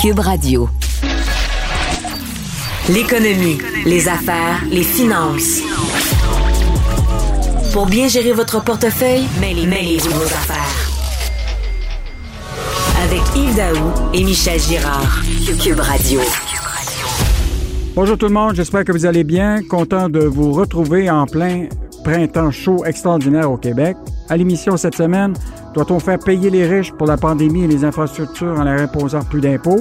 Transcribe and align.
Cube 0.00 0.20
Radio. 0.20 0.66
L'économie, 2.88 3.58
les 3.84 4.08
affaires, 4.08 4.64
les 4.70 4.82
finances. 4.82 5.60
Pour 7.74 7.84
bien 7.84 8.08
gérer 8.08 8.32
votre 8.32 8.64
portefeuille, 8.64 9.26
mêlez, 9.42 9.66
mêlez-vous 9.66 10.08
vos 10.08 10.24
affaires. 10.24 10.90
Avec 13.04 13.20
Yves 13.36 13.56
Daou 13.56 13.92
et 14.14 14.24
Michel 14.24 14.58
Girard. 14.58 15.20
Cube 15.62 15.80
Radio. 15.80 16.20
Bonjour 17.94 18.16
tout 18.16 18.28
le 18.28 18.32
monde, 18.32 18.54
j'espère 18.54 18.84
que 18.86 18.92
vous 18.92 19.04
allez 19.04 19.24
bien. 19.24 19.62
Content 19.68 20.08
de 20.08 20.20
vous 20.20 20.52
retrouver 20.52 21.10
en 21.10 21.26
plein 21.26 21.66
printemps 22.04 22.50
chaud 22.50 22.86
extraordinaire 22.86 23.52
au 23.52 23.58
Québec. 23.58 23.98
À 24.30 24.38
l'émission 24.38 24.78
cette 24.78 24.94
semaine, 24.94 25.34
doit-on 25.74 25.98
faire 25.98 26.18
payer 26.18 26.50
les 26.50 26.66
riches 26.66 26.92
pour 26.92 27.06
la 27.06 27.16
pandémie 27.16 27.64
et 27.64 27.68
les 27.68 27.84
infrastructures 27.84 28.58
en 28.58 28.64
leur 28.64 28.80
imposant 28.80 29.22
plus 29.22 29.40
d'impôts? 29.40 29.80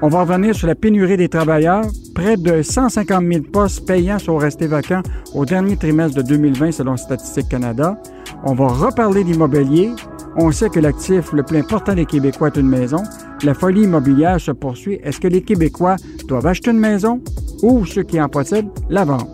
On 0.00 0.08
va 0.08 0.22
revenir 0.22 0.54
sur 0.54 0.66
la 0.66 0.74
pénurie 0.74 1.16
des 1.16 1.28
travailleurs. 1.28 1.84
Près 2.14 2.36
de 2.36 2.60
150 2.60 3.24
000 3.24 3.44
postes 3.52 3.86
payants 3.86 4.18
sont 4.18 4.36
restés 4.36 4.66
vacants 4.66 5.02
au 5.34 5.44
dernier 5.44 5.76
trimestre 5.76 6.16
de 6.16 6.22
2020 6.22 6.72
selon 6.72 6.96
Statistique 6.96 7.48
Canada. 7.48 7.96
On 8.44 8.54
va 8.54 8.66
reparler 8.66 9.22
d'immobilier. 9.24 9.92
On 10.36 10.50
sait 10.50 10.70
que 10.70 10.80
l'actif 10.80 11.32
le 11.32 11.42
plus 11.42 11.58
important 11.58 11.94
des 11.94 12.06
Québécois 12.06 12.48
est 12.48 12.58
une 12.58 12.68
maison. 12.68 13.02
La 13.44 13.54
folie 13.54 13.82
immobilière 13.82 14.40
se 14.40 14.50
poursuit. 14.50 14.98
Est-ce 15.04 15.20
que 15.20 15.28
les 15.28 15.42
Québécois 15.42 15.96
doivent 16.26 16.46
acheter 16.46 16.70
une 16.70 16.80
maison 16.80 17.20
ou 17.62 17.86
ceux 17.86 18.02
qui 18.02 18.20
en 18.20 18.28
possèdent 18.28 18.70
la 18.90 19.04
vendre? 19.04 19.28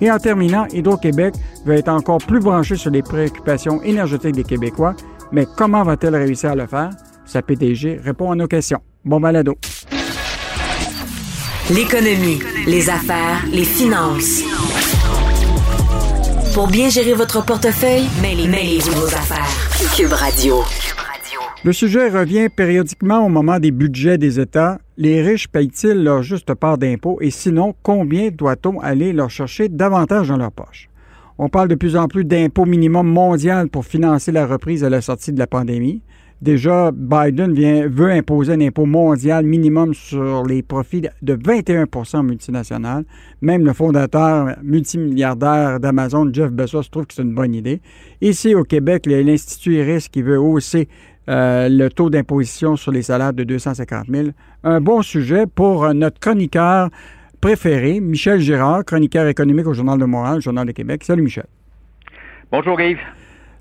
Et 0.00 0.10
en 0.10 0.18
terminant, 0.18 0.66
Hydro-Québec 0.72 1.34
va 1.66 1.74
être 1.74 1.88
encore 1.88 2.18
plus 2.18 2.40
branché 2.40 2.76
sur 2.76 2.90
les 2.90 3.02
préoccupations 3.02 3.82
énergétiques 3.82 4.34
des 4.34 4.44
Québécois. 4.44 4.94
Mais 5.34 5.48
comment 5.56 5.82
va-t-elle 5.82 6.14
réussir 6.14 6.52
à 6.52 6.54
le 6.54 6.64
faire? 6.64 6.90
Sa 7.24 7.42
PDG 7.42 7.98
répond 8.00 8.30
à 8.30 8.36
nos 8.36 8.46
questions. 8.46 8.78
Bon 9.04 9.18
balado. 9.18 9.56
L'économie, 11.74 12.38
les 12.68 12.88
affaires, 12.88 13.44
les 13.50 13.64
finances. 13.64 14.44
Pour 16.54 16.68
bien 16.68 16.88
gérer 16.88 17.14
votre 17.14 17.44
portefeuille, 17.44 18.04
mêlez, 18.22 18.46
mêlez-vous 18.46 18.92
vos 18.92 19.06
affaires. 19.06 19.50
Cube 19.96 20.12
Radio. 20.12 20.62
Le 21.64 21.72
sujet 21.72 22.10
revient 22.10 22.48
périodiquement 22.48 23.26
au 23.26 23.28
moment 23.28 23.58
des 23.58 23.72
budgets 23.72 24.18
des 24.18 24.38
États. 24.38 24.78
Les 24.96 25.20
riches 25.20 25.48
payent-ils 25.48 26.00
leur 26.00 26.22
juste 26.22 26.54
part 26.54 26.78
d'impôts? 26.78 27.18
Et 27.20 27.32
sinon, 27.32 27.74
combien 27.82 28.28
doit-on 28.30 28.78
aller 28.78 29.12
leur 29.12 29.30
chercher 29.30 29.68
davantage 29.68 30.28
dans 30.28 30.36
leur 30.36 30.52
poche? 30.52 30.88
On 31.36 31.48
parle 31.48 31.66
de 31.66 31.74
plus 31.74 31.96
en 31.96 32.06
plus 32.06 32.24
d'impôts 32.24 32.64
minimum 32.64 33.08
mondial 33.08 33.68
pour 33.68 33.84
financer 33.84 34.30
la 34.30 34.46
reprise 34.46 34.84
à 34.84 34.90
la 34.90 35.00
sortie 35.00 35.32
de 35.32 35.38
la 35.38 35.48
pandémie. 35.48 36.00
Déjà, 36.40 36.92
Biden 36.92 37.54
veut 37.88 38.10
imposer 38.10 38.52
un 38.52 38.60
impôt 38.60 38.86
mondial 38.86 39.44
minimum 39.44 39.94
sur 39.94 40.44
les 40.44 40.62
profits 40.62 41.02
de 41.22 41.34
21% 41.34 42.24
multinationales. 42.24 43.04
Même 43.40 43.64
le 43.64 43.72
fondateur 43.72 44.54
multimilliardaire 44.62 45.80
d'Amazon, 45.80 46.30
Jeff 46.32 46.52
Bezos, 46.52 46.82
trouve 46.90 47.06
que 47.06 47.14
c'est 47.14 47.22
une 47.22 47.34
bonne 47.34 47.54
idée. 47.54 47.80
Ici, 48.20 48.54
au 48.54 48.62
Québec, 48.62 49.06
l'Institut 49.06 49.76
IRIS 49.76 50.08
qui 50.12 50.22
veut 50.22 50.38
hausser 50.38 50.88
euh, 51.28 51.68
le 51.68 51.88
taux 51.88 52.10
d'imposition 52.10 52.76
sur 52.76 52.92
les 52.92 53.02
salaires 53.02 53.32
de 53.32 53.42
250 53.42 54.06
000. 54.08 54.28
Un 54.62 54.80
bon 54.80 55.02
sujet 55.02 55.46
pour 55.46 55.92
notre 55.94 56.20
chroniqueur 56.20 56.90
préféré, 57.44 58.00
Michel 58.00 58.40
Girard, 58.40 58.86
chroniqueur 58.86 59.26
économique 59.26 59.66
au 59.66 59.74
Journal 59.74 59.98
de 59.98 60.06
Montréal, 60.06 60.40
Journal 60.40 60.66
de 60.66 60.72
Québec. 60.72 61.04
Salut 61.04 61.20
Michel. 61.20 61.44
Bonjour 62.50 62.80
Yves. 62.80 62.96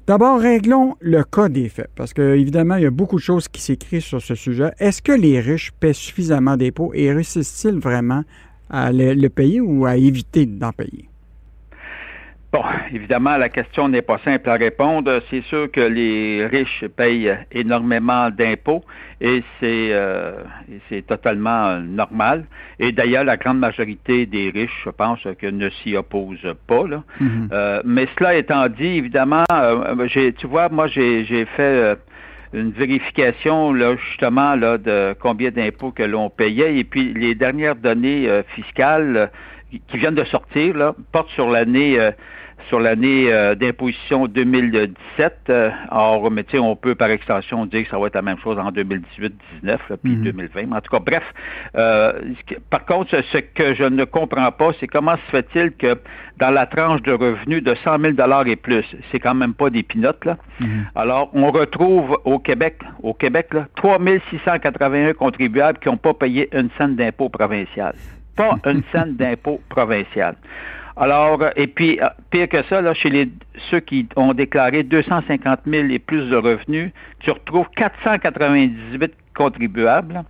D'abord, 0.08 0.39
réglons 0.39 0.95
le 1.02 1.22
cas 1.26 1.50
des 1.50 1.67
faits, 1.67 1.89
parce 1.94 2.14
qu'évidemment, 2.14 2.78
il 2.78 2.84
y 2.84 2.86
a 2.86 2.92
beaucoup 2.92 3.17
de 3.17 3.22
choses 3.22 3.50
qui 3.50 3.59
s'écrivent 3.59 4.00
sur 4.00 4.22
ce 4.22 4.36
sujet. 4.36 4.72
Est-ce 4.80 5.02
que 5.02 5.11
les 5.11 5.42
riches 5.42 5.73
paient 5.81 5.92
suffisamment 5.92 6.56
d'impôts 6.56 6.94
et 6.94 7.11
réussissent-ils 7.11 7.78
vraiment 7.78 8.23
à 8.70 8.94
le 8.94 9.28
payer 9.28 9.59
ou 9.59 9.86
à 9.86 9.98
éviter 9.98 10.45
d'en 10.45 10.72
payer? 10.72 11.09
Bon, 12.53 12.61
évidemment, 12.93 13.36
la 13.37 13.49
question 13.49 13.89
n'est 13.89 14.03
pas 14.03 14.19
simple 14.19 14.47
à 14.47 14.53
répondre. 14.53 15.23
C'est 15.31 15.41
sûr 15.45 15.71
que 15.71 15.81
les 15.81 16.45
riches 16.45 16.86
payent 16.95 17.36
énormément 17.52 18.30
d'impôts 18.30 18.83
et 19.19 19.43
c'est 19.59 19.87
euh, 19.91 20.43
totalement 21.08 21.80
normal. 21.80 22.45
Et 22.77 22.91
d'ailleurs, 22.91 23.23
la 23.23 23.37
grande 23.37 23.58
majorité 23.58 24.27
des 24.27 24.52
riches, 24.52 24.83
je 24.86 24.91
pense, 24.91 25.19
que 25.39 25.47
ne 25.47 25.67
s'y 25.71 25.95
opposent 25.95 26.53
pas. 26.67 26.86
Là. 26.87 27.03
Mm-hmm. 27.19 27.47
Euh, 27.52 27.81
mais 27.86 28.08
cela 28.19 28.36
étant 28.36 28.70
dit, 28.70 28.97
évidemment, 28.99 29.45
euh, 29.52 30.08
tu 30.37 30.45
vois, 30.45 30.70
moi, 30.70 30.85
j'ai 30.85 31.47
fait 31.58 31.97
une 32.53 32.70
vérification 32.70 33.73
là 33.73 33.95
justement 33.95 34.53
là 34.53 34.77
de 34.77 35.15
combien 35.20 35.49
d'impôts 35.49 35.89
que 35.89 36.03
l'on 36.03 36.30
payait 36.30 36.77
et 36.77 36.83
puis 36.83 37.11
les 37.15 37.33
dernières 37.33 37.75
données 37.75 38.30
fiscales 38.49 39.31
qui 39.87 39.97
viennent 39.97 40.14
de 40.14 40.23
sortir 40.25 40.77
là 40.77 40.93
portent 41.11 41.31
sur 41.31 41.49
l'année 41.49 41.97
sur 42.70 42.80
l'année 42.80 43.32
euh, 43.32 43.56
d'imposition 43.56 44.28
2017. 44.28 45.34
Euh, 45.50 45.70
or, 45.92 46.32
mais 46.32 46.46
on 46.60 46.76
peut 46.76 46.96
par 46.96 47.10
extension 47.10 47.66
dire 47.66 47.84
que 47.84 47.90
ça 47.90 47.98
va 47.98 48.08
être 48.08 48.16
la 48.16 48.22
même 48.22 48.38
chose 48.40 48.58
en 48.60 48.72
2018, 48.72 49.34
19, 49.62 49.82
puis 50.04 50.16
2020. 50.16 50.64
Mhm. 50.64 50.74
en 50.74 50.82
tout 50.82 50.92
cas, 50.92 51.00
bref. 51.00 51.24
Euh, 51.76 52.14
par 52.70 52.86
contre, 52.86 53.16
ce 53.32 53.38
que 53.38 53.74
je 53.74 53.84
ne 53.84 54.06
comprends 54.06 54.52
pas, 54.52 54.72
c'est 54.80 54.88
comment 54.88 55.16
se 55.16 55.32
fait-il 55.32 55.72
que 55.72 55.98
dans 56.38 56.52
la 56.52 56.66
tranche 56.66 57.02
de 57.04 57.12
revenus 57.12 57.64
de 57.64 57.76
100 57.84 58.00
000 58.00 58.14
et 58.46 58.56
plus, 58.56 58.86
c'est 59.12 59.20
quand 59.20 59.36
même 59.36 59.54
pas 59.54 59.70
des 59.70 59.84
pinottes, 59.84 60.26
là. 60.26 60.38
Mhm. 60.60 60.86
Alors, 60.95 61.30
on 61.34 61.52
retrouve 61.52 62.18
au 62.26 62.40
Québec, 62.40 62.80
au 63.02 63.14
Québec, 63.14 63.54
là, 63.54 63.68
3 63.76 64.00
681 64.30 65.14
contribuables 65.14 65.80
qui 65.80 65.90
n'ont 65.90 65.98
pas 65.98 66.14
payé 66.14 66.50
une 66.58 66.70
scène 66.78 66.95
d'impôt 66.95 67.30
provincial. 67.30 67.94
Pas 68.36 68.58
une 68.66 68.82
scène 68.92 69.16
d'impôt 69.16 69.62
provincial. 69.70 70.36
Alors, 70.95 71.42
euh, 71.42 71.49
et 71.55 71.67
puis, 71.67 71.99
euh, 72.02 72.08
pire 72.30 72.48
que 72.48 72.64
ça, 72.64 72.81
là, 72.81 72.93
chez 72.93 73.09
les, 73.09 73.30
ceux 73.70 73.80
qui 73.80 74.08
ont 74.15 74.33
déclaré 74.33 74.83
250 74.83 75.61
000 75.65 75.87
et 75.89 75.99
plus 75.99 76.30
de 76.30 76.36
revenus, 76.36 76.92
tu 77.20 77.31
retrouves 77.31 77.67
498 77.76 79.14
contribuables 79.36 80.23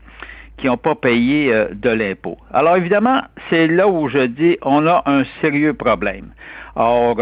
qui 0.57 0.68
n'ont 0.68 0.78
pas 0.78 0.96
payé 0.96 1.53
euh, 1.53 1.68
de 1.73 1.90
l'impôt. 1.90 2.38
Alors, 2.53 2.78
évidemment, 2.78 3.22
c'est 3.50 3.68
là 3.68 3.88
où 3.88 4.07
je 4.07 4.25
dis 4.25 4.57
on 4.62 4.88
a 4.88 5.03
un 5.06 5.23
sérieux 5.41 5.73
problème. 5.73 6.34
Or, 6.75 7.22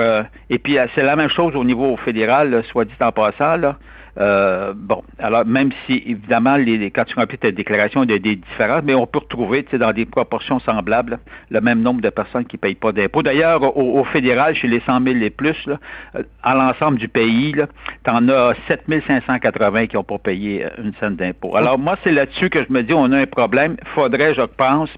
et 0.50 0.60
puis, 0.60 0.78
c'est 0.96 1.04
la 1.04 1.18
même 1.18 1.28
chose 1.28 1.58
au 1.58 1.66
niveau 1.66 1.98
fédéral, 1.98 2.64
soit 2.72 2.86
dit 2.86 2.94
en 3.02 3.12
passant, 3.12 3.58
là. 3.58 3.78
Euh, 4.20 4.74
bon, 4.76 5.04
alors 5.20 5.46
même 5.46 5.72
si 5.86 6.04
évidemment 6.06 6.58
les, 6.58 6.92
quand 6.92 7.06
tu 7.06 7.16
remplis 7.16 7.38
ta 7.38 7.52
déclaration, 7.52 8.04
il 8.04 8.12
y 8.12 8.14
a 8.14 8.20
des 8.20 8.36
différences, 8.36 8.84
mais 8.84 8.94
on 8.94 9.08
peut 9.08 9.20
retrouver 9.20 9.66
dans 9.74 9.94
des 9.94 10.06
proportions 10.06 10.60
semblables 10.60 11.20
le 11.50 11.62
même 11.62 11.82
nombre 11.82 12.02
de 12.02 12.10
personnes 12.10 12.46
qui 12.46 12.58
ne 12.58 12.62
payent 12.62 12.76
pas 12.76 12.92
d'impôts. 12.92 13.24
D'ailleurs, 13.24 13.78
au, 13.78 14.04
fédéral, 14.06 14.56
chez 14.56 14.68
les 14.68 14.82
100 14.82 15.04
000 15.04 15.18
et 15.18 15.30
plus, 15.30 15.56
là, 15.66 15.80
euh, 16.16 16.24
à 16.44 16.56
l'ensemble 16.56 16.98
du 16.98 17.08
pays, 17.08 17.54
tu 17.54 18.10
en 18.10 18.28
as 18.30 18.54
7 18.68 18.84
580 19.08 19.88
qui 19.88 19.96
n'ont 19.96 20.04
pas 20.04 20.18
payé 20.18 20.66
euh, 20.66 20.70
une 20.84 20.94
scène 21.00 21.16
d'impôt. 21.16 21.56
Alors 21.56 21.80
moi, 21.80 21.98
c'est 22.04 22.12
là-dessus 22.12 22.50
que 22.50 22.64
je 22.64 22.72
me 22.72 22.84
dis, 22.84 22.94
on 22.94 23.12
a 23.12 23.20
un 23.20 23.26
problème. 23.26 23.78
Faudrait, 23.96 24.34
je 24.34 24.42
pense, 24.42 24.90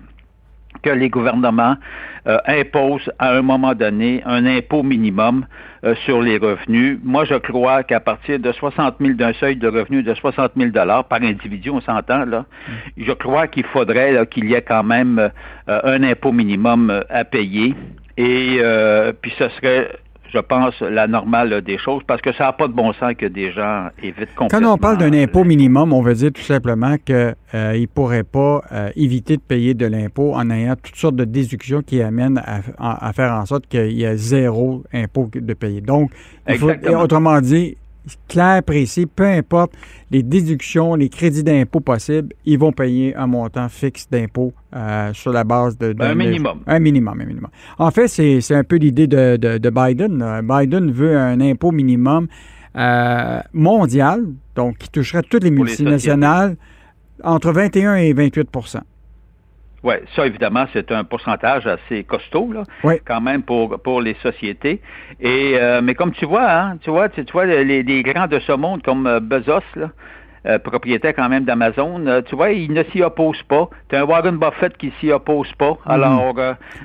que 0.84 0.90
les 0.90 1.10
gouvernements 1.10 1.76
euh, 2.28 2.38
imposent 2.46 3.12
à 3.20 3.32
un 3.32 3.42
moment 3.42 3.74
donné 3.74 4.22
un 4.26 4.46
impôt 4.46 4.84
minimum 4.84 5.46
euh, 5.84 5.96
sur 6.06 6.22
les 6.22 6.38
revenus. 6.38 7.00
Moi, 7.04 7.26
je 7.26 7.36
crois 7.36 7.84
qu'à 7.84 8.00
partir 8.00 8.40
de 8.40 8.52
60 8.52 8.96
000 9.00 9.14
d'un 9.14 9.34
seuil 9.34 9.56
de 9.56 9.68
revenus 9.68 10.06
de 10.06 10.14
60 10.14 10.52
000 10.56 10.72
dollars 10.72 11.06
par 11.06 11.22
individu, 11.22 11.70
on 11.70 11.82
s'entend 11.82 12.26
là, 12.26 12.46
je 12.98 13.12
crois 13.14 13.48
qu'il 13.48 13.66
faudrait 13.66 14.28
qu'il 14.28 14.46
y 14.46 14.54
ait 14.54 14.62
quand 14.62 14.84
même 14.84 15.32
euh, 15.70 15.80
un 15.84 16.04
impôt 16.04 16.32
minimum 16.32 17.04
à 17.10 17.24
payer. 17.26 17.74
Et 18.16 18.62
puis 19.22 19.34
ce 19.40 19.50
serait 19.50 19.90
je 20.34 20.40
pense, 20.40 20.80
la 20.82 21.08
normale 21.08 21.62
des 21.62 21.78
choses, 21.78 22.02
parce 22.08 22.22
que 22.22 22.34
ça 22.34 22.46
n'a 22.46 22.54
pas 22.54 22.68
de 22.68 22.74
bon 22.74 22.92
sens 22.94 23.14
que 23.18 23.28
des 23.28 23.52
gens 23.52 23.90
évitent 24.02 24.34
complètement. 24.36 24.68
Quand 24.68 24.74
on 24.74 24.78
parle 24.78 24.98
d'un 24.98 25.14
impôt 25.14 25.44
minimum, 25.44 25.94
on 25.94 26.02
veut 26.02 26.16
dire 26.16 26.32
tout 26.34 26.42
simplement 26.42 26.98
qu'ils 26.98 27.36
euh, 27.54 27.80
ne 27.80 27.86
pourraient 27.86 28.24
pas 28.24 28.64
euh, 28.72 28.90
éviter 28.96 29.38
de 29.38 29.42
payer 29.42 29.76
de 29.76 29.86
l'impôt 29.86 30.34
en 30.34 30.50
ayant 30.50 30.76
toutes 30.76 30.96
sortes 30.96 31.16
de 31.16 31.26
déductions 31.26 31.82
qui 31.82 32.02
amènent 32.02 32.42
à, 32.80 33.14
faire 33.14 33.34
en 33.34 33.46
sorte 33.46 33.68
qu'il 33.68 33.92
y 33.92 34.04
ait 34.04 34.18
zéro 34.18 34.84
impôt 34.92 35.30
de 35.34 35.54
payer. 35.54 35.82
Donc, 35.82 36.12
autrement 36.88 37.40
dit, 37.40 37.78
clair, 38.28 38.64
précis, 38.64 39.06
peu 39.06 39.26
importe 39.26 39.74
les 40.12 40.24
déductions, 40.24 40.96
les 40.96 41.10
crédits 41.10 41.44
d'impôt 41.44 41.80
possibles, 41.80 42.34
ils 42.46 42.58
vont 42.58 42.72
payer 42.72 43.16
un 43.16 43.28
montant 43.28 43.70
fixe 43.70 44.08
d'impôt 44.10 44.54
euh, 44.76 45.14
sur 45.14 45.32
la 45.32 45.44
base 45.44 45.78
de, 45.78 45.96
un 46.00 46.16
minimum. 46.16 46.60
Un 46.68 46.80
minimum, 46.80 47.22
un 47.22 47.26
minimum. 47.26 47.50
En 47.80 47.92
fait, 47.92 48.08
c'est 48.08 48.56
un 48.56 48.64
peu 48.64 48.76
l'idée 48.76 49.08
de, 49.08 49.38
de, 49.38 49.70
Biden. 49.70 50.42
Biden 50.44 50.92
veut 50.92 51.18
un 51.18 51.40
impôt 51.42 51.72
minimum 51.72 52.28
euh, 52.76 53.40
mondial, 53.54 54.26
donc 54.56 54.78
qui 54.78 54.90
toucherait 54.90 55.24
toutes 55.24 55.44
les 55.44 55.52
multinationales, 55.52 56.58
entre 57.24 57.52
21 57.52 57.96
et 57.96 58.14
28 58.14 58.50
oui, 59.84 59.96
ça 60.16 60.26
évidemment, 60.26 60.66
c'est 60.72 60.92
un 60.92 61.04
pourcentage 61.04 61.68
assez 61.68 62.06
costaud, 62.06 62.54
là, 62.54 62.64
quand 63.06 63.20
même 63.20 63.44
pour, 63.44 63.82
pour 63.82 64.02
les 64.02 64.16
sociétés. 64.24 64.82
Et 65.20 65.56
euh, 65.58 65.82
mais 65.84 65.94
comme 65.94 66.14
tu 66.14 66.26
vois, 66.26 66.50
hein, 66.50 66.78
tu 66.82 66.90
vois, 66.90 67.10
tu, 67.10 67.24
vois, 67.34 67.46
les, 67.46 67.84
les, 67.84 68.04
grands 68.04 68.28
de 68.28 68.40
ce 68.40 68.54
monde 68.54 68.82
comme 68.82 69.06
euh, 69.08 69.20
Bezos, 69.20 69.60
là, 69.76 69.90
euh, 70.46 70.60
propriétaire 70.60 71.14
quand 71.16 71.30
même 71.30 71.46
d'Amazon, 71.46 72.06
euh, 72.08 72.22
tu 72.22 72.36
vois, 72.36 72.52
il 72.52 72.72
ne 72.74 72.84
s'y 72.92 73.02
oppose 73.02 73.42
pas. 73.44 73.70
Tu 73.90 73.96
as 73.96 74.02
un 74.02 74.04
Warren 74.04 74.38
Buffett 74.38 74.78
qui 74.78 74.92
s'y 75.00 75.12
oppose 75.12 75.52
pas. 75.58 75.72
Mhm. 75.72 75.92
Alors, 75.92 76.36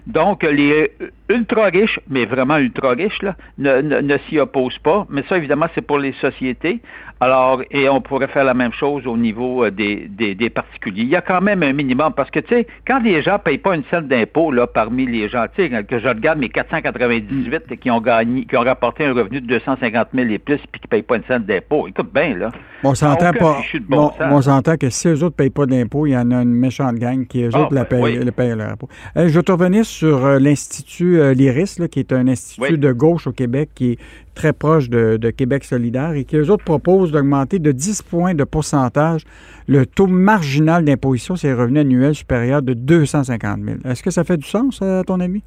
donc, 0.07 0.43
les 0.43 0.93
ultra 1.29 1.65
riches, 1.65 2.01
mais 2.09 2.25
vraiment 2.25 2.57
ultra 2.59 2.91
riches, 2.91 3.23
là, 3.23 3.35
ne, 3.59 3.81
ne 3.81 4.19
s'y 4.29 4.39
opposent 4.39 4.79
pas. 4.79 5.07
Mais 5.11 5.23
ça, 5.29 5.37
évidemment, 5.37 5.67
c'est 5.75 5.83
pour 5.83 5.99
les 5.99 6.13
sociétés. 6.15 6.81
Alors, 7.21 7.63
et 7.73 7.89
on 7.89 8.01
pourrait 8.01 8.29
faire 8.29 8.45
la 8.45 8.55
même 8.55 8.73
chose 8.73 9.05
au 9.07 9.17
niveau 9.17 9.65
euh, 9.65 9.71
des, 9.73 10.09
des, 10.09 10.51
particuliers. 10.51 11.03
Il 11.03 11.09
y 11.09 11.17
a 11.17 11.21
quand 11.21 11.41
même 11.41 11.65
un 11.65 11.73
minimum, 11.73 12.13
parce 12.15 12.31
que, 12.31 12.39
tu 12.39 12.55
sais, 12.55 12.67
quand 12.87 13.01
les 13.01 13.23
gens 13.23 13.35
ne 13.35 13.39
payent 13.39 13.59
pas 13.59 13.75
une 13.75 13.83
scène 13.91 14.07
d'impôt, 14.07 14.53
là, 14.53 14.69
parmi 14.69 15.05
les 15.05 15.29
gens, 15.29 15.47
tu 15.55 15.69
sais, 15.69 15.85
que 15.85 15.99
je 15.99 16.09
regarde 16.09 16.39
mes 16.39 16.49
498 16.49 17.77
qui 17.81 17.91
ont 17.91 18.01
gagné, 18.01 18.45
qui 18.45 18.57
ont 18.57 18.63
rapporté 18.63 19.05
un 19.05 19.15
revenu 19.15 19.41
de 19.41 19.47
250 19.47 20.09
000 20.15 20.29
et 20.31 20.39
plus, 20.39 20.59
puis 20.71 20.81
qui 20.81 20.87
ne 20.87 20.91
payent 20.91 21.03
pas 21.03 21.17
une 21.17 21.25
scène 21.25 21.43
d'impôt, 21.43 21.89
écoute 21.89 22.13
bien, 22.15 22.37
là. 22.37 22.51
On 22.85 22.95
s'entend 22.95 23.33
pas. 23.33 23.48
On 23.91 24.43
s'entend 24.43 24.77
que 24.77 24.91
si 24.91 25.09
eux 25.09 25.17
autres 25.17 25.25
ne 25.25 25.29
payent 25.31 25.50
pas 25.50 25.67
d'impôt, 25.67 26.06
il 26.06 26.12
y 26.12 26.17
en 26.17 26.31
a 26.31 26.43
une 26.43 26.55
méchante 26.55 26.97
gang 26.97 27.27
qui, 27.27 27.43
eux 27.43 27.50
ah, 27.53 27.62
autres, 27.62 27.75
la 27.75 27.85
ben 27.85 28.03
payent, 28.03 28.25
le 28.25 28.33
payent 28.33 28.56
leur 28.56 28.73
impôt. 28.73 28.89
Euh, 29.17 29.29
je 29.29 29.35
vais 29.35 29.43
te 29.43 29.53
revenir 29.53 29.85
sur 29.85 30.25
euh, 30.25 30.39
l'Institut 30.39 31.35
l'IRIS, 31.35 31.81
qui 31.91 32.00
est 32.00 32.12
un 32.12 32.29
institut 32.29 32.79
de 32.79 32.93
gauche 32.93 33.27
au 33.27 33.33
Québec 33.33 33.71
qui 33.75 33.93
est 33.93 33.99
très 34.35 34.53
proche 34.53 34.89
de, 34.89 35.31
Québec 35.31 35.65
solidaire 35.65 36.12
et 36.12 36.25
qui, 36.25 36.37
eux 36.37 36.50
autres, 36.50 36.65
proposent 36.65 37.12
d'augmenter 37.12 37.59
de 37.59 37.73
10 37.73 38.03
points 38.03 38.35
de 38.35 38.45
pourcentage 38.45 39.25
le 39.67 39.85
taux 39.85 40.06
marginal 40.06 40.85
d'imposition 40.85 41.37
sur 41.37 41.49
les 41.49 41.55
revenus 41.55 41.81
annuels 41.81 42.15
supérieurs 42.15 42.62
de 42.62 42.73
250 42.73 43.59
000. 43.65 43.77
Est-ce 43.85 44.03
que 44.03 44.11
ça 44.11 44.25
fait 44.25 44.37
du 44.37 44.47
sens, 44.47 44.81
à 44.81 45.03
ton 45.05 45.21
avis? 45.21 45.43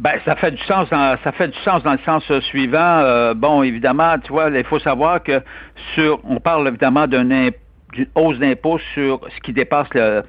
Ben, 0.00 0.18
ça 0.24 0.34
fait 0.34 0.52
du 0.52 0.62
sens 0.64 0.88
dans, 0.88 1.14
ça 1.22 1.30
fait 1.32 1.48
du 1.48 1.58
sens 1.58 1.82
dans 1.82 1.92
le 1.92 1.98
sens 2.06 2.24
suivant. 2.40 2.78
Euh, 3.00 3.34
bon, 3.34 3.62
évidemment, 3.62 4.18
tu 4.18 4.32
vois, 4.32 4.48
il 4.48 4.64
faut 4.64 4.78
savoir 4.78 5.22
que 5.22 5.42
sur, 5.94 6.20
on 6.24 6.40
parle 6.40 6.66
évidemment 6.68 7.06
d'un 7.06 7.30
impôt 7.30 7.58
d'une 7.92 8.06
hausse 8.14 8.38
d'impôt 8.38 8.78
sur 8.94 9.20
ce 9.34 9.40
qui 9.40 9.52
dépasse 9.52 9.88
le, 9.94 10.22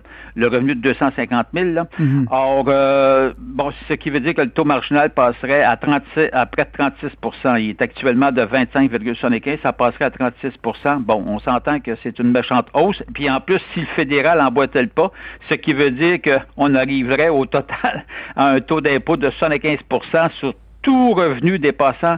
revenu 0.47 0.75
de 0.75 0.81
250 0.81 1.47
000. 1.53 1.65
Là. 1.71 1.87
Mhm. 1.99 2.27
Or, 2.31 2.65
euh, 2.67 3.33
bon, 3.37 3.71
ce 3.87 3.93
qui 3.93 4.09
veut 4.09 4.19
dire 4.19 4.33
que 4.33 4.41
le 4.41 4.49
taux 4.49 4.65
marginal 4.65 5.09
passerait 5.11 5.63
à, 5.63 5.77
36, 5.77 6.29
à 6.31 6.45
près 6.45 6.65
de 6.65 6.71
36% 6.71 7.59
Il 7.59 7.69
est 7.71 7.81
actuellement 7.81 8.31
de 8.31 8.41
25,75 8.41 9.61
ça 9.61 9.73
passerait 9.73 10.05
à 10.05 10.09
36% 10.09 10.99
Bon, 10.99 11.23
on 11.27 11.39
s'entend 11.39 11.79
que 11.79 11.91
c'est 12.03 12.17
une 12.19 12.31
méchante 12.31 12.67
hausse. 12.73 13.03
Puis 13.13 13.29
en 13.29 13.39
plus, 13.39 13.59
si 13.73 13.81
le 13.81 13.85
fédéral 13.87 14.41
emboîtait 14.41 14.81
le 14.81 14.87
pas, 14.87 15.11
ce 15.49 15.55
qui 15.55 15.73
veut 15.73 15.91
dire 15.91 16.19
qu'on 16.21 16.75
arriverait 16.75 17.29
au 17.29 17.45
total 17.45 18.05
à 18.35 18.49
un 18.49 18.59
taux 18.61 18.81
d'impôt 18.81 19.17
de 19.17 19.29
75% 19.29 20.31
sur 20.39 20.53
tout 20.81 21.11
revenu 21.11 21.59
dépassant, 21.59 22.17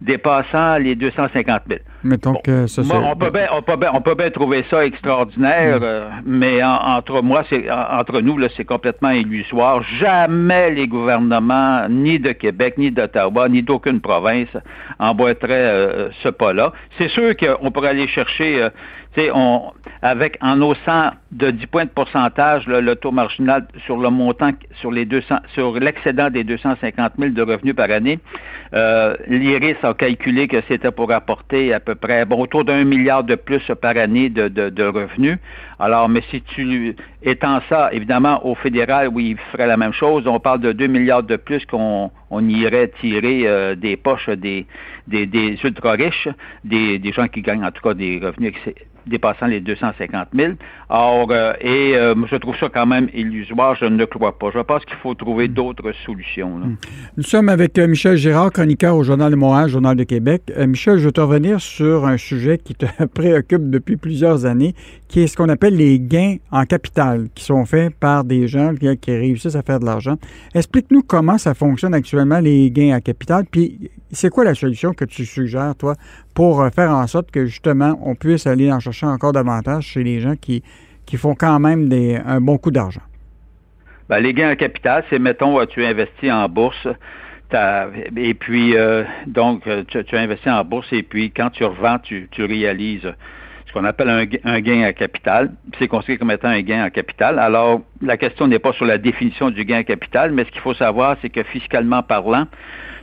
dépassant 0.00 0.78
les 0.78 0.94
250 0.94 1.62
000. 1.68 1.80
Mettons 2.04 2.34
que 2.34 2.66
ça, 2.66 2.82
on, 2.82 3.16
peut 3.16 3.30
bien, 3.30 3.46
on, 3.52 3.62
peut 3.62 3.76
bien, 3.76 3.90
on 3.94 4.00
peut 4.00 4.14
bien 4.14 4.30
trouver 4.30 4.64
ça 4.68 4.84
extraordinaire, 4.84 5.80
mm. 5.80 5.84
euh, 5.84 6.08
mais 6.26 6.62
entre 6.62 7.22
moi, 7.22 7.44
c'est 7.48 7.70
entre 7.70 8.20
nous, 8.20 8.38
là, 8.38 8.48
c'est 8.56 8.64
complètement 8.64 9.10
illusoire. 9.10 9.82
Jamais 10.00 10.70
les 10.70 10.88
gouvernements, 10.88 11.88
ni 11.88 12.18
de 12.18 12.32
Québec, 12.32 12.74
ni 12.76 12.90
d'Ottawa, 12.90 13.48
ni 13.48 13.62
d'aucune 13.62 14.00
province, 14.00 14.48
emboîteraient 14.98 15.52
euh, 15.52 16.08
ce 16.22 16.28
pas-là. 16.28 16.72
C'est 16.98 17.08
sûr 17.08 17.36
qu'on 17.36 17.70
pourrait 17.70 17.90
aller 17.90 18.08
chercher, 18.08 18.62
euh, 18.62 18.70
on, 19.32 19.72
avec 20.02 20.38
en 20.40 20.60
haussant 20.60 21.10
de 21.30 21.50
10 21.50 21.66
points 21.66 21.84
de 21.84 21.90
pourcentage 21.90 22.66
le 22.66 22.94
taux 22.96 23.10
marginal 23.12 23.66
sur 23.86 23.96
le 23.96 24.10
montant, 24.10 24.50
sur 24.80 24.90
les 24.90 25.04
200, 25.04 25.36
sur 25.54 25.78
l'excédent 25.78 26.30
des 26.30 26.44
250 26.44 27.12
000 27.18 27.30
de 27.32 27.42
revenus 27.42 27.74
par 27.74 27.90
année. 27.90 28.18
Euh, 28.74 29.14
L'IRIS 29.28 29.76
a 29.82 29.92
calculé 29.94 30.48
que 30.48 30.56
c'était 30.66 30.90
pour 30.90 31.12
apporter 31.12 31.74
à 31.74 31.80
peu 31.80 31.94
près 31.94 32.24
bon, 32.24 32.40
autour 32.40 32.64
d'un 32.64 32.84
milliard 32.84 33.22
de 33.22 33.34
plus 33.34 33.62
par 33.80 33.96
année 33.96 34.30
de, 34.30 34.48
de, 34.48 34.84
revenus. 34.84 35.38
Alors, 35.78 36.08
mais 36.08 36.22
si 36.30 36.40
tu 36.42 36.96
étends 37.22 37.60
ça, 37.68 37.92
évidemment, 37.92 38.46
au 38.46 38.54
fédéral, 38.54 39.08
oui, 39.08 39.30
il 39.30 39.38
ferait 39.52 39.66
la 39.66 39.76
même 39.76 39.92
chose. 39.92 40.26
On 40.26 40.40
parle 40.40 40.60
de 40.60 40.72
2 40.72 40.86
milliards 40.86 41.22
de 41.22 41.36
plus 41.36 41.64
qu'on 41.66 42.10
on 42.32 42.48
irait 42.48 42.90
tirer 43.00 43.42
euh, 43.46 43.74
des 43.74 43.96
poches 43.96 44.28
des, 44.30 44.66
des, 45.06 45.26
des 45.26 45.58
ultra 45.62 45.92
riches, 45.92 46.28
des, 46.64 46.98
des 46.98 47.12
gens 47.12 47.28
qui 47.28 47.42
gagnent 47.42 47.64
en 47.64 47.70
tout 47.70 47.82
cas 47.82 47.94
des 47.94 48.20
revenus 48.22 48.54
dépassant 49.06 49.46
les 49.46 49.60
250 49.60 50.28
000. 50.34 50.52
Or, 50.88 51.28
euh, 51.30 51.52
et 51.60 51.96
euh, 51.96 52.14
je 52.30 52.36
trouve 52.36 52.56
ça 52.58 52.68
quand 52.72 52.86
même 52.86 53.08
illusoire, 53.12 53.74
je 53.74 53.84
ne 53.84 53.98
le 53.98 54.06
crois 54.06 54.38
pas. 54.38 54.50
Je 54.54 54.60
pense 54.60 54.84
qu'il 54.84 54.96
faut 54.96 55.14
trouver 55.14 55.48
hmm. 55.48 55.54
d'autres 55.54 55.92
solutions. 56.06 56.56
Hmm. 56.58 56.76
Nous 57.16 57.22
sommes 57.24 57.48
avec 57.48 57.78
Michel 57.78 58.16
Gérard, 58.16 58.52
chroniqueur 58.52 58.96
au 58.96 59.02
Journal 59.02 59.30
de 59.30 59.36
Montréal, 59.36 59.68
Journal 59.68 59.96
de 59.96 60.04
Québec. 60.04 60.50
Michel, 60.56 60.98
je 60.98 61.06
veux 61.06 61.12
te 61.12 61.20
revenir 61.20 61.60
sur 61.60 62.06
un 62.06 62.16
sujet 62.16 62.58
qui 62.58 62.74
te 62.74 62.86
préoccupe 63.14 63.68
depuis 63.70 63.96
plusieurs 63.96 64.46
années, 64.46 64.74
qui 65.08 65.20
est 65.20 65.26
ce 65.26 65.36
qu'on 65.36 65.48
appelle 65.48 65.76
les 65.76 66.00
gains 66.00 66.36
en 66.50 66.64
capital, 66.64 67.11
qui 67.34 67.44
sont 67.44 67.64
faits 67.64 67.94
par 67.94 68.24
des 68.24 68.48
gens 68.48 68.74
qui 68.74 69.10
réussissent 69.10 69.56
à 69.56 69.62
faire 69.62 69.80
de 69.80 69.86
l'argent. 69.86 70.16
Explique-nous 70.54 71.02
comment 71.02 71.38
ça 71.38 71.54
fonctionne 71.54 71.94
actuellement, 71.94 72.40
les 72.40 72.70
gains 72.70 72.96
en 72.96 73.00
capital, 73.00 73.44
puis 73.50 73.90
c'est 74.10 74.30
quoi 74.30 74.44
la 74.44 74.54
solution 74.54 74.92
que 74.92 75.04
tu 75.04 75.24
suggères, 75.24 75.74
toi, 75.76 75.94
pour 76.34 76.66
faire 76.74 76.90
en 76.90 77.06
sorte 77.06 77.30
que 77.30 77.46
justement 77.46 77.98
on 78.02 78.14
puisse 78.14 78.46
aller 78.46 78.72
en 78.72 78.80
chercher 78.80 79.06
encore 79.06 79.32
davantage 79.32 79.84
chez 79.84 80.02
les 80.02 80.20
gens 80.20 80.36
qui, 80.36 80.62
qui 81.06 81.16
font 81.16 81.34
quand 81.34 81.58
même 81.58 81.90
un 82.24 82.40
bon 82.40 82.58
coup 82.58 82.70
d'argent? 82.70 83.02
Ben, 84.08 84.20
les 84.20 84.34
gains 84.34 84.52
en 84.52 84.56
capital, 84.56 85.04
c'est, 85.08 85.18
mettons, 85.18 85.64
tu 85.66 85.84
investis 85.84 86.30
en 86.30 86.48
bourse, 86.48 86.86
et 88.16 88.34
puis, 88.34 88.76
euh, 88.76 89.04
donc, 89.26 89.62
tu, 89.88 90.16
as 90.16 90.18
investi 90.18 90.48
en 90.50 90.64
bourse, 90.64 90.88
et 90.92 91.02
puis 91.02 91.30
quand 91.30 91.50
tu 91.50 91.64
revends, 91.64 91.98
tu, 91.98 92.28
réalises 92.38 93.12
ce 93.72 93.78
qu'on 93.78 93.84
appelle 93.86 94.10
un, 94.44 94.60
gain 94.60 94.88
en 94.88 94.92
capital. 94.92 95.50
C'est 95.78 95.88
considéré 95.88 96.18
comme 96.18 96.30
étant 96.30 96.48
un 96.48 96.60
gain 96.60 96.84
en 96.84 96.90
capital. 96.90 97.38
Alors, 97.38 97.80
la 98.02 98.18
question 98.18 98.46
n'est 98.46 98.58
pas 98.58 98.72
sur 98.72 98.84
la 98.84 98.98
définition 98.98 99.50
du 99.50 99.64
gain 99.64 99.80
en 99.80 99.82
capital, 99.82 100.30
mais 100.32 100.44
ce 100.44 100.50
qu'il 100.50 100.60
faut 100.60 100.74
savoir, 100.74 101.16
c'est 101.22 101.30
que 101.30 101.42
fiscalement 101.42 102.02
parlant, 102.02 102.46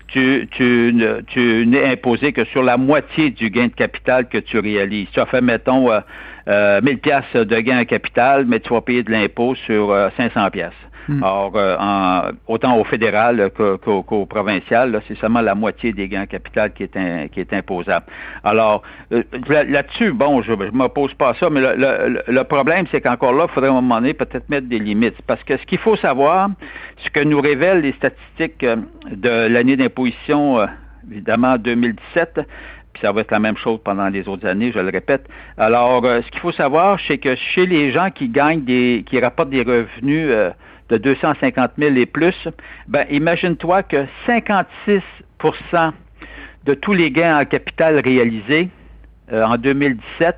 tu, 0.08 0.48
tu, 0.52 1.66
n'es 1.68 1.86
imposé 1.86 2.34
que 2.34 2.46
sur 2.46 2.62
la 2.62 2.78
moitié 2.78 3.32
du 3.32 3.50
gain 3.50 3.68
de 3.68 3.74
capital 3.74 4.28
que 4.28 4.38
tu 4.38 4.60
réalises. 4.60 5.08
Tu 5.12 5.20
as 5.20 5.26
fait, 5.26 5.42
mettons, 5.42 5.92
euh, 5.92 6.02
euh, 6.48 6.82
1000 6.82 7.00
pièces 7.00 7.34
de 7.34 7.60
gain 7.60 7.80
en 7.80 7.86
capital, 7.86 8.46
mais 8.48 8.60
tu 8.60 8.72
vas 8.72 8.82
payer 8.82 9.04
de 9.04 9.12
l'impôt 9.12 9.56
sur 9.56 9.96
500 10.18 10.40
euh, 10.40 10.50
pièces. 10.50 10.74
Hmm. 11.10 11.24
Or, 11.24 11.52
euh, 11.56 11.76
en, 11.80 12.30
autant 12.48 12.78
au 12.78 12.84
fédéral 12.84 13.50
qu'au 13.56 14.26
provincial, 14.28 15.02
c'est 15.08 15.18
seulement 15.18 15.42
la 15.42 15.56
moitié 15.56 15.92
des 15.92 16.08
gains 16.08 16.28
capital 16.28 16.72
qui 16.74 16.84
est, 16.84 17.30
qui 17.32 17.40
est 17.40 17.52
imposable. 17.52 18.06
Alors, 18.44 18.84
là-dessus, 19.10 20.12
bon, 20.12 20.42
je 20.42 20.54
ne 20.54 20.70
m'oppose 20.70 21.14
pas 21.16 21.30
à 21.30 21.34
ça, 21.34 21.50
mais 21.50 21.62
le, 21.62 22.22
le 22.28 22.44
problème, 22.44 22.86
c'est 22.92 23.02
qu'encore 23.02 23.34
là, 23.34 23.48
il 23.50 23.54
faudrait 23.54 23.70
à 23.70 23.74
un 23.74 23.82
moment 23.82 24.00
donné 24.00 24.14
peut-être 24.14 24.48
mettre 24.50 24.68
des 24.68 24.80
limites. 24.80 25.20
Parce 25.26 25.44
que 25.44 25.58
ce 25.58 25.66
qu'il 25.66 25.80
faut 25.80 25.96
savoir, 25.96 26.50
ce 26.98 27.10
que 27.10 27.22
nous 27.22 27.42
révèlent 27.42 27.82
les 27.82 27.94
statistiques 27.94 28.64
de 28.64 29.48
l'année 29.48 29.78
d'imposition, 29.78 30.60
évidemment 31.10 31.58
2017, 31.58 32.42
ça 33.02 33.12
va 33.12 33.22
être 33.22 33.32
la 33.32 33.40
même 33.40 33.58
chose 33.58 33.80
pendant 33.84 34.10
les 34.10 34.28
autres 34.28 34.48
années, 34.48 34.72
je 34.74 34.80
le 34.80 34.90
répète. 34.90 35.28
Alors, 35.58 36.04
euh, 36.06 36.22
ce 36.22 36.32
qu'il 36.32 36.40
faut 36.40 36.52
savoir, 36.52 37.00
c'est 37.08 37.18
que 37.18 37.36
chez 37.36 37.66
les 37.66 37.92
gens 37.92 38.10
qui 38.12 38.28
gagnent 38.28 38.64
des, 38.64 39.04
qui 39.08 39.20
rapportent 39.20 39.50
des 39.50 39.64
revenus 39.64 40.28
euh, 40.30 40.52
de 40.90 40.98
250 40.98 41.72
000 41.78 41.96
et 41.96 42.06
plus, 42.06 42.48
ben, 42.88 43.06
imagine-toi 43.10 43.84
que 43.84 44.06
56% 44.28 45.02
de 46.66 46.74
tous 46.74 46.94
les 46.94 47.12
gains 47.12 47.40
en 47.40 47.46
capital 47.46 48.00
réalisés 48.00 48.70
euh, 49.32 49.44
en 49.44 49.58
2017 49.58 50.36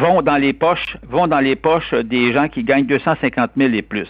vont 0.00 0.22
dans 0.22 0.36
les 0.36 0.52
poches, 0.52 0.96
vont 1.08 1.26
dans 1.26 1.40
les 1.40 1.56
poches 1.56 1.92
des 1.92 2.32
gens 2.32 2.48
qui 2.48 2.64
gagnent 2.64 2.86
250 2.86 3.50
000 3.56 3.74
et 3.74 3.82
plus. 3.82 4.08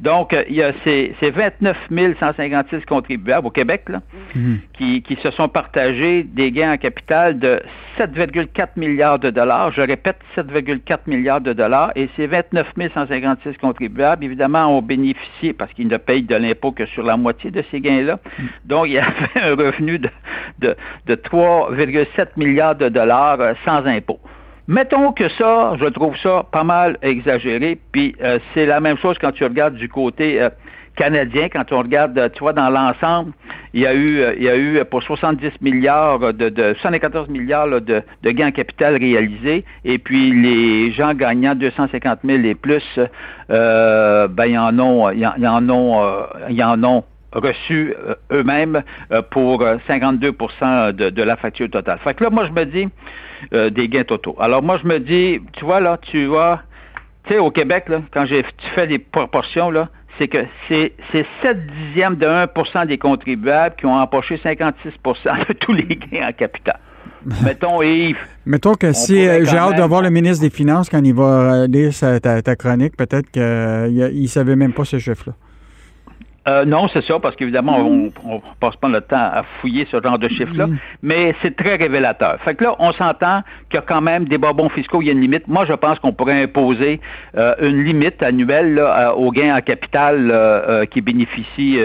Donc, 0.00 0.34
euh, 0.34 0.44
il 0.48 0.56
y 0.56 0.62
a 0.62 0.72
ces, 0.84 1.14
29 1.22 1.76
156 2.20 2.84
contribuables 2.84 3.46
au 3.46 3.50
Québec 3.50 3.86
mhm. 4.34 4.58
qui, 4.74 5.02
se 5.22 5.30
sont 5.30 5.48
partagés 5.48 6.22
des 6.22 6.52
gains 6.52 6.72
en 6.72 6.76
capital 6.76 7.38
de 7.38 7.62
7,4 7.98 8.68
milliards 8.76 9.18
de 9.18 9.30
dollars. 9.30 9.72
Je 9.72 9.80
répète, 9.80 10.18
7,4 10.36 10.98
milliards 11.06 11.40
de 11.40 11.54
dollars. 11.54 11.92
Et 11.96 12.10
ces 12.16 12.26
29 12.26 12.66
156 12.92 13.56
contribuables, 13.56 14.24
évidemment, 14.24 14.76
ont 14.76 14.82
bénéficié, 14.82 15.54
parce 15.54 15.72
qu'ils 15.72 15.88
ne 15.88 15.96
payent 15.96 16.22
de 16.22 16.36
l'impôt 16.36 16.72
que 16.72 16.84
sur 16.86 17.02
la 17.02 17.16
moitié 17.16 17.50
de 17.50 17.64
ces 17.70 17.80
gains-là. 17.80 18.18
Mhm. 18.38 18.48
Donc, 18.66 18.86
il 18.88 18.92
y 18.92 18.98
avait 18.98 19.40
un 19.42 19.54
revenu 19.54 19.98
de, 19.98 20.10
de, 20.58 20.76
de 21.06 21.14
3,7 21.14 22.28
milliards 22.36 22.76
de 22.76 22.90
dollars 22.90 23.40
euh, 23.40 23.54
sans 23.64 23.86
impôt. 23.86 24.20
Mettons 24.68 25.12
que 25.12 25.28
ça, 25.28 25.74
je 25.78 25.86
trouve 25.86 26.16
ça 26.16 26.44
pas 26.50 26.64
mal 26.64 26.98
exagéré, 27.00 27.78
puis 27.92 28.16
euh, 28.20 28.40
c'est 28.52 28.66
la 28.66 28.80
même 28.80 28.98
chose 28.98 29.16
quand 29.20 29.30
tu 29.30 29.44
regardes 29.44 29.76
du 29.76 29.88
côté 29.88 30.42
euh, 30.42 30.50
canadien, 30.96 31.48
quand 31.48 31.70
on 31.70 31.78
regarde, 31.78 32.32
tu 32.32 32.40
vois, 32.40 32.52
dans 32.52 32.68
l'ensemble, 32.68 33.32
il 33.74 33.82
y 33.82 33.86
a 33.86 33.94
eu, 33.94 34.18
euh, 34.18 34.34
il 34.36 34.42
y 34.42 34.48
a 34.48 34.56
eu 34.56 34.84
pour 34.90 35.04
70 35.04 35.60
milliards 35.60 36.34
de, 36.34 36.48
de 36.48 36.74
74 36.80 37.28
milliards 37.28 37.80
de, 37.80 38.02
de, 38.24 38.30
gains 38.32 38.48
en 38.48 38.50
capital 38.50 38.96
réalisés, 38.96 39.64
et 39.84 39.98
puis 39.98 40.32
les 40.32 40.90
gens 40.90 41.14
gagnant 41.14 41.54
250 41.54 42.18
000 42.24 42.42
et 42.42 42.56
plus, 42.56 42.98
ben, 43.48 44.46
ils 44.46 44.58
en 44.58 44.76
ont, 44.80 45.10
ils 45.10 45.26
en 45.46 45.70
ont, 45.70 46.26
ils 46.50 46.64
en 46.64 46.82
ont 46.82 47.04
reçus 47.36 47.94
eux-mêmes 48.32 48.82
pour 49.30 49.64
52 49.86 50.30
de, 50.30 51.10
de, 51.10 51.22
la 51.22 51.36
facture 51.36 51.70
totale. 51.70 51.98
Fait 52.02 52.14
que 52.14 52.24
là, 52.24 52.30
moi, 52.30 52.46
je 52.46 52.52
me 52.52 52.64
dis 52.64 52.88
des 53.70 53.88
gains 53.88 54.04
totaux. 54.04 54.36
Alors 54.40 54.62
moi, 54.62 54.78
je 54.82 54.88
me 54.88 54.98
dis, 54.98 55.40
tu 55.52 55.64
vois, 55.64 55.80
là, 55.80 55.98
tu 56.02 56.26
vois, 56.26 56.62
tu 57.26 57.34
sais, 57.34 57.38
au 57.38 57.50
Québec, 57.50 57.84
là, 57.88 58.02
quand 58.12 58.24
j'ai 58.26 58.42
tu 58.42 58.68
fais 58.74 58.86
des 58.86 58.98
proportions, 58.98 59.70
là, 59.70 59.88
c'est 60.18 60.28
que 60.28 60.38
c'est 60.68 60.92
7 61.42 61.66
dixièmes 61.66 62.16
de 62.16 62.26
1% 62.26 62.86
des 62.86 62.98
contribuables 62.98 63.74
qui 63.76 63.86
ont 63.86 63.94
empoché 63.94 64.36
56% 64.36 65.48
de 65.48 65.52
tous 65.54 65.72
les 65.72 65.84
gains 65.84 66.28
en 66.28 66.32
capital. 66.32 66.78
Mettons, 67.44 67.82
Yves. 67.82 68.16
Mettons 68.44 68.74
que 68.74 68.92
si 68.92 69.26
euh, 69.26 69.44
j'ai 69.44 69.56
hâte 69.56 69.76
de 69.76 69.82
voir 69.82 70.02
le 70.02 70.10
ministre 70.10 70.42
des 70.42 70.50
Finances 70.50 70.88
quand 70.88 71.02
il 71.02 71.14
va 71.14 71.66
lire 71.66 71.92
ta, 72.22 72.56
chronique, 72.56 72.96
peut-être 72.96 73.30
qu'il 73.30 73.42
ne 73.42 74.26
savait 74.26 74.56
même 74.56 74.72
pas 74.72 74.84
ce 74.84 74.98
chiffre-là. 74.98 75.34
Euh, 76.48 76.64
non, 76.64 76.86
c'est 76.88 77.04
ça, 77.04 77.18
parce 77.18 77.34
qu'évidemment, 77.34 77.78
on 77.78 78.04
ne 78.04 78.10
passe 78.60 78.76
pas 78.76 78.88
le 78.88 79.00
temps 79.00 79.16
à 79.16 79.42
fouiller 79.60 79.86
ce 79.90 80.00
genre 80.00 80.18
de 80.18 80.28
chiffres-là, 80.28 80.68
mm. 80.68 80.78
mais 81.02 81.34
c'est 81.42 81.56
très 81.56 81.76
révélateur. 81.76 82.38
Fait 82.44 82.54
que 82.54 82.64
là, 82.64 82.76
on 82.78 82.92
s'entend 82.92 83.42
qu'il 83.68 83.78
y 83.78 83.82
a 83.82 83.84
quand 83.86 84.00
même 84.00 84.26
des 84.26 84.38
bonbons 84.38 84.68
fiscaux, 84.68 85.02
il 85.02 85.06
y 85.06 85.08
a 85.08 85.12
une 85.12 85.20
limite. 85.20 85.48
Moi, 85.48 85.64
je 85.64 85.72
pense 85.72 85.98
qu'on 85.98 86.12
pourrait 86.12 86.42
imposer 86.42 87.00
euh, 87.36 87.54
une 87.60 87.82
limite 87.82 88.22
annuelle 88.22 88.74
là, 88.74 89.14
aux 89.16 89.32
gains 89.32 89.56
en 89.56 89.60
capital 89.60 90.30
euh, 90.30 90.86
qui 90.86 91.00
bénéficient 91.00 91.80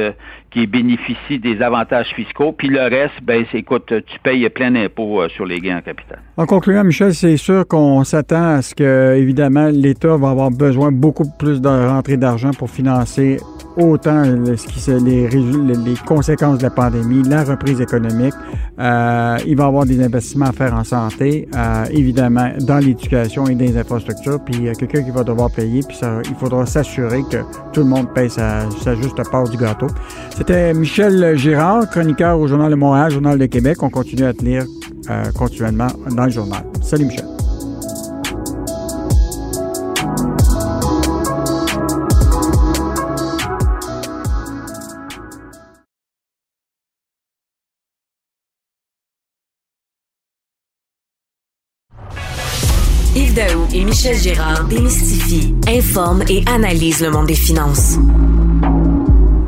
qui 0.52 0.68
bénéficient 0.68 1.40
des 1.40 1.62
avantages 1.62 2.14
fiscaux, 2.16 2.52
puis 2.52 2.68
le 2.68 2.82
reste, 2.82 3.16
ben, 3.24 3.46
écoute, 3.54 3.94
tu 4.06 4.20
payes 4.20 4.48
plein 4.50 4.72
d'impôts 4.72 5.28
sur 5.30 5.46
les 5.46 5.60
gains 5.60 5.78
en 5.78 5.82
capital. 5.82 6.20
En 6.38 6.46
concluant, 6.46 6.84
Michel, 6.84 7.14
c'est 7.14 7.38
sûr 7.38 7.66
qu'on 7.68 8.04
s'attend 8.04 8.56
à 8.56 8.62
ce 8.62 8.76
que, 8.76 9.16
évidemment, 9.16 9.70
l'État 9.72 10.18
va 10.18 10.30
avoir 10.30 10.52
besoin 10.52 10.92
beaucoup 10.92 11.30
plus 11.40 11.62
de 11.62 11.70
rentrée 11.70 12.18
d'argent 12.18 12.52
pour 12.52 12.70
financer 12.70 13.38
autant 13.78 14.24
ce 14.24 14.68
qui, 14.68 14.92
les, 15.04 15.30
les, 15.30 15.96
conséquences 16.06 16.58
de 16.58 16.64
la 16.64 16.70
pandémie, 16.70 17.24
la 17.24 17.44
reprise 17.44 17.80
économique. 17.80 18.34
Euh, 18.80 19.38
il 19.46 19.56
va 19.56 19.64
y 19.64 19.68
avoir 19.68 19.86
des 19.86 20.04
investissements 20.04 20.48
à 20.48 20.52
faire 20.52 20.74
en 20.74 20.84
santé, 20.84 21.48
euh, 21.56 21.86
évidemment, 21.92 22.50
dans 22.60 22.80
l'éducation 22.80 23.48
et 23.48 23.56
dans 23.56 23.66
les 23.66 23.78
infrastructures. 23.78 24.44
Puis 24.44 24.56
il 24.56 24.64
y 24.66 24.70
a 24.70 24.74
quelqu'un 24.74 25.04
qui 25.04 25.12
va 25.12 25.24
devoir 25.24 25.52
payer, 25.52 25.82
puis 25.88 25.98
il 26.26 26.36
faudra 26.36 26.66
s'assurer 26.66 27.22
que 27.30 27.38
tout 27.72 27.82
le 27.82 27.88
monde 27.88 28.14
paye 28.14 28.30
sa 28.30 28.68
juste 28.96 29.22
part 29.32 29.48
du 29.50 29.58
gâteau. 29.58 29.88
C'était 30.42 30.74
Michel 30.74 31.38
Girard, 31.38 31.88
chroniqueur 31.88 32.40
au 32.40 32.48
Journal 32.48 32.72
de 32.72 32.76
Montréal, 32.76 33.12
Journal 33.12 33.38
de 33.38 33.46
Québec. 33.46 33.84
On 33.84 33.92
continue 33.92 34.24
à 34.24 34.34
te 34.34 34.44
lire 34.44 34.66
euh, 35.08 35.32
continuellement 35.38 35.86
dans 36.10 36.26
le 36.26 36.32
journal. 36.32 36.64
Salut 36.82 37.06
Michel. 37.06 37.28
Yves 53.16 53.36
Daou 53.36 53.68
et 53.76 53.86
Michel 53.86 54.18
Girard 54.18 54.64
démystifient, 54.64 55.54
informent 55.68 56.24
et 56.28 56.44
analysent 56.48 57.04
le 57.04 57.12
monde 57.12 57.28
des 57.28 57.36
finances. 57.36 58.00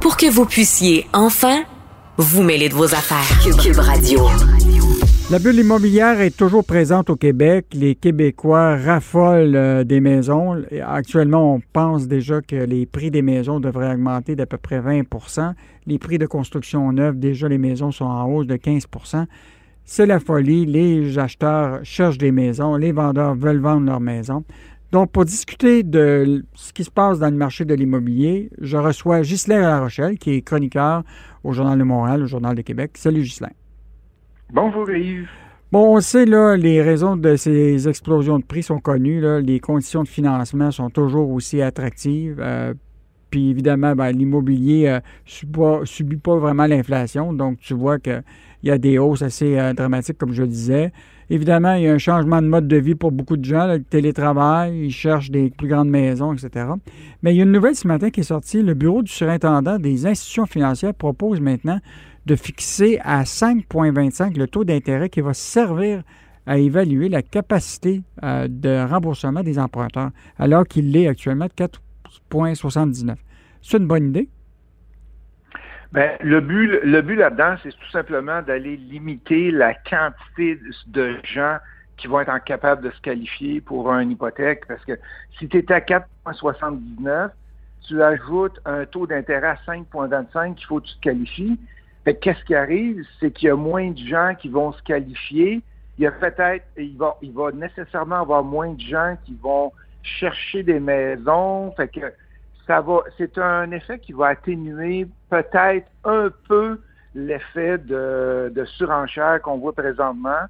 Pour 0.03 0.17
que 0.17 0.29
vous 0.29 0.45
puissiez 0.45 1.07
enfin 1.13 1.63
vous 2.17 2.43
mêler 2.43 2.67
de 2.67 2.73
vos 2.73 2.93
affaires. 2.93 3.39
Cube, 3.41 3.77
Radio. 3.77 4.19
La 5.31 5.39
bulle 5.39 5.59
immobilière 5.59 6.19
est 6.19 6.35
toujours 6.35 6.65
présente 6.65 7.09
au 7.09 7.15
Québec. 7.15 7.67
Les 7.71 7.95
Québécois 7.95 8.75
raffolent 8.75 9.55
euh, 9.55 9.85
des 9.85 10.01
maisons. 10.01 10.61
Actuellement, 10.85 11.55
on 11.55 11.61
pense 11.71 12.09
déjà 12.09 12.41
que 12.41 12.57
les 12.57 12.85
prix 12.85 13.11
des 13.11 13.21
maisons 13.21 13.61
devraient 13.61 13.93
augmenter 13.93 14.35
d'à 14.35 14.45
peu 14.45 14.57
près 14.57 14.81
20% 14.81 15.53
Les 15.87 15.97
prix 15.99 16.17
de 16.17 16.25
construction 16.25 16.91
neuve, 16.91 17.17
déjà 17.17 17.47
les 17.47 17.57
maisons 17.57 17.93
sont 17.93 18.03
en 18.03 18.25
hausse 18.25 18.47
de 18.47 18.57
15% 18.57 19.25
c'est 19.85 20.05
la 20.05 20.19
folie. 20.19 20.65
Les 20.65 21.17
acheteurs 21.19 21.79
cherchent 21.83 22.17
des 22.17 22.31
maisons, 22.31 22.75
les 22.75 22.91
vendeurs 22.91 23.35
veulent 23.35 23.59
vendre 23.59 23.85
leurs 23.85 23.99
maisons. 23.99 24.43
Donc, 24.93 25.11
pour 25.11 25.25
discuter 25.25 25.81
de 25.81 26.45
ce 26.53 26.71
qui 26.71 26.83
se 26.83 26.91
passe 26.91 27.17
dans 27.17 27.31
le 27.31 27.35
marché 27.35 27.65
de 27.65 27.73
l'immobilier, 27.73 28.51
je 28.61 28.77
reçois 28.77 29.21
Ghislain 29.21 29.61
La 29.61 29.79
Rochelle, 29.79 30.19
qui 30.19 30.35
est 30.35 30.41
chroniqueur 30.43 31.01
au 31.43 31.51
Journal 31.51 31.79
de 31.79 31.83
Montréal, 31.83 32.21
au 32.21 32.27
Journal 32.27 32.53
de 32.53 32.61
Québec. 32.61 32.91
Salut, 32.93 33.23
Ghislain. 33.23 33.49
Bonjour, 34.51 34.87
Yves. 34.91 35.27
Bon, 35.71 35.97
on 35.97 35.99
sait, 35.99 36.27
là, 36.27 36.55
les 36.55 36.83
raisons 36.83 37.17
de 37.17 37.35
ces 37.37 37.89
explosions 37.89 38.37
de 38.37 38.45
prix 38.45 38.61
sont 38.61 38.77
connues. 38.77 39.41
Les 39.41 39.59
conditions 39.59 40.03
de 40.03 40.07
financement 40.07 40.69
sont 40.69 40.91
toujours 40.91 41.31
aussi 41.31 41.59
attractives. 41.63 42.37
Euh, 42.39 42.75
puis 43.31 43.49
évidemment, 43.49 43.95
ben, 43.95 44.11
l'immobilier 44.11 44.99
ne 45.27 45.59
euh, 45.63 45.85
subit 45.85 46.17
pas 46.17 46.37
vraiment 46.37 46.67
l'inflation. 46.67 47.33
Donc, 47.33 47.57
tu 47.57 47.73
vois 47.73 47.97
que 47.97 48.21
il 48.61 48.69
y 48.69 48.71
a 48.71 48.77
des 48.77 48.99
hausses 48.99 49.23
assez 49.23 49.57
euh, 49.57 49.73
dramatiques, 49.73 50.19
comme 50.19 50.33
je 50.33 50.43
le 50.43 50.49
disais. 50.49 50.93
Évidemment, 51.33 51.73
il 51.73 51.81
y 51.81 51.87
a 51.87 51.93
un 51.93 51.97
changement 51.97 52.43
de 52.43 52.47
mode 52.47 52.67
de 52.67 52.77
vie 52.77 52.93
pour 52.93 53.11
beaucoup 53.11 53.37
de 53.37 53.43
gens, 53.43 53.65
le 53.65 53.81
télétravail, 53.81 54.85
ils 54.85 54.91
cherchent 54.91 55.31
des 55.31 55.49
plus 55.49 55.67
grandes 55.67 55.89
maisons, 55.89 56.31
etc. 56.31 56.67
Mais 57.23 57.33
il 57.33 57.37
y 57.37 57.39
a 57.39 57.43
une 57.43 57.51
nouvelle 57.51 57.75
ce 57.75 57.87
matin 57.87 58.11
qui 58.11 58.19
est 58.19 58.23
sortie. 58.23 58.61
Le 58.61 58.75
Bureau 58.75 59.01
du 59.01 59.11
surintendant 59.11 59.79
des 59.79 60.05
institutions 60.05 60.45
financières 60.45 60.93
propose 60.93 61.41
maintenant 61.41 61.79
de 62.27 62.35
fixer 62.35 62.99
à 63.03 63.23
5,25 63.23 64.37
le 64.37 64.47
taux 64.47 64.63
d'intérêt 64.63 65.09
qui 65.09 65.21
va 65.21 65.33
servir 65.33 66.03
à 66.45 66.59
évaluer 66.59 67.09
la 67.09 67.23
capacité 67.23 68.03
euh, 68.23 68.47
de 68.47 68.87
remboursement 68.87 69.41
des 69.41 69.57
emprunteurs, 69.57 70.11
alors 70.37 70.67
qu'il 70.67 70.91
l'est 70.91 71.07
actuellement 71.07 71.47
de 71.47 71.65
4,79. 72.31 73.15
C'est 73.59 73.77
une 73.77 73.87
bonne 73.87 74.09
idée? 74.09 74.29
Ben, 75.93 76.17
le 76.21 76.41
but, 76.41 76.79
le 76.83 77.01
but 77.03 77.15
là-dedans, 77.15 77.55
c'est 77.61 77.69
tout 77.69 77.91
simplement 77.91 78.41
d'aller 78.41 78.77
limiter 78.77 79.51
la 79.51 79.75
quantité 79.75 80.59
de 80.87 81.17
gens 81.23 81.57
qui 81.97 82.07
vont 82.07 82.19
être 82.19 82.31
incapables 82.31 82.83
de 82.83 82.89
se 82.89 82.99
qualifier 83.01 83.61
pour 83.61 83.93
une 83.93 84.09
hypothèque. 84.09 84.65
Parce 84.67 84.83
que 84.85 84.93
si 85.37 85.47
tu 85.47 85.59
es 85.59 85.71
à 85.71 85.79
4,79, 85.81 87.29
tu 87.87 88.01
ajoutes 88.01 88.59
un 88.65 88.85
taux 88.85 89.05
d'intérêt 89.05 89.49
à 89.49 89.59
5,25 89.67 90.55
qu'il 90.55 90.65
faut 90.65 90.79
que 90.79 90.87
tu 90.87 90.95
te 90.95 91.01
qualifies. 91.01 91.59
qu'est-ce 92.05 92.43
qui 92.45 92.55
arrive? 92.55 93.05
C'est 93.19 93.29
qu'il 93.29 93.49
y 93.49 93.51
a 93.51 93.55
moins 93.55 93.91
de 93.91 93.99
gens 93.99 94.33
qui 94.33 94.49
vont 94.49 94.73
se 94.73 94.81
qualifier. 94.81 95.61
Il 95.99 96.05
y 96.05 96.07
a 96.07 96.11
peut-être, 96.11 96.65
il 96.75 96.97
va, 96.97 97.17
il 97.21 97.33
va 97.33 97.51
nécessairement 97.51 98.21
avoir 98.21 98.43
moins 98.43 98.73
de 98.73 98.81
gens 98.81 99.15
qui 99.25 99.37
vont 99.39 99.71
chercher 100.01 100.63
des 100.63 100.79
maisons. 100.79 101.71
Fait 101.73 101.87
que 101.87 102.11
ça 102.67 102.81
va, 102.81 102.99
c'est 103.17 103.37
un 103.37 103.71
effet 103.71 103.99
qui 103.99 104.13
va 104.13 104.27
atténuer 104.27 105.07
peut-être 105.29 105.87
un 106.05 106.29
peu 106.47 106.79
l'effet 107.15 107.77
de, 107.77 108.65
surenchère 108.77 109.41
qu'on 109.41 109.57
voit 109.57 109.73
présentement 109.73 110.47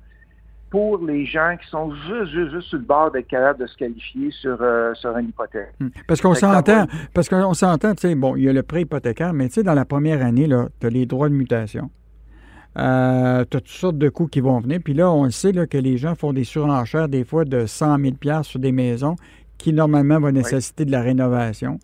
pour 0.70 0.98
les 1.05 1.25
gens 1.25 1.55
qui 1.62 1.70
sont 1.70 1.93
juste, 1.93 2.32
juste, 2.32 2.51
juste 2.51 2.67
sur 2.70 2.79
le 2.79 2.86
bord 2.86 3.12
d'être 3.12 3.27
capables 3.27 3.60
de 3.60 3.67
se 3.67 3.77
qualifier 3.77 4.32
sur, 4.32 4.58
euh, 4.60 4.93
sur 4.96 5.15
une 5.17 5.29
hypothèque. 5.29 5.74
Hmm. 5.79 5.89
Parce 6.08 6.20
qu'on 6.20 6.34
s'entend, 6.34 6.88
parce 7.13 7.29
qu'on 7.29 7.53
s'entend, 7.53 7.93
tu 7.93 8.08
sais, 8.08 8.15
bon, 8.15 8.36
il 8.36 8.43
y 8.43 8.50
a 8.50 8.53
le 8.53 8.63
prêt 8.63 8.82
hypothécaire, 8.82 9.34
mais 9.34 9.50
tu 9.50 9.55
sais, 9.55 9.63
dans 9.63 9.75
la 9.75 9.86
première 9.86 10.25
année, 10.25 10.48
là, 10.48 10.70
tu 10.79 10.88
as 10.88 10.89
les 10.89 11.05
droits 11.05 11.29
de 11.29 11.36
mutation. 11.36 11.91
Euh, 12.75 13.46
tu 13.50 13.58
as 13.58 13.62
toutes 13.62 13.67
sortes 13.67 14.00
de 14.00 14.10
coûts 14.10 14.25
qui 14.25 14.41
vont 14.41 14.60
venir. 14.60 14.79
Puis 14.84 14.96
là, 14.96 15.12
on 15.12 15.29
sait 15.29 15.51
là, 15.51 15.67
que 15.67 15.77
les 15.77 15.98
gens 15.98 16.15
font 16.15 16.34
des 16.34 16.43
surenchères 16.43 17.08
des 17.08 17.24
fois 17.24 17.46
de 17.46 17.67
100 17.67 17.98
000 18.00 18.43
sur 18.43 18.60
des 18.60 18.72
maisons 18.72 19.15
qui 19.60 19.74
normalement 19.74 20.20
vont 20.20 20.32
nécessiter 20.32 20.86
de 20.86 20.91
la 20.91 21.01
rénovation. 21.01 21.79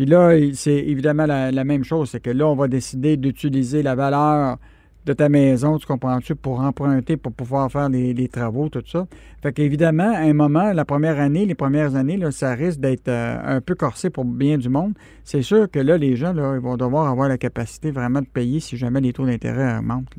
Puis 0.00 0.08
là, 0.08 0.30
c'est 0.54 0.78
évidemment 0.78 1.26
la, 1.26 1.64
même 1.64 1.84
chose, 1.84 2.08
c'est 2.08 2.20
que 2.20 2.30
là, 2.30 2.46
on 2.46 2.54
va 2.54 2.68
décider 2.68 3.18
d'utiliser 3.18 3.82
la 3.82 3.94
valeur 3.94 4.56
de 5.04 5.12
ta 5.12 5.28
maison, 5.28 5.76
tu 5.76 5.86
comprends-tu, 5.86 6.36
pour 6.36 6.60
emprunter, 6.60 7.18
pour 7.18 7.32
pouvoir 7.34 7.70
faire 7.70 7.90
les, 7.90 8.28
travaux, 8.28 8.70
tout 8.70 8.82
ça. 8.86 9.04
Fait 9.42 9.52
qu'évidemment, 9.52 10.10
à 10.10 10.20
un 10.20 10.32
moment, 10.32 10.72
la 10.72 10.86
première 10.86 11.20
année, 11.20 11.44
les 11.44 11.54
premières 11.54 11.96
années, 11.96 12.16
là, 12.16 12.30
ça 12.30 12.54
risque 12.54 12.80
d'être 12.80 13.08
euh, 13.08 13.58
un 13.58 13.60
peu 13.60 13.74
corsé 13.74 14.08
pour 14.08 14.24
bien 14.24 14.56
du 14.56 14.70
monde. 14.70 14.94
C'est 15.22 15.42
sûr 15.42 15.70
que 15.70 15.78
là, 15.78 15.98
les 15.98 16.16
gens, 16.16 16.32
là, 16.32 16.54
ils 16.54 16.62
vont 16.62 16.78
devoir 16.78 17.06
avoir 17.06 17.28
la 17.28 17.36
capacité 17.36 17.90
vraiment 17.90 18.22
de 18.22 18.26
payer 18.26 18.60
si 18.60 18.78
jamais 18.78 19.02
les 19.02 19.12
taux 19.12 19.26
d'intérêt 19.26 19.76
augmentent. 19.76 20.16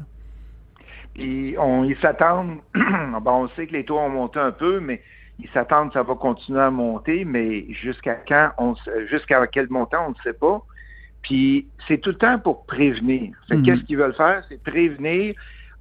Puis 1.15 1.55
on, 1.57 1.85
ils 1.85 1.97
s'attendent, 1.97 2.59
on 2.75 3.47
sait 3.55 3.65
que 3.65 3.73
les 3.73 3.83
taux 3.83 3.97
ont 3.97 4.09
monté 4.09 4.37
un 4.37 4.51
peu, 4.51 4.79
mais 4.79 5.01
ils 5.41 5.49
s'attendent 5.53 5.89
que 5.89 5.93
ça 5.93 6.03
va 6.03 6.15
continuer 6.15 6.61
à 6.61 6.71
monter, 6.71 7.25
mais 7.25 7.65
jusqu'à 7.73 8.15
quand, 8.15 8.51
on, 8.57 8.75
jusqu'à 9.09 9.45
quel 9.47 9.69
montant, 9.69 10.05
on 10.07 10.09
ne 10.09 10.15
sait 10.23 10.37
pas. 10.37 10.61
Puis 11.21 11.67
c'est 11.87 11.99
tout 11.99 12.11
le 12.11 12.17
temps 12.17 12.39
pour 12.39 12.65
prévenir. 12.65 13.35
Mhm. 13.49 13.63
Qu'est-ce 13.63 13.81
qu'ils 13.81 13.97
veulent 13.97 14.15
faire? 14.15 14.43
C'est 14.49 14.61
prévenir 14.61 15.35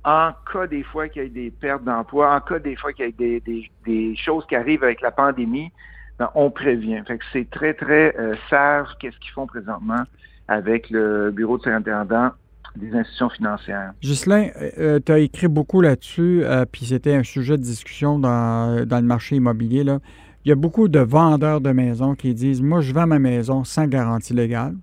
en 0.05 0.33
cas 0.51 0.67
des 0.67 0.83
fois 0.83 1.09
qu'il 1.09 1.23
y 1.23 1.27
ait 1.27 1.29
des 1.29 1.51
pertes 1.51 1.85
d'emploi, 1.85 2.35
en 2.35 2.41
cas 2.41 2.59
des 2.59 2.77
fois 2.77 2.93
qu'il 2.93 3.07
y 3.19 3.25
ait 3.25 3.71
des, 3.85 4.17
choses 4.17 4.47
qui 4.47 4.57
arrivent 4.57 4.85
avec 4.85 5.01
la 5.03 5.11
pandémie, 5.11 5.71
ben, 6.19 6.31
on 6.35 6.51
prévient. 6.51 7.03
Fait 7.07 7.19
que 7.19 7.25
c'est 7.33 7.49
très, 7.51 7.75
très 7.75 8.15
euh, 8.19 8.35
sage 8.49 8.89
qu'est-ce 8.99 9.19
qu'ils 9.19 9.33
font 9.33 9.47
présentement 9.47 10.03
avec 10.49 10.91
le 10.91 11.31
bureau 11.31 11.59
de 11.59 11.63
surintendant 11.63 12.31
des 12.77 12.95
institutions 12.95 13.31
financières. 13.31 13.93
Ghislain, 14.01 14.49
euh, 14.79 15.01
tu 15.05 15.13
as 15.13 15.19
écrit 15.19 15.49
beaucoup 15.49 15.81
là-dessus, 15.81 16.43
euh, 16.45 16.65
puis 16.71 16.87
c'était 16.87 17.15
un 17.15 17.23
sujet 17.23 17.57
de 17.57 17.63
discussion 17.63 18.19
dans, 18.19 18.87
le 18.89 19.03
marché 19.03 19.37
immobilier. 19.37 19.85
Là. 19.85 19.99
Il 20.45 20.49
y 20.49 20.53
a 20.53 20.55
beaucoup 20.55 20.89
de 20.89 21.01
vendeurs 21.01 21.61
de 21.61 21.71
maisons 21.71 22.15
qui 22.15 22.35
disent 22.35 22.63
Moi, 22.63 22.81
je 22.81 22.93
vends 22.93 23.07
ma 23.07 23.19
maison 23.19 23.65
sans 23.65 23.87
garantie 23.87 24.35
légale. 24.35 24.75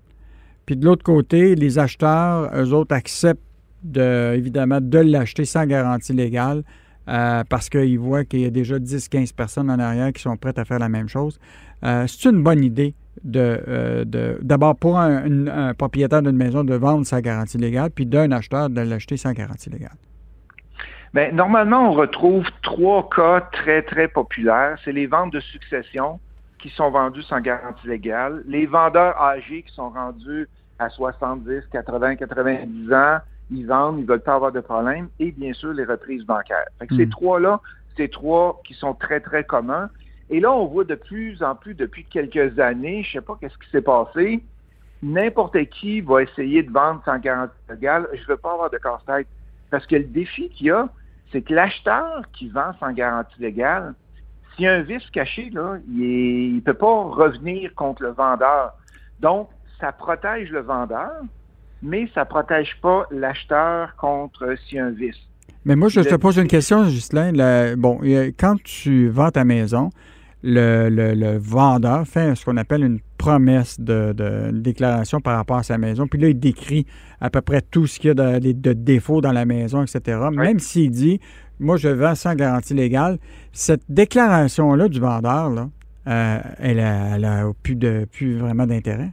Puis 0.66 0.76
de 0.76 0.84
l'autre 0.84 1.02
côté, 1.02 1.54
les 1.54 1.78
acheteurs, 1.78 2.50
eux 2.54 2.72
autres, 2.72 2.94
acceptent 2.94 3.40
de, 3.82 4.34
évidemment 4.34 4.80
de 4.80 4.98
l'acheter 4.98 5.44
sans 5.44 5.64
garantie 5.64 6.12
légale 6.12 6.62
euh, 7.08 7.42
parce 7.48 7.70
qu'ils 7.70 7.98
voient 7.98 8.24
qu'il 8.24 8.40
y 8.40 8.44
a 8.44 8.50
déjà 8.50 8.78
10-15 8.78 9.34
personnes 9.34 9.70
en 9.70 9.78
arrière 9.78 10.12
qui 10.12 10.20
sont 10.20 10.36
prêtes 10.36 10.58
à 10.58 10.64
faire 10.64 10.78
la 10.78 10.88
même 10.88 11.08
chose. 11.08 11.38
C'est 11.82 12.24
une 12.24 12.42
bonne 12.42 12.64
idée 12.64 12.94
de, 13.24 14.38
d'abord 14.42 14.76
pour 14.76 14.98
un, 14.98 15.74
propriétaire 15.74 16.22
d'une 16.22 16.36
maison 16.36 16.64
de 16.64 16.74
vendre 16.74 17.06
sans 17.06 17.20
garantie 17.20 17.58
légale, 17.58 17.90
puis 17.90 18.06
d'un 18.06 18.32
acheteur 18.32 18.70
de 18.70 18.80
l'acheter 18.80 19.16
sans 19.16 19.32
garantie 19.32 19.70
légale. 19.70 19.96
Bien, 21.14 21.32
normalement, 21.32 21.90
on 21.90 21.92
retrouve 21.92 22.44
trois 22.62 23.08
cas 23.08 23.40
très, 23.52 23.82
très 23.82 24.08
populaires. 24.08 24.76
C'est 24.84 24.92
les 24.92 25.06
ventes 25.06 25.32
de 25.32 25.40
succession 25.40 26.20
qui 26.58 26.68
sont 26.70 26.90
vendues 26.90 27.22
sans 27.22 27.40
garantie 27.40 27.86
légale, 27.86 28.42
les 28.46 28.66
vendeurs 28.66 29.16
âgés 29.20 29.62
qui 29.62 29.72
sont 29.72 29.90
rendus 29.90 30.48
à 30.78 30.88
70, 30.90 31.62
80, 31.72 32.16
90 32.16 32.92
ans, 32.92 33.18
ils 33.50 33.66
vendent, 33.66 33.98
ils 34.00 34.06
veulent 34.06 34.20
pas 34.20 34.34
avoir 34.34 34.52
de 34.52 34.60
problème, 34.60 35.08
et 35.18 35.32
bien 35.32 35.52
sûr 35.52 35.72
les 35.72 35.84
reprises 35.84 36.24
bancaires. 36.24 36.66
Ces 36.90 37.06
hmm. 37.06 37.10
trois-là, 37.10 37.60
c'est 37.96 38.10
trois 38.10 38.60
qui 38.66 38.74
sont 38.74 38.94
très, 38.94 39.20
très 39.20 39.44
communs. 39.44 39.90
Et 40.30 40.40
là, 40.40 40.52
on 40.52 40.66
voit 40.66 40.84
de 40.84 40.94
plus 40.94 41.42
en 41.42 41.54
plus 41.54 41.74
depuis 41.74 42.04
quelques 42.04 42.58
années, 42.58 43.02
je 43.02 43.12
sais 43.12 43.20
pas 43.20 43.36
qu'est-ce 43.40 43.56
qui 43.58 43.70
s'est 43.70 43.82
passé, 43.82 44.42
n'importe 45.02 45.56
qui 45.70 46.00
va 46.00 46.22
essayer 46.22 46.62
de 46.62 46.70
vendre 46.70 47.00
sans 47.04 47.18
garantie 47.18 47.54
légale. 47.68 48.08
Je 48.12 48.26
veux 48.26 48.36
pas 48.36 48.52
avoir 48.52 48.70
de 48.70 48.78
casse-tête. 48.78 49.26
Parce 49.70 49.86
que 49.86 49.96
le 49.96 50.04
défi 50.04 50.48
qu'il 50.50 50.66
y 50.66 50.70
a, 50.70 50.88
c'est 51.32 51.42
que 51.42 51.52
l'acheteur 51.52 52.22
qui 52.32 52.48
vend 52.48 52.72
sans 52.80 52.92
garantie 52.92 53.40
légale, 53.40 53.94
s'il 54.54 54.64
y 54.64 54.68
a 54.68 54.74
un 54.74 54.82
vice 54.82 55.08
caché, 55.12 55.50
là, 55.50 55.76
il 55.88 56.56
ne 56.56 56.60
peut 56.60 56.74
pas 56.74 57.04
revenir 57.04 57.74
contre 57.74 58.02
le 58.02 58.10
vendeur. 58.10 58.72
Donc, 59.20 59.48
ça 59.80 59.92
protège 59.92 60.50
le 60.50 60.60
vendeur, 60.60 61.12
mais 61.82 62.08
ça 62.14 62.20
ne 62.20 62.26
protège 62.26 62.76
pas 62.82 63.06
l'acheteur 63.10 63.94
contre 63.96 64.56
s'il 64.66 64.78
y 64.78 64.80
a 64.80 64.86
un 64.86 64.90
vice. 64.90 65.16
Mais 65.64 65.76
moi, 65.76 65.88
je 65.88 66.00
te 66.00 66.14
pose 66.14 66.38
une 66.38 66.48
question, 66.48 66.84
Ghislain. 66.84 67.32
bon, 67.76 68.00
quand 68.38 68.56
tu 68.62 69.08
vends 69.08 69.30
ta 69.30 69.44
maison, 69.44 69.90
le, 70.42 71.38
vendeur 71.38 72.06
fait 72.06 72.34
ce 72.34 72.44
qu'on 72.44 72.56
appelle 72.56 72.84
une 72.84 73.00
promesse 73.16 73.80
de, 73.80 74.50
déclaration 74.52 75.20
par 75.20 75.36
rapport 75.36 75.58
à 75.58 75.62
sa 75.62 75.78
maison. 75.78 76.06
Puis 76.06 76.20
là, 76.20 76.28
il 76.28 76.38
décrit 76.38 76.86
à 77.20 77.30
peu 77.30 77.40
près 77.40 77.60
tout 77.60 77.86
ce 77.86 77.98
qu'il 77.98 78.08
y 78.08 78.20
a 78.20 78.40
de, 78.40 78.72
défauts 78.72 79.20
dans 79.20 79.32
la 79.32 79.44
maison, 79.44 79.82
etc. 79.82 80.18
Même 80.32 80.58
s'il 80.58 80.90
dit, 80.90 81.20
moi, 81.58 81.76
je 81.76 81.88
vends 81.88 82.14
sans 82.14 82.34
garantie 82.34 82.74
légale, 82.74 83.18
cette 83.52 83.82
déclaration-là 83.88 84.88
du 84.88 85.00
vendeur, 85.00 85.50
là, 85.50 85.68
euh, 86.06 86.38
elle, 86.58 86.76
n'a 86.76 87.44
plus, 87.62 87.76
de, 87.76 88.06
plus 88.10 88.38
vraiment 88.38 88.66
d'intérêt? 88.66 89.10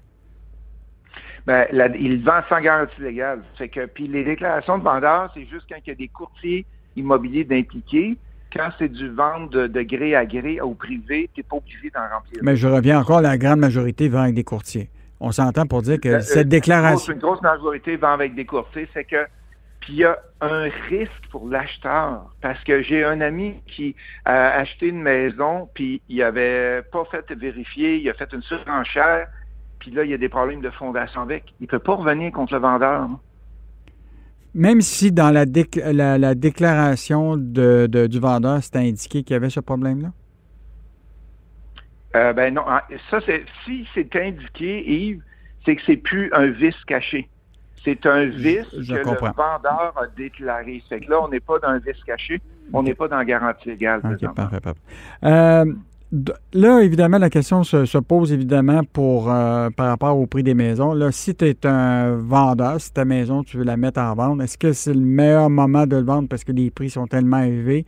Ben, 1.45 1.67
il 1.99 2.23
vend 2.23 2.41
sans 2.49 2.61
garantie 2.61 3.01
légale. 3.01 3.41
que, 3.57 3.85
puis 3.85 4.07
les 4.07 4.23
déclarations 4.23 4.77
de 4.77 4.83
vendeur, 4.83 5.31
c'est 5.33 5.45
juste 5.45 5.65
quand 5.69 5.75
il 5.85 5.89
y 5.89 5.91
a 5.91 5.95
des 5.95 6.07
courtiers 6.07 6.65
immobiliers 6.95 7.43
d'impliquer 7.43 8.17
quand 8.55 8.69
c'est 8.79 8.89
du 8.89 9.09
vente 9.09 9.51
de, 9.51 9.81
gré 9.81 10.15
à 10.15 10.25
gré 10.25 10.61
au 10.61 10.73
privé, 10.73 11.29
tu 11.33 11.39
n'es 11.39 11.43
pas 11.43 11.57
obligé 11.57 11.89
d'en 11.89 12.07
remplir. 12.15 12.39
Mais 12.41 12.55
je 12.55 12.67
reviens 12.67 12.99
encore, 12.99 13.21
la 13.21 13.37
grande 13.37 13.59
majorité 13.59 14.07
vend 14.07 14.21
avec 14.21 14.35
des 14.35 14.43
courtiers. 14.43 14.89
On 15.19 15.31
s'entend 15.31 15.65
pour 15.65 15.81
dire 15.81 15.99
que 15.99 16.09
euh, 16.09 16.19
cette 16.21 16.47
déclaration... 16.47 17.13
Une 17.13 17.19
grosse, 17.19 17.41
majorité 17.41 17.97
vend 17.97 18.13
avec 18.13 18.35
des 18.35 18.45
courtiers, 18.45 18.87
c'est 18.93 19.03
que... 19.03 19.25
Puis 19.81 19.93
il 19.93 19.99
y 19.99 20.03
a 20.03 20.17
un 20.41 20.63
risque 20.89 21.11
pour 21.29 21.47
l'acheteur, 21.47 22.33
parce 22.41 22.63
que 22.63 22.81
j'ai 22.81 23.03
un 23.03 23.21
ami 23.21 23.55
qui 23.67 23.95
a 24.23 24.57
acheté 24.57 24.87
une 24.87 25.01
maison, 25.01 25.69
puis 25.75 26.01
il 26.09 26.17
n'avait 26.17 26.81
pas 26.91 27.05
fait 27.05 27.31
vérifier, 27.33 27.97
il 27.97 28.09
a 28.09 28.15
fait 28.15 28.31
une 28.33 28.41
surenchère, 28.41 29.27
puis 29.79 29.91
là, 29.91 30.03
il 30.03 30.09
y 30.09 30.13
a 30.15 30.17
des 30.17 30.29
problèmes 30.29 30.61
de 30.61 30.71
fondation 30.71 31.21
avec. 31.21 31.53
Il 31.59 31.63
ne 31.63 31.67
peut 31.67 31.79
pas 31.79 31.93
revenir 31.93 32.31
contre 32.31 32.53
le 32.53 32.59
vendeur. 32.59 33.09
Même 34.55 34.79
si 34.79 35.11
dans 35.11 35.31
la, 35.31 35.43
la, 36.17 36.33
déclaration 36.33 37.35
de, 37.35 37.87
du 38.07 38.19
vendeur, 38.19 38.63
c'était 38.63 38.79
indiqué 38.79 39.21
qu'il 39.21 39.33
y 39.33 39.37
avait 39.37 39.49
ce 39.49 39.59
problème-là? 39.59 40.11
Euh, 42.15 42.31
ben 42.31 42.53
non. 42.53 42.63
Ah, 42.65 42.87
ça, 43.11 43.19
si 43.65 43.85
c'est 43.93 44.15
indiqué, 44.15 44.89
Yves, 44.89 45.21
c'est 45.65 45.75
que 45.75 45.81
c'est 45.85 45.97
plus 45.97 46.31
un 46.31 46.47
vice 46.47 46.81
caché. 46.87 47.29
C'est 47.83 48.05
un 48.05 48.25
vice 48.25 48.69
que 48.71 48.93
le 48.93 49.03
vendeur 49.03 49.93
a 49.95 50.07
déclaré. 50.15 50.81
C'est 50.87 51.01
que 51.01 51.11
là, 51.11 51.21
on 51.21 51.27
n'est 51.27 51.41
pas 51.41 51.59
dans 51.59 51.67
un 51.67 51.79
vice 51.79 52.01
caché, 52.05 52.39
on 52.71 52.81
n'est 52.81 52.95
pas 52.95 53.09
dans 53.09 53.17
la 53.17 53.25
garantie 53.25 53.67
légale. 53.67 54.01
OK, 54.05 54.33
parfait, 54.33 54.61
parfait. 54.61 54.79
Euh, 55.25 55.65
Là, 56.53 56.81
évidemment, 56.81 57.17
la 57.17 57.29
question 57.29 57.63
se, 57.63 57.97
pose 57.97 58.31
évidemment 58.31 58.83
pour 58.83 59.31
euh, 59.31 59.69
par 59.71 59.87
rapport 59.87 60.17
au 60.17 60.27
prix 60.27 60.43
des 60.43 60.53
maisons. 60.53 60.93
Là, 60.93 61.11
si 61.11 61.33
tu 61.33 61.45
es 61.45 61.65
un 61.65 62.15
vendeur, 62.15 62.79
si 62.79 62.93
ta 62.93 63.05
maison, 63.05 63.43
tu 63.43 63.57
veux 63.57 63.63
la 63.63 63.75
mettre 63.75 63.99
en 63.99 64.13
vente, 64.13 64.41
est-ce 64.41 64.57
que 64.57 64.71
c'est 64.71 64.93
le 64.93 65.01
meilleur 65.01 65.49
moment 65.49 65.87
de 65.87 65.95
le 65.95 66.03
vendre? 66.03 66.29
Parce 66.29 66.43
que 66.43 66.51
les 66.51 66.69
prix 66.69 66.89
sont 66.89 67.07
tellement 67.07 67.41
élevés? 67.41 67.85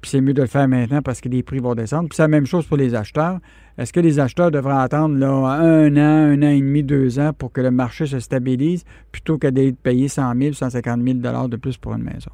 Puis 0.00 0.12
c'est 0.12 0.20
mieux 0.20 0.32
de 0.32 0.40
le 0.40 0.48
faire 0.48 0.66
maintenant 0.66 1.02
parce 1.02 1.20
que 1.20 1.28
les 1.28 1.42
prix 1.42 1.58
vont 1.58 1.74
descendre. 1.74 2.08
Puis 2.08 2.16
c'est 2.16 2.22
la 2.22 2.28
même 2.28 2.46
chose 2.46 2.64
pour 2.66 2.78
les 2.78 2.94
acheteurs. 2.94 3.38
Est-ce 3.76 3.92
que 3.92 4.00
les 4.00 4.18
acheteurs 4.18 4.50
devraient 4.50 4.80
attendre 4.80 5.16
là, 5.18 5.28
un 5.28 5.94
an, 5.96 6.32
un 6.32 6.42
an 6.42 6.50
et 6.50 6.60
demi, 6.60 6.82
deux 6.82 7.18
ans 7.18 7.32
pour 7.36 7.52
que 7.52 7.60
le 7.60 7.70
marché 7.70 8.06
se 8.06 8.18
stabilise 8.18 8.84
plutôt 9.12 9.36
que 9.36 9.48
d'être 9.48 9.76
payé 9.76 10.08
100 10.08 10.34
000, 10.38 10.52
150 10.54 11.02
000 11.02 11.48
de 11.48 11.56
plus 11.56 11.76
pour 11.76 11.92
une 11.94 12.04
maison? 12.04 12.30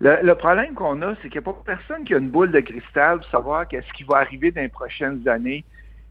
Le, 0.00 0.32
problème 0.34 0.74
qu'on 0.74 1.00
a, 1.02 1.14
c'est 1.16 1.28
qu'il 1.28 1.40
n'y 1.40 1.48
a 1.48 1.52
pas 1.52 1.58
personne 1.64 2.04
qui 2.04 2.14
a 2.14 2.18
une 2.18 2.28
boule 2.28 2.50
de 2.50 2.60
cristal 2.60 3.20
pour 3.20 3.30
savoir 3.30 3.68
qu'est-ce 3.68 3.90
qui 3.94 4.04
va 4.04 4.16
arriver 4.18 4.50
dans 4.50 4.60
les 4.60 4.68
prochaines 4.68 5.26
années. 5.28 5.64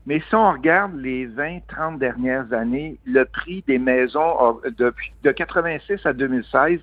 Mais 0.06 0.22
si 0.28 0.36
on 0.36 0.52
regarde 0.52 0.96
les 0.96 1.26
20, 1.26 1.60
30 1.67 2.00
dernières 2.00 2.52
années, 2.54 2.98
le 3.06 3.24
prix 3.26 3.63
des 3.67 3.78
maisons, 3.78 4.60
depuis 4.78 5.13
de 5.24 5.32
86 5.32 6.06
à 6.06 6.13
2016, 6.13 6.80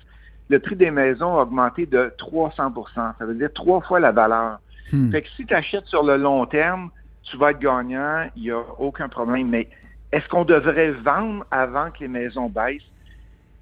le 0.49 0.59
prix 0.59 0.75
des 0.75 0.91
maisons 0.91 1.37
a 1.37 1.43
augmenté 1.43 1.85
de 1.85 2.13
300% 2.17 2.83
Ça 2.95 3.13
veut 3.25 3.35
dire 3.35 3.51
trois 3.53 3.81
fois 3.81 3.99
la 3.99 4.11
valeur. 4.11 4.59
Hmm. 4.91 5.11
Fait 5.11 5.21
que 5.21 5.29
si 5.29 5.45
tu 5.45 5.53
achètes 5.53 5.85
sur 5.85 6.03
le 6.03 6.17
long 6.17 6.45
terme, 6.45 6.89
tu 7.23 7.37
vas 7.37 7.51
être 7.51 7.59
gagnant, 7.59 8.27
il 8.35 8.43
n'y 8.43 8.51
a 8.51 8.61
aucun 8.79 9.07
problème. 9.07 9.49
Mais 9.49 9.69
est-ce 10.11 10.27
qu'on 10.27 10.43
devrait 10.43 10.91
vendre 10.91 11.45
avant 11.51 11.91
que 11.91 11.99
les 12.01 12.07
maisons 12.07 12.49
baissent? 12.49 12.90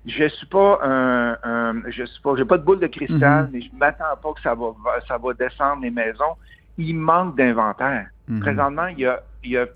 Je 0.10 0.28
suis 0.28 0.48
pas 0.48 0.80
un, 0.84 1.82
je 1.90 2.04
suis 2.04 2.22
pas, 2.22 2.36
j'ai 2.36 2.46
pas 2.46 2.58
de 2.58 2.64
boule 2.64 2.80
de 2.80 2.88
cristal, 2.88 3.46
mhm. 3.46 3.50
mais 3.54 3.62
je 3.62 3.70
m'attends 3.78 4.16
pas 4.22 4.34
que 4.34 4.42
ça 4.42 4.56
va, 4.56 4.74
ça 5.08 5.18
va 5.18 5.34
descendre 5.34 5.82
les 5.82 5.92
maisons. 5.92 6.36
Il 6.78 6.96
manque 6.96 7.38
d'inventaire. 7.38 8.08
Mhm. 8.28 8.40
Présentement, 8.40 8.88
il 8.88 9.00
y 9.00 9.06
a, 9.06 9.22
il 9.44 9.52
y 9.52 9.58
a 9.58 9.68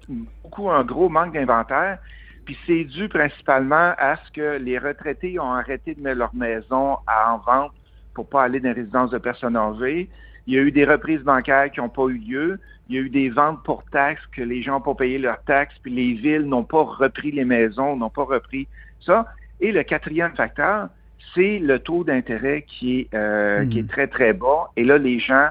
beaucoup 0.41 0.69
un 0.69 0.83
gros 0.83 1.09
manque 1.09 1.33
d'inventaire. 1.33 1.99
Puis 2.45 2.57
c'est 2.67 2.83
dû 2.83 3.07
principalement 3.07 3.93
à 3.97 4.17
ce 4.17 4.31
que 4.31 4.57
les 4.57 4.77
retraités 4.77 5.39
ont 5.39 5.53
arrêté 5.53 5.95
de 5.95 6.01
mettre 6.01 6.19
leur 6.19 6.35
maison 6.35 6.97
en 7.07 7.37
vente 7.45 7.71
pour 8.13 8.27
pas 8.27 8.43
aller 8.43 8.59
dans 8.59 8.69
les 8.69 8.81
résidences 8.81 9.11
de 9.11 9.17
personnes 9.17 9.55
âgées. 9.55 10.09
Il 10.45 10.53
y 10.53 10.57
a 10.57 10.61
eu 10.61 10.71
des 10.71 10.83
reprises 10.83 11.21
bancaires 11.21 11.71
qui 11.71 11.79
n'ont 11.79 11.89
pas 11.89 12.07
eu 12.07 12.17
lieu. 12.17 12.59
Il 12.89 12.95
y 12.95 12.97
a 12.97 13.01
eu 13.01 13.09
des 13.09 13.29
ventes 13.29 13.63
pour 13.63 13.83
taxes 13.85 14.25
que 14.35 14.41
les 14.41 14.61
gens 14.61 14.73
n'ont 14.73 14.81
pas 14.81 14.95
payé 14.95 15.17
leurs 15.17 15.41
taxes, 15.43 15.75
puis 15.81 15.93
les 15.93 16.13
villes 16.13 16.45
n'ont 16.45 16.65
pas 16.65 16.83
repris 16.83 17.31
les 17.31 17.45
maisons, 17.45 17.95
n'ont 17.95 18.09
pas 18.09 18.25
repris 18.25 18.67
ça. 18.99 19.25
Et 19.63 19.71
le 19.71 19.81
quatrième 19.83 20.35
facteur, 20.35 20.89
c'est 21.33 21.57
le 21.57 21.79
taux 21.79 22.03
d'intérêt 22.03 22.63
qui 22.67 22.99
est 22.99 23.15
euh, 23.15 23.65
qui 23.65 23.79
est 23.79 23.83
hmm. 23.83 23.87
très, 23.87 24.07
très 24.07 24.33
bas. 24.33 24.69
Et 24.75 24.83
là, 24.83 24.97
les 24.97 25.19
gens 25.19 25.47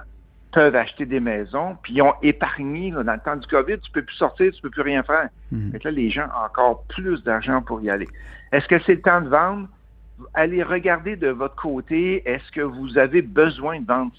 peuvent 0.53 0.77
acheter 0.77 1.07
des 1.07 1.19
maisons, 1.19 1.79
puis 1.83 1.95
ils 1.95 2.03
ont 2.03 2.13
épargné 2.23 2.91
dans 2.91 3.01
le 3.01 3.25
temps 3.25 3.37
du 3.37 3.47
COVID, 3.47 3.79
tu 3.79 3.91
peux 3.91 4.03
plus 4.03 4.17
sortir, 4.17 4.53
tu 4.53 4.61
peux 4.61 4.69
plus 4.69 4.83
rien 4.83 5.03
faire. 5.03 5.31
Hmm. 5.51 5.71
là, 5.83 5.91
les 5.91 6.11
gens 6.11 6.27
ont 6.27 6.45
encore 6.45 6.85
plus 6.91 7.25
d'argent 7.25 7.63
pour 7.63 7.81
y 7.81 7.89
aller. 7.89 8.09
Est-ce 8.53 8.69
que 8.69 8.79
c'est 8.81 8.97
le 8.97 9.01
temps 9.01 9.23
de 9.23 9.31
vendre? 9.31 9.67
Allez 10.35 10.63
regarder 10.63 11.17
de 11.17 11.29
votre 11.29 11.57
côté, 11.57 12.23
est-ce 12.29 12.53
que 12.53 12.61
vous 12.61 12.99
avez 12.99 13.23
besoin 13.23 13.81
de 13.81 13.87
vendre? 13.87 14.13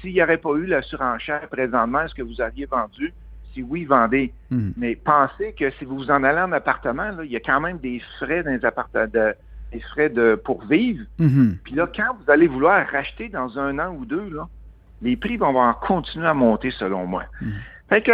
S'il 0.00 0.14
n'y 0.14 0.22
aurait 0.22 0.38
pas 0.38 0.54
eu 0.54 0.64
la 0.64 0.80
surenchère 0.80 1.46
présentement, 1.50 2.00
est-ce 2.00 2.14
que 2.14 2.22
vous 2.22 2.40
auriez 2.40 2.64
vendu? 2.64 3.12
Si 3.56 3.62
oui, 3.62 3.84
vendez. 3.84 4.32
Hmm. 4.50 4.70
Mais 4.76 4.94
pensez 4.94 5.54
que 5.58 5.70
si 5.72 5.84
vous 5.84 6.10
en 6.10 6.22
allez 6.22 6.40
en 6.40 6.52
appartement, 6.52 7.10
il 7.24 7.30
y 7.30 7.36
a 7.36 7.40
quand 7.40 7.60
même 7.60 7.78
des 7.78 8.00
frais 8.18 8.42
dans 8.42 8.50
les 8.50 8.64
appartements, 8.64 9.06
des 9.06 9.80
frais 9.80 10.10
de, 10.10 10.34
pour 10.34 10.64
vivre. 10.66 11.04
Hmm. 11.18 11.52
Puis 11.64 11.74
là, 11.74 11.88
quand 11.94 12.16
vous 12.20 12.30
allez 12.30 12.46
vouloir 12.46 12.86
racheter 12.86 13.28
dans 13.28 13.58
un 13.58 13.78
an 13.78 13.94
ou 13.94 14.04
deux, 14.04 14.28
là, 14.30 14.46
les 15.02 15.16
prix 15.16 15.36
vont 15.36 15.74
continuer 15.80 16.26
à 16.26 16.34
monter 16.34 16.70
selon 16.70 17.06
moi. 17.06 17.24
Hmm. 17.40 17.50
Fait 17.88 18.02
que 18.02 18.12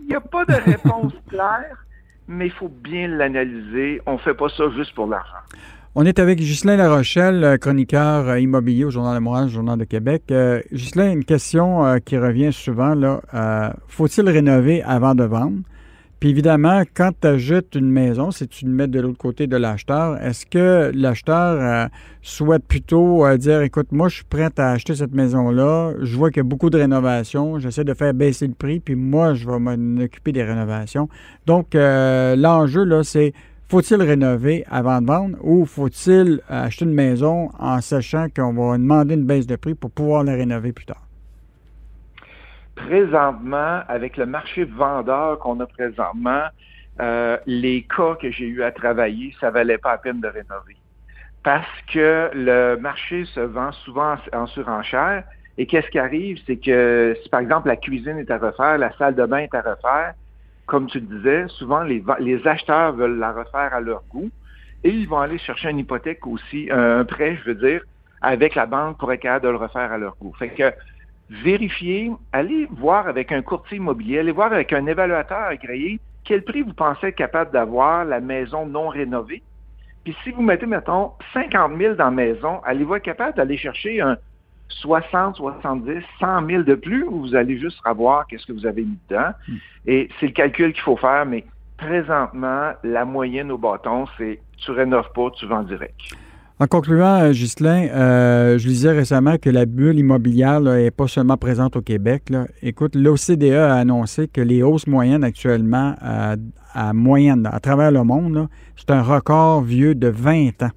il 0.00 0.08
n'y 0.08 0.14
a 0.14 0.20
pas 0.20 0.44
de 0.44 0.54
réponse 0.54 1.12
claire, 1.28 1.84
mais 2.28 2.46
il 2.46 2.52
faut 2.52 2.68
bien 2.68 3.08
l'analyser. 3.08 4.02
On 4.06 4.14
ne 4.14 4.18
fait 4.18 4.34
pas 4.34 4.48
ça 4.50 4.68
juste 4.70 4.94
pour 4.94 5.06
l'argent. 5.06 5.32
On 5.98 6.04
est 6.04 6.18
avec 6.18 6.40
Ghislain 6.40 6.76
Larochelle, 6.76 7.42
euh, 7.42 7.56
chroniqueur 7.56 8.28
euh, 8.28 8.38
immobilier 8.38 8.84
au 8.84 8.90
Journal 8.90 9.14
de 9.14 9.20
Montréal, 9.20 9.48
Journal 9.48 9.78
de 9.78 9.84
Québec. 9.84 10.24
Euh, 10.30 10.60
une 10.70 11.24
question 11.24 11.86
euh, 11.86 11.96
qui 12.04 12.18
revient 12.18 12.52
souvent, 12.52 12.92
faut-il 13.88 14.28
rénover 14.28 14.82
avant 14.82 15.14
de 15.14 15.24
vendre? 15.24 15.60
Puis 16.20 16.28
évidemment, 16.28 16.82
quand 16.92 17.12
tu 17.18 17.26
achètes 17.26 17.76
une 17.76 17.90
maison, 17.90 18.30
si 18.30 18.46
tu 18.46 18.66
le 18.66 18.72
mets 18.72 18.88
de 18.88 19.00
l'autre 19.00 19.16
côté 19.16 19.46
de 19.46 19.56
l'acheteur, 19.56 20.22
est-ce 20.22 20.44
que 20.44 20.92
l'acheteur 20.94 21.88
souhaite 22.20 22.66
plutôt 22.66 23.26
dire 23.38 23.62
écoute, 23.62 23.90
moi, 23.90 24.08
je 24.08 24.16
suis 24.16 24.24
prêt 24.24 24.50
à 24.58 24.72
acheter 24.72 24.96
cette 24.96 25.14
maison-là, 25.14 25.94
je 26.02 26.14
vois 26.14 26.28
qu'il 26.30 26.38
y 26.38 26.40
a 26.40 26.44
beaucoup 26.44 26.68
de 26.68 26.76
rénovations, 26.76 27.58
j'essaie 27.58 27.84
de 27.84 27.94
faire 27.94 28.12
baisser 28.12 28.46
le 28.46 28.54
prix, 28.54 28.80
puis 28.80 28.96
moi, 28.96 29.32
je 29.32 29.48
vais 29.48 29.58
m'occuper 29.58 30.32
des 30.32 30.42
rénovations. 30.42 31.08
Donc, 31.46 31.68
l'enjeu, 31.72 32.84
là, 32.84 33.02
c'est 33.02 33.32
faut-il 33.68 34.02
rénover 34.02 34.64
avant 34.70 35.00
de 35.00 35.06
vendre 35.06 35.36
ou 35.42 35.66
faut-il 35.66 36.40
acheter 36.48 36.84
une 36.84 36.94
maison 36.94 37.50
en 37.58 37.80
sachant 37.80 38.28
qu'on 38.34 38.52
va 38.52 38.78
demander 38.78 39.14
une 39.14 39.24
baisse 39.24 39.46
de 39.46 39.56
prix 39.56 39.74
pour 39.74 39.90
pouvoir 39.90 40.24
la 40.24 40.34
rénover 40.34 40.72
plus 40.72 40.86
tard? 40.86 41.06
présentement, 42.76 43.80
avec 43.88 44.16
le 44.16 44.26
marché 44.26 44.64
vendeur 44.64 45.38
qu'on 45.40 45.58
a 45.60 45.66
présentement, 45.66 46.44
euh, 47.00 47.36
les 47.46 47.82
cas 47.82 48.14
que 48.20 48.30
j'ai 48.30 48.46
eu 48.46 48.62
à 48.62 48.70
travailler, 48.70 49.34
ça 49.40 49.50
valait 49.50 49.78
pas 49.78 49.92
la 49.92 49.98
peine 49.98 50.20
de 50.20 50.28
rénover. 50.28 50.76
Parce 51.42 51.66
que 51.92 52.30
le 52.34 52.76
marché 52.76 53.24
se 53.26 53.40
vend 53.40 53.72
souvent 53.72 54.16
en, 54.32 54.46
surenchère. 54.46 55.24
Et 55.58 55.66
qu'est-ce 55.66 55.88
qui 55.88 55.98
arrive? 55.98 56.38
C'est 56.46 56.56
que 56.56 57.16
par 57.30 57.40
exemple 57.40 57.68
la 57.68 57.76
cuisine 57.76 58.18
est 58.18 58.30
à 58.30 58.38
refaire, 58.38 58.76
la 58.78 58.92
salle 58.98 59.14
de 59.14 59.24
bain 59.24 59.38
est 59.38 59.54
à 59.54 59.62
refaire, 59.62 60.14
comme 60.66 60.88
tu 60.88 61.00
le 61.00 61.06
disais, 61.06 61.44
souvent 61.48 61.82
les, 61.82 62.02
acheteurs 62.46 62.92
veulent 62.92 63.18
la 63.18 63.32
refaire 63.32 63.72
à 63.72 63.80
leur 63.80 64.02
goût 64.10 64.30
et 64.84 64.90
ils 64.90 65.08
vont 65.08 65.18
aller 65.18 65.38
chercher 65.38 65.70
une 65.70 65.78
hypothèque 65.78 66.26
aussi, 66.26 66.68
un 66.70 67.04
prêt, 67.04 67.38
je 67.44 67.50
veux 67.50 67.54
dire, 67.54 67.82
avec 68.20 68.54
la 68.54 68.66
banque 68.66 68.98
pour 68.98 69.12
être 69.12 69.20
capable 69.20 69.44
de 69.46 69.50
le 69.50 69.56
refaire 69.56 69.92
à 69.92 69.98
leur 69.98 70.16
goût. 70.16 70.34
Fait 70.38 70.48
que 70.48 70.72
vérifiez, 71.30 72.10
allez 72.32 72.66
voir 72.70 73.08
avec 73.08 73.32
un 73.32 73.42
courtier 73.42 73.78
immobilier, 73.78 74.18
allez 74.18 74.32
voir 74.32 74.52
avec 74.52 74.72
un 74.72 74.86
évaluateur 74.86 75.42
agréé 75.42 76.00
quel 76.24 76.42
prix 76.42 76.62
vous 76.62 76.74
pensez 76.74 77.08
être 77.08 77.16
capable 77.16 77.52
d'avoir 77.52 78.04
la 78.04 78.20
maison 78.20 78.66
non 78.66 78.88
rénovée. 78.88 79.42
Puis 80.02 80.16
si 80.24 80.30
vous 80.32 80.42
mettez, 80.42 80.66
mettons, 80.66 81.12
50 81.32 81.78
000 81.78 81.94
dans 81.94 82.06
la 82.06 82.10
maison, 82.10 82.60
allez-vous 82.64 82.96
être 82.96 83.04
capable 83.04 83.36
d'aller 83.36 83.56
chercher 83.56 84.00
un 84.00 84.16
60, 84.68 85.36
70, 85.36 86.02
100 86.20 86.46
000 86.46 86.62
de 86.62 86.74
plus 86.74 87.04
ou 87.04 87.20
vous 87.20 87.34
allez 87.34 87.58
juste 87.58 87.78
savoir 87.82 88.26
qu'est-ce 88.26 88.46
que 88.46 88.52
vous 88.52 88.66
avez 88.66 88.82
mis 88.82 88.98
dedans. 89.08 89.30
Hmm. 89.48 89.56
Et 89.86 90.08
c'est 90.18 90.26
le 90.26 90.32
calcul 90.32 90.72
qu'il 90.72 90.82
faut 90.82 90.96
faire, 90.96 91.24
mais 91.26 91.44
présentement, 91.76 92.72
la 92.82 93.04
moyenne 93.04 93.50
au 93.50 93.58
bâton, 93.58 94.06
c'est 94.18 94.40
tu 94.58 94.70
rénoves 94.70 95.10
pas, 95.14 95.30
tu 95.30 95.46
vends 95.46 95.62
direct. 95.62 95.94
En 96.58 96.66
concluant, 96.66 97.20
euh, 97.20 97.32
Ghislain, 97.32 97.88
euh, 97.88 98.56
je 98.56 98.66
lisais 98.66 98.92
récemment 98.92 99.36
que 99.36 99.50
la 99.50 99.66
bulle 99.66 99.98
immobilière 99.98 100.58
n'est 100.60 100.90
pas 100.90 101.06
seulement 101.06 101.36
présente 101.36 101.76
au 101.76 101.82
Québec. 101.82 102.32
Écoute, 102.62 102.94
l'OCDE 102.94 103.52
a 103.52 103.74
annoncé 103.74 104.26
que 104.26 104.40
les 104.40 104.62
hausses 104.62 104.86
moyennes 104.86 105.22
actuellement 105.22 105.94
à, 106.00 106.36
à 106.72 106.94
moyenne 106.94 107.46
à 107.52 107.60
travers 107.60 107.90
le 107.90 108.02
monde, 108.04 108.48
c'est 108.74 108.90
un 108.90 109.02
record 109.02 109.60
vieux 109.60 109.94
de 109.94 110.08
20 110.08 110.62
ans 110.62 110.70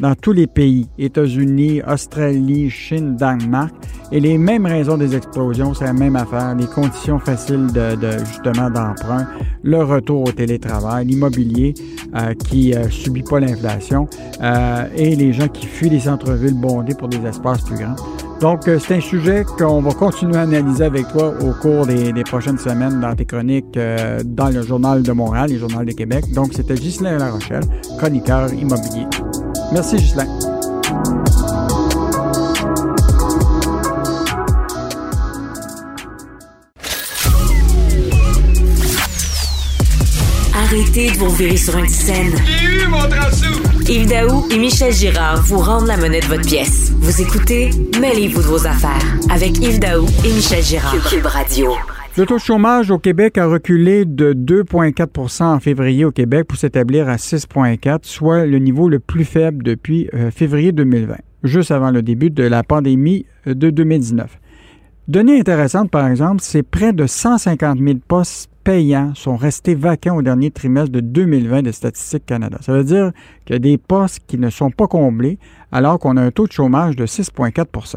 dans 0.00 0.14
tous 0.14 0.32
les 0.32 0.46
pays, 0.46 0.88
États-Unis, 0.98 1.82
Australie, 1.86 2.70
Chine, 2.70 3.16
Danemark. 3.16 3.72
Et 4.12 4.20
les 4.20 4.38
mêmes 4.38 4.66
raisons 4.66 4.96
des 4.96 5.16
explosions, 5.16 5.74
c'est 5.74 5.84
la 5.84 5.92
même 5.92 6.16
affaire. 6.16 6.54
Les 6.54 6.66
conditions 6.66 7.18
faciles 7.18 7.68
de, 7.72 8.18
justement 8.26 8.70
d'emprunt, 8.70 9.26
le 9.62 9.82
retour 9.82 10.28
au 10.28 10.32
télétravail, 10.32 11.06
l'immobilier 11.06 11.74
euh, 12.14 12.34
qui 12.34 12.74
euh, 12.74 12.88
subit 12.90 13.22
pas 13.22 13.40
l'inflation 13.40 14.08
euh, 14.42 14.86
et 14.94 15.16
les 15.16 15.32
gens 15.32 15.48
qui 15.48 15.66
fuient 15.66 15.90
les 15.90 16.00
centres-villes 16.00 16.60
bondés 16.60 16.94
pour 16.94 17.08
des 17.08 17.24
espaces 17.26 17.62
plus 17.62 17.76
grands. 17.76 17.96
Donc, 18.40 18.62
c'est 18.64 18.96
un 18.96 19.00
sujet 19.00 19.44
qu'on 19.56 19.80
va 19.80 19.92
continuer 19.92 20.36
à 20.36 20.42
analyser 20.42 20.84
avec 20.84 21.08
toi 21.08 21.32
au 21.40 21.52
cours 21.52 21.86
des, 21.86 22.12
des 22.12 22.24
prochaines 22.24 22.58
semaines 22.58 23.00
dans 23.00 23.14
tes 23.14 23.24
chroniques 23.24 23.78
dans 24.24 24.50
le 24.50 24.60
Journal 24.60 25.02
de 25.02 25.12
Montréal 25.12 25.50
le 25.50 25.58
Journal 25.58 25.86
de 25.86 25.92
Québec. 25.92 26.24
Donc, 26.34 26.52
c'était 26.52 26.74
Ghislain 26.74 27.16
Rochelle, 27.30 27.64
chroniqueur 27.96 28.52
immobilier. 28.52 29.06
Merci, 29.74 29.96
Ghislain. 29.96 30.28
Arrêtez 40.54 41.10
de 41.10 41.18
vous 41.18 41.30
virer 41.30 41.56
sur 41.56 41.76
une 41.76 41.88
scène. 41.88 42.32
J'ai 42.46 42.66
eu 42.66 42.86
mon 42.86 42.98
Yves 43.88 44.06
Daou 44.06 44.46
et 44.52 44.58
Michel 44.58 44.92
Girard 44.92 45.42
vous 45.42 45.58
rendent 45.58 45.88
la 45.88 45.96
monnaie 45.96 46.20
de 46.20 46.26
votre 46.26 46.46
pièce. 46.46 46.92
Vous 47.00 47.20
écoutez 47.20 47.70
Mêlez-vous 48.00 48.42
de 48.42 48.46
vos 48.46 48.66
affaires 48.68 49.02
avec 49.28 49.58
Yves 49.58 49.80
Daou 49.80 50.06
et 50.24 50.32
Michel 50.32 50.62
Girard. 50.62 50.94
Cube 51.10 51.26
Radio. 51.26 51.74
Le 52.16 52.26
taux 52.26 52.36
de 52.36 52.40
chômage 52.40 52.92
au 52.92 52.98
Québec 53.00 53.38
a 53.38 53.46
reculé 53.46 54.04
de 54.04 54.34
2,4% 54.34 55.42
en 55.42 55.58
février 55.58 56.04
au 56.04 56.12
Québec 56.12 56.46
pour 56.46 56.56
s'établir 56.56 57.08
à 57.08 57.16
6,4, 57.16 57.98
soit 58.02 58.46
le 58.46 58.58
niveau 58.60 58.88
le 58.88 59.00
plus 59.00 59.24
faible 59.24 59.64
depuis 59.64 60.08
euh, 60.14 60.30
février 60.30 60.70
2020, 60.70 61.16
juste 61.42 61.72
avant 61.72 61.90
le 61.90 62.02
début 62.02 62.30
de 62.30 62.44
la 62.44 62.62
pandémie 62.62 63.26
euh, 63.48 63.54
de 63.54 63.68
2019. 63.70 64.38
Donnée 65.08 65.40
intéressante, 65.40 65.90
par 65.90 66.06
exemple, 66.06 66.40
c'est 66.40 66.62
près 66.62 66.92
de 66.92 67.04
150 67.04 67.80
000 67.80 67.98
postes 68.06 68.48
payants 68.62 69.12
sont 69.16 69.36
restés 69.36 69.74
vacants 69.74 70.16
au 70.16 70.22
dernier 70.22 70.52
trimestre 70.52 70.92
de 70.92 71.00
2020 71.00 71.62
de 71.62 71.72
Statistique 71.72 72.26
Canada. 72.26 72.58
Ça 72.60 72.72
veut 72.72 72.84
dire 72.84 73.10
qu'il 73.44 73.54
y 73.54 73.56
a 73.56 73.58
des 73.58 73.76
postes 73.76 74.20
qui 74.28 74.38
ne 74.38 74.50
sont 74.50 74.70
pas 74.70 74.86
comblés 74.86 75.38
alors 75.72 75.98
qu'on 75.98 76.16
a 76.16 76.22
un 76.22 76.30
taux 76.30 76.46
de 76.46 76.52
chômage 76.52 76.94
de 76.94 77.06
6,4 77.06 77.96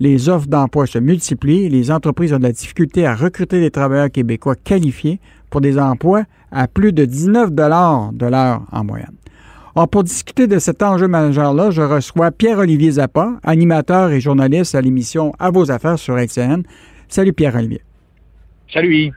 les 0.00 0.28
offres 0.28 0.46
d'emploi 0.46 0.86
se 0.86 0.98
multiplient 0.98 1.68
les 1.68 1.90
entreprises 1.90 2.32
ont 2.32 2.38
de 2.38 2.44
la 2.44 2.52
difficulté 2.52 3.06
à 3.06 3.14
recruter 3.14 3.60
des 3.60 3.70
travailleurs 3.70 4.10
québécois 4.10 4.54
qualifiés 4.54 5.20
pour 5.50 5.60
des 5.60 5.78
emplois 5.78 6.24
à 6.50 6.68
plus 6.68 6.92
de 6.92 7.04
19 7.04 7.52
de 7.52 8.26
l'heure 8.26 8.62
en 8.72 8.84
moyenne. 8.84 9.16
Or, 9.74 9.88
pour 9.88 10.02
discuter 10.02 10.46
de 10.46 10.58
cet 10.58 10.82
enjeu 10.82 11.06
majeur-là, 11.06 11.70
je 11.70 11.82
reçois 11.82 12.30
Pierre-Olivier 12.30 12.92
Zappa, 12.92 13.34
animateur 13.44 14.10
et 14.10 14.20
journaliste 14.20 14.74
à 14.74 14.80
l'émission 14.80 15.32
À 15.38 15.50
vos 15.50 15.70
affaires 15.70 15.98
sur 15.98 16.18
LCN. 16.18 16.62
Salut 17.08 17.32
Pierre-Olivier. 17.32 17.82
Salut. 18.72 19.12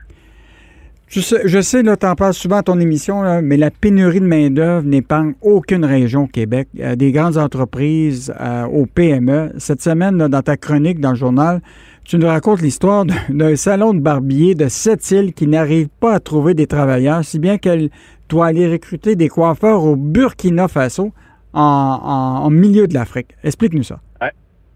Je 1.12 1.20
sais, 1.20 1.42
je 1.44 1.60
sais 1.60 1.82
là, 1.82 1.98
parles 1.98 2.32
souvent 2.32 2.56
à 2.56 2.62
ton 2.62 2.80
émission, 2.80 3.42
mais 3.42 3.58
la 3.58 3.70
pénurie 3.70 4.20
de 4.20 4.24
main-d'œuvre 4.24 4.86
n'épargne 4.86 5.34
aucune 5.42 5.84
région 5.84 6.22
au 6.22 6.26
Québec. 6.26 6.68
des 6.72 7.12
grandes 7.12 7.36
entreprises 7.36 8.32
euh, 8.40 8.64
aux 8.64 8.86
PME. 8.86 9.52
Cette 9.58 9.82
semaine, 9.82 10.16
dans 10.16 10.40
ta 10.40 10.56
chronique 10.56 11.00
dans 11.00 11.10
le 11.10 11.16
journal, 11.16 11.60
tu 12.04 12.16
nous 12.16 12.28
racontes 12.28 12.62
l'histoire 12.62 13.04
d'un 13.28 13.56
salon 13.56 13.92
de 13.92 14.00
barbier 14.00 14.54
de 14.54 14.68
sept 14.68 15.10
îles 15.10 15.34
qui 15.34 15.46
n'arrive 15.46 15.88
pas 16.00 16.14
à 16.14 16.18
trouver 16.18 16.54
des 16.54 16.66
travailleurs, 16.66 17.22
si 17.22 17.38
bien 17.38 17.58
qu'elle 17.58 17.90
doit 18.30 18.46
aller 18.46 18.66
recruter 18.72 19.14
des 19.14 19.28
coiffeurs 19.28 19.84
au 19.84 19.96
Burkina 19.96 20.66
Faso 20.66 21.12
en 21.52 22.48
milieu 22.48 22.86
de 22.86 22.94
l'Afrique. 22.94 23.36
Explique-nous 23.44 23.82
ça. 23.82 24.00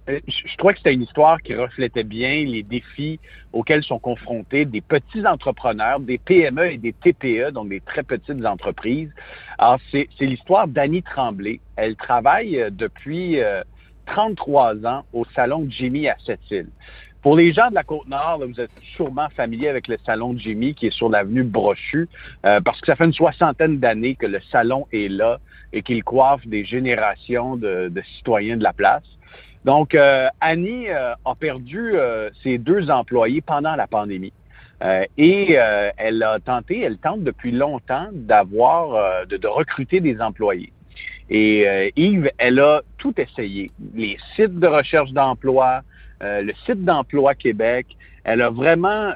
Euh, 0.09 0.21
je 0.29 0.57
trois 0.57 0.73
que 0.73 0.79
c'était 0.79 0.95
une 0.95 1.03
histoire 1.03 1.41
qui 1.43 1.55
reflétait 1.55 2.05
bien 2.05 2.45
les 2.45 2.63
défis 2.63 3.19
auxquels 3.53 3.83
sont 3.83 3.99
confrontés 3.99 4.65
des 4.65 4.81
petits 4.81 5.27
entrepreneurs, 5.27 6.01
des 6.01 6.19
PME 6.19 6.73
et 6.73 6.79
des 6.79 6.93
TPE, 6.93 7.51
donc 7.51 7.69
des 7.69 7.81
très 7.81 8.03
petites 8.03 8.45
entreprises. 8.45 9.11
Alors, 9.59 9.81
c'est 9.91 10.09
l'histoire 10.21 10.69
d'Annie 10.69 11.03
Tremblay. 11.03 11.61
Elle 11.77 11.97
travaille 11.97 12.61
euh, 12.61 12.71
depuis 12.71 13.39
33 14.07 14.77
euh, 14.77 14.89
ans 14.89 15.05
au 15.13 15.25
Salon 15.35 15.67
Jimmy 15.69 16.09
à 16.09 16.17
Sept-Îles. 16.25 16.71
Pour 17.23 17.37
les 17.37 17.53
gens 17.53 17.71
de 17.71 17.75
la 17.75 17.83
Côte-Nord, 17.83 18.43
vous 18.47 18.61
êtes 18.61 18.71
sûrement 18.95 19.29
familier 19.31 19.69
avec 19.69 19.89
le 19.89 19.97
Salon 20.07 20.39
Jimmy 20.39 20.75
qui 20.75 20.87
est 20.87 20.95
sur 20.95 21.09
l'avenue 21.09 21.43
Brochu, 21.43 22.09
parce 22.43 22.81
que 22.81 22.87
ça 22.87 22.95
fait 22.95 23.05
une 23.05 23.13
soixantaine 23.13 23.81
d'années 23.81 24.15
que 24.15 24.27
le 24.27 24.39
salon 24.53 24.87
est 24.93 25.09
là 25.09 25.41
et 25.73 25.83
qu'il 25.83 26.05
coiffe 26.05 26.47
des 26.47 26.65
générations 26.65 27.57
de 27.57 28.03
citoyens 28.17 28.57
de 28.57 28.63
la 28.63 28.73
place. 28.73 29.03
Donc, 29.67 29.97
euh, 29.97 30.29
Annie 30.41 30.89
euh, 30.89 31.13
a 31.25 31.35
perdu 31.35 31.97
euh, 31.97 32.31
ses 32.45 32.57
deux 32.57 32.89
employés 32.89 33.41
pendant 33.41 33.75
la 33.75 33.89
pandémie. 33.89 34.33
et 35.19 35.57
elle 35.97 36.23
a 36.23 36.39
tenté, 36.39 36.83
elle 36.83 36.99
tente 36.99 37.25
depuis 37.25 37.51
longtemps 37.51 38.09
d'avoir, 38.13 39.27
de, 39.27 39.49
recruter 39.49 40.01
des 40.01 40.21
employés. 40.21 40.71
Et 41.31 41.93
Yves, 41.97 42.31
elle 42.37 42.61
a 42.61 42.83
tout 42.99 43.15
essayé. 43.19 43.71
Les 43.95 44.19
sites 44.35 44.61
de 44.61 44.67
recherche 44.67 45.13
d'emploi, 45.13 45.81
le 46.21 46.53
site 46.67 46.85
d'emploi 46.85 47.35
Québec. 47.35 47.87
Elle 48.25 48.43
a 48.43 48.51
vraiment 48.51 49.15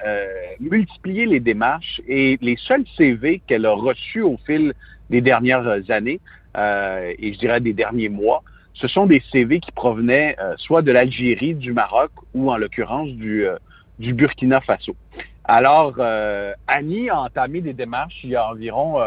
multiplié 0.61 1.27
les 1.27 1.41
démarches 1.41 2.01
et 2.09 2.39
les 2.41 2.57
seuls 2.57 2.87
CV 2.97 3.43
qu'elle 3.47 3.67
a 3.67 3.75
reçus 3.75 4.23
au 4.23 4.39
fil 4.47 4.73
des 5.11 5.21
dernières 5.21 5.69
années, 5.91 6.21
et 6.57 7.33
je 7.35 7.39
dirais 7.39 7.61
des 7.61 7.75
derniers 7.75 8.09
mois, 8.09 8.43
ce 8.81 8.89
sont 8.89 9.07
des 9.07 9.23
CV 9.31 9.61
qui 9.61 9.73
provenaient 9.73 10.37
euh, 10.41 10.55
soit 10.57 10.83
de 10.83 10.91
l'Algérie, 10.91 11.55
du 11.55 11.73
Maroc 11.73 12.11
ou 12.35 12.51
en 12.51 12.57
l'occurrence 12.57 13.09
du, 13.11 13.47
euh, 13.47 13.59
Burkina 13.99 14.61
Faso. 14.63 14.97
Alors, 15.45 15.95
euh, 15.99 16.55
Annie 16.67 17.11
a 17.11 17.21
entamé 17.21 17.61
des 17.61 17.75
démarches 17.75 18.19
il 18.25 18.31
y 18.31 18.37
a 18.37 18.49
environ 18.49 18.99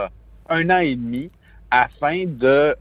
un 0.50 0.70
an 0.70 0.80
et 0.80 0.96
demi 0.96 1.32
afin 1.72 2.26
de, 2.28 2.76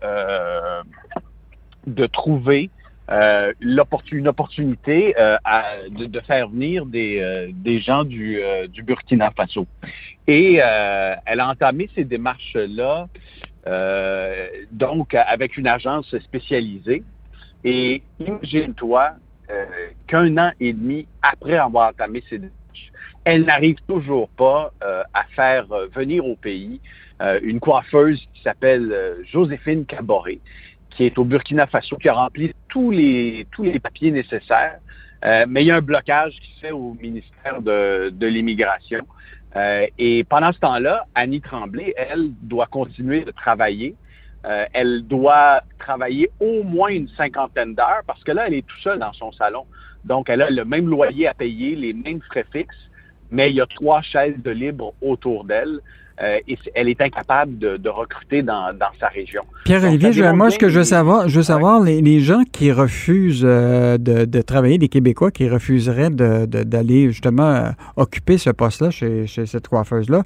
de 1.86 2.06
trouver 2.06 2.70
une 3.08 4.28
opportunité 4.28 5.14
de, 5.90 6.20
faire 6.20 6.48
venir 6.48 6.84
des, 6.84 7.50
des 7.54 7.80
gens 7.80 8.04
du, 8.04 8.40
du, 8.68 8.82
Burkina 8.82 9.30
Faso. 9.30 9.66
Et 10.26 10.56
elle 10.56 11.40
a 11.40 11.48
entamé 11.48 11.88
ces 11.94 12.04
démarches-là, 12.04 13.08
donc 14.72 15.14
avec 15.14 15.56
une 15.56 15.66
agence 15.66 16.16
spécialisée. 16.18 17.02
Et 17.64 18.02
imagine-toi 18.18 19.12
qu'un 20.06 20.36
an 20.38 20.50
et 20.58 20.72
demi 20.72 21.06
après 21.22 21.56
avoir 21.56 21.90
entamé 21.90 22.24
ces 22.28 22.38
démarches, 22.38 22.92
elle 23.24 23.44
n'arrive 23.44 23.76
toujours 23.86 24.28
pas 24.30 24.72
à 24.80 25.24
faire 25.36 25.66
venir 25.94 26.26
au 26.26 26.36
pays 26.36 26.80
une 27.42 27.60
coiffeuse 27.60 28.20
qui 28.34 28.42
s'appelle 28.42 29.16
Joséphine 29.30 29.86
Caboret, 29.86 30.40
qui 30.96 31.04
est 31.04 31.18
au 31.18 31.24
Burkina 31.24 31.66
Faso, 31.66 31.96
qui 31.96 32.08
a 32.08 32.14
rempli 32.14 32.52
tous 32.68 32.90
les, 32.90 33.46
tous 33.52 33.62
les 33.62 33.78
papiers 33.78 34.10
nécessaires. 34.10 34.78
Euh, 35.24 35.44
mais 35.48 35.62
il 35.62 35.68
y 35.68 35.70
a 35.70 35.76
un 35.76 35.82
blocage 35.82 36.32
qui 36.40 36.52
se 36.54 36.60
fait 36.60 36.72
au 36.72 36.94
ministère 37.00 37.62
de, 37.62 38.10
de 38.10 38.26
l'immigration. 38.26 39.06
Euh, 39.56 39.86
et 39.98 40.24
pendant 40.24 40.52
ce 40.52 40.58
temps-là, 40.60 41.06
Annie 41.14 41.40
Tremblay, 41.40 41.94
elle, 41.96 42.30
doit 42.42 42.66
continuer 42.66 43.24
de 43.24 43.30
travailler. 43.30 43.94
Euh, 44.44 44.64
elle 44.72 45.06
doit 45.06 45.62
travailler 45.78 46.30
au 46.40 46.62
moins 46.62 46.88
une 46.88 47.08
cinquantaine 47.08 47.74
d'heures 47.74 48.02
parce 48.06 48.24
que 48.24 48.32
là, 48.32 48.46
elle 48.46 48.54
est 48.54 48.66
tout 48.66 48.80
seule 48.80 48.98
dans 48.98 49.12
son 49.12 49.30
salon. 49.32 49.66
Donc, 50.04 50.28
elle 50.28 50.42
a 50.42 50.50
le 50.50 50.64
même 50.64 50.88
loyer 50.88 51.28
à 51.28 51.34
payer, 51.34 51.76
les 51.76 51.92
mêmes 51.92 52.20
frais 52.22 52.46
fixes, 52.50 52.90
mais 53.30 53.50
il 53.50 53.56
y 53.56 53.60
a 53.60 53.66
trois 53.66 54.02
chaises 54.02 54.36
de 54.38 54.50
libre 54.50 54.94
autour 55.00 55.44
d'elle. 55.44 55.78
Euh, 56.22 56.38
et 56.46 56.56
elle 56.74 56.88
est 56.88 57.00
incapable 57.00 57.58
de, 57.58 57.88
recruter 57.88 58.42
dans, 58.42 58.72
sa 59.00 59.08
région. 59.08 59.42
Pierre-Olivier, 59.64 60.32
moi, 60.32 60.50
ce 60.50 60.58
que 60.58 60.68
je 60.68 60.78
veux 60.78 60.84
savoir, 60.84 61.28
je 61.28 61.36
veux 61.36 61.42
savoir 61.42 61.80
les, 61.80 62.20
gens 62.20 62.42
qui 62.52 62.70
refusent 62.70 63.44
euh, 63.44 63.98
de, 63.98 64.42
travailler, 64.42 64.78
des 64.78 64.88
Québécois 64.88 65.30
qui 65.30 65.48
refuseraient 65.48 66.10
d'aller 66.10 67.08
justement 67.08 67.50
euh, 67.50 67.70
occuper 67.96 68.38
ce 68.38 68.50
poste-là 68.50 68.90
chez, 68.90 69.26
cette 69.26 69.66
coiffeuse-là, 69.68 70.22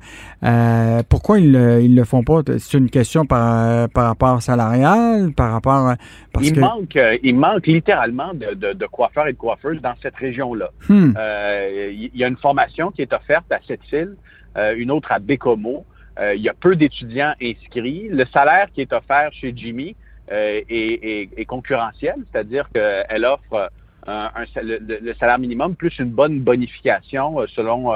pourquoi 1.08 1.38
ils 1.38 1.52
ne 1.52 1.96
le 1.96 2.04
font 2.04 2.22
pas? 2.22 2.42
C'est 2.58 2.76
une 2.76 2.90
question 2.90 3.24
par, 3.24 3.88
par 3.90 4.06
rapport 4.08 4.42
salarial, 4.42 5.32
par 5.32 5.52
rapport... 5.52 5.94
Parce 6.32 6.48
il, 6.48 6.60
manque, 6.60 6.98
il 7.22 7.36
manque 7.36 7.66
littéralement 7.66 8.32
de, 8.34 8.86
coiffeurs 8.86 9.28
et 9.28 9.32
de 9.32 9.38
coiffeuses 9.38 9.80
dans 9.80 9.94
cette 10.02 10.16
région-là. 10.16 10.70
Hmm. 10.88 11.12
il 11.90 12.10
y 12.14 12.24
a 12.24 12.28
une 12.28 12.36
formation 12.36 12.90
qui 12.90 13.02
est 13.02 13.12
offerte 13.14 13.50
à 13.50 13.58
cette 13.66 13.80
île 13.92 14.14
une 14.76 14.90
autre 14.90 15.12
à 15.12 15.18
Bécomo. 15.18 15.84
Euh, 16.18 16.34
il 16.34 16.42
y 16.42 16.48
a 16.48 16.54
peu 16.54 16.76
d'étudiants 16.76 17.34
inscrits. 17.42 18.08
Le 18.08 18.24
salaire 18.26 18.68
qui 18.72 18.80
est 18.80 18.92
offert 18.92 19.30
chez 19.32 19.52
Jimmy 19.54 19.94
euh, 20.32 20.60
est, 20.68 21.44
concurrentiel, 21.46 22.16
c'est-à-dire 22.32 22.68
qu'elle 22.72 23.24
offre 23.24 23.70
le, 24.06 25.14
salaire 25.14 25.38
minimum 25.38 25.74
plus 25.74 25.98
une 25.98 26.10
bonne 26.10 26.40
bonification 26.40 27.44
selon 27.48 27.92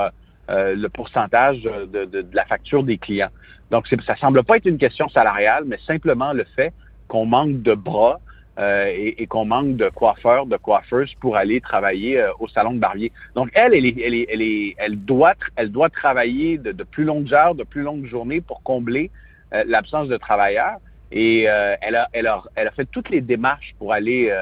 le 0.49 0.88
pourcentage 0.88 1.62
de, 1.62 2.27
la 2.33 2.44
facture 2.44 2.83
des 2.83 2.99
clients. 2.99 3.31
Donc, 3.70 3.87
ça 4.05 4.16
semble 4.16 4.42
pas 4.42 4.57
être 4.57 4.66
une 4.66 4.79
question 4.79 5.09
salariale, 5.09 5.64
mais 5.66 5.79
simplement 5.87 6.33
le 6.33 6.44
fait 6.57 6.73
qu'on 7.07 7.27
manque 7.27 7.62
de 7.62 7.75
bras 7.75 8.20
euh, 8.58 8.92
et, 9.16 9.26
qu'on 9.26 9.44
manque 9.44 9.76
de 9.76 9.88
coiffeurs, 9.88 10.44
de 10.44 10.56
coiffeuses 10.56 11.14
pour 11.20 11.36
aller 11.36 11.60
travailler 11.60 12.20
euh, 12.20 12.30
au 12.40 12.48
salon 12.48 12.72
de 12.74 12.78
barbier. 12.78 13.12
Donc, 13.34 13.48
elle, 13.54 13.72
elle, 13.74 13.86
elle, 13.86 14.26
elle, 14.28 14.72
elle 14.76 14.96
doit, 14.96 15.34
elle 15.56 15.70
doit 15.70 15.88
travailler 15.88 16.58
de, 16.58 16.72
plus 16.82 17.04
longues 17.04 17.32
heures, 17.32 17.54
de 17.54 17.62
plus 17.62 17.82
longues 17.82 18.06
journées 18.06 18.40
pour 18.40 18.62
combler 18.62 19.10
euh, 19.54 19.62
l'absence 19.66 20.08
de 20.08 20.16
travailleurs. 20.16 20.76
Et 21.12 21.42
elle, 21.42 21.96
a, 21.96 22.08
elle, 22.12 22.28
a, 22.28 22.42
elle 22.54 22.68
a 22.68 22.70
fait 22.70 22.84
toutes 22.84 23.10
les 23.10 23.20
démarches 23.20 23.74
pour 23.78 23.92
aller 23.92 24.32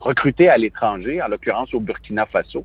recruter 0.00 0.48
à 0.48 0.58
l'étranger, 0.58 1.22
en 1.22 1.28
l'occurrence 1.28 1.72
au 1.72 1.78
Burkina 1.78 2.26
Faso. 2.26 2.64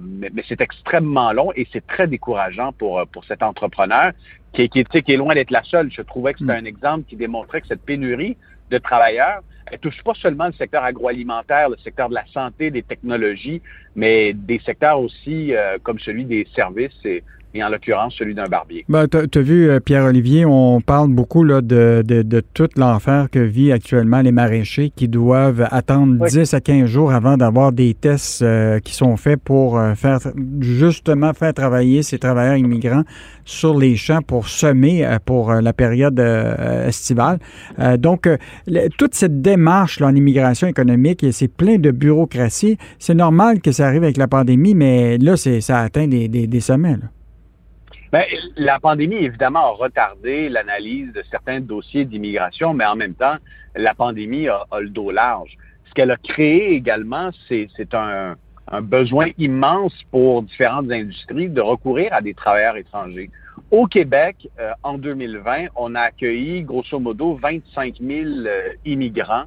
mais, 0.00 0.42
c'est 0.48 0.60
extrêmement 0.60 1.32
long 1.32 1.52
et 1.54 1.68
c'est 1.72 1.86
très 1.86 2.08
décourageant 2.08 2.72
pour, 2.72 3.06
pour 3.12 3.24
cet 3.26 3.44
entrepreneur 3.44 4.10
qui, 4.52 4.68
qui, 4.68 4.82
qui 4.82 5.12
est 5.12 5.16
loin 5.16 5.36
d'être 5.36 5.52
la 5.52 5.62
seule. 5.62 5.92
Je 5.92 6.02
trouvais 6.02 6.32
que 6.32 6.40
c'était 6.40 6.60
mm. 6.60 6.64
un 6.64 6.68
exemple 6.68 7.04
qui 7.08 7.14
démontrait 7.14 7.60
que 7.60 7.68
cette 7.68 7.82
pénurie 7.82 8.36
de 8.70 8.78
travailleurs. 8.78 9.40
Elle 9.70 9.78
touche 9.78 10.02
pas 10.02 10.14
seulement 10.14 10.46
le 10.46 10.52
secteur 10.52 10.82
agroalimentaire, 10.82 11.68
le 11.68 11.76
secteur 11.78 12.08
de 12.08 12.14
la 12.14 12.24
santé, 12.32 12.70
des 12.70 12.82
technologies, 12.82 13.62
mais 13.94 14.32
des 14.32 14.60
secteurs 14.60 15.00
aussi 15.00 15.54
euh, 15.54 15.78
comme 15.82 15.98
celui 15.98 16.24
des 16.24 16.46
services 16.54 17.04
et, 17.04 17.22
en 17.62 17.68
l'occurrence 17.68 18.14
celui 18.14 18.34
d'un 18.34 18.46
barbier. 18.46 18.84
Ben, 18.88 19.06
tu 19.08 19.38
as 19.38 19.42
vu, 19.42 19.68
euh, 19.68 19.80
Pierre-Olivier, 19.80 20.44
on 20.44 20.80
parle 20.80 21.08
beaucoup 21.08 21.44
là, 21.44 21.60
de, 21.60 22.02
de, 22.04 22.40
tout 22.54 22.68
l'enfer 22.76 23.28
que 23.30 23.38
vit 23.38 23.72
actuellement 23.72 24.20
les 24.20 24.32
maraîchers 24.32 24.90
qui 24.94 25.08
doivent 25.08 25.66
attendre 25.70 26.26
10 26.26 26.54
à 26.54 26.60
15 26.60 26.86
jours 26.86 27.12
avant 27.12 27.36
d'avoir 27.36 27.72
des 27.72 27.94
tests 27.94 28.42
euh, 28.42 28.78
qui 28.80 28.94
sont 28.94 29.16
faits 29.16 29.40
pour 29.42 29.80
faire 29.96 30.18
justement 30.60 31.32
faire 31.32 31.54
travailler 31.54 32.02
ces 32.02 32.18
travailleurs 32.18 32.56
immigrants 32.56 33.02
sur 33.44 33.78
les 33.78 33.96
champs 33.96 34.22
pour 34.22 34.48
semer 34.48 35.06
pour 35.24 35.52
la 35.52 35.72
période 35.72 36.18
estivale. 36.18 37.38
donc, 37.98 38.28
toute 38.98 39.14
cette 39.14 39.40
démarche 39.40 40.00
là, 40.00 40.08
en 40.08 40.14
immigration 40.14 40.66
économique, 40.66 41.24
c'est 41.32 41.48
plein 41.48 41.76
de 41.76 41.90
bureaucratie. 41.90 42.78
C'est 42.98 43.14
normal 43.14 43.60
que 43.60 43.72
ça 43.72 43.86
arrive 43.86 44.04
avec 44.04 44.16
la 44.16 44.28
pandémie, 44.28 44.74
mais 44.74 45.18
là, 45.18 45.36
ça 45.36 45.80
atteint 45.80 46.06
des, 46.06 46.28
des, 46.28 46.60
sommets. 46.60 46.96
Bien, 48.12 48.24
la 48.56 48.80
pandémie, 48.80 49.16
évidemment, 49.16 49.66
a 49.66 49.70
retardé 49.70 50.48
l'analyse 50.48 51.12
de 51.12 51.22
certains 51.30 51.60
dossiers 51.60 52.06
d'immigration, 52.06 52.72
mais 52.72 52.86
en 52.86 52.96
même 52.96 53.14
temps, 53.14 53.36
la 53.76 53.94
pandémie 53.94 54.48
a, 54.48 54.64
le 54.80 54.88
dos 54.88 55.10
large. 55.10 55.56
Ce 55.88 55.94
qu'elle 55.94 56.10
a 56.10 56.16
créé 56.16 56.72
également, 56.72 57.30
c'est 57.48 57.94
un, 57.94 58.36
un 58.70 58.80
besoin 58.82 59.28
immense 59.38 59.94
pour 60.10 60.42
différentes 60.42 60.90
industries 60.90 61.48
de 61.48 61.60
recourir 61.60 62.12
à 62.12 62.20
des 62.20 62.34
travailleurs 62.34 62.76
étrangers. 62.76 63.30
Au 63.70 63.86
Québec, 63.86 64.48
euh, 64.58 64.72
en 64.82 64.98
2020, 64.98 65.66
on 65.76 65.94
a 65.94 66.00
accueilli 66.00 66.62
grosso 66.62 66.98
modo 66.98 67.34
25 67.34 67.96
000 68.00 68.26
euh, 68.46 68.72
immigrants. 68.84 69.44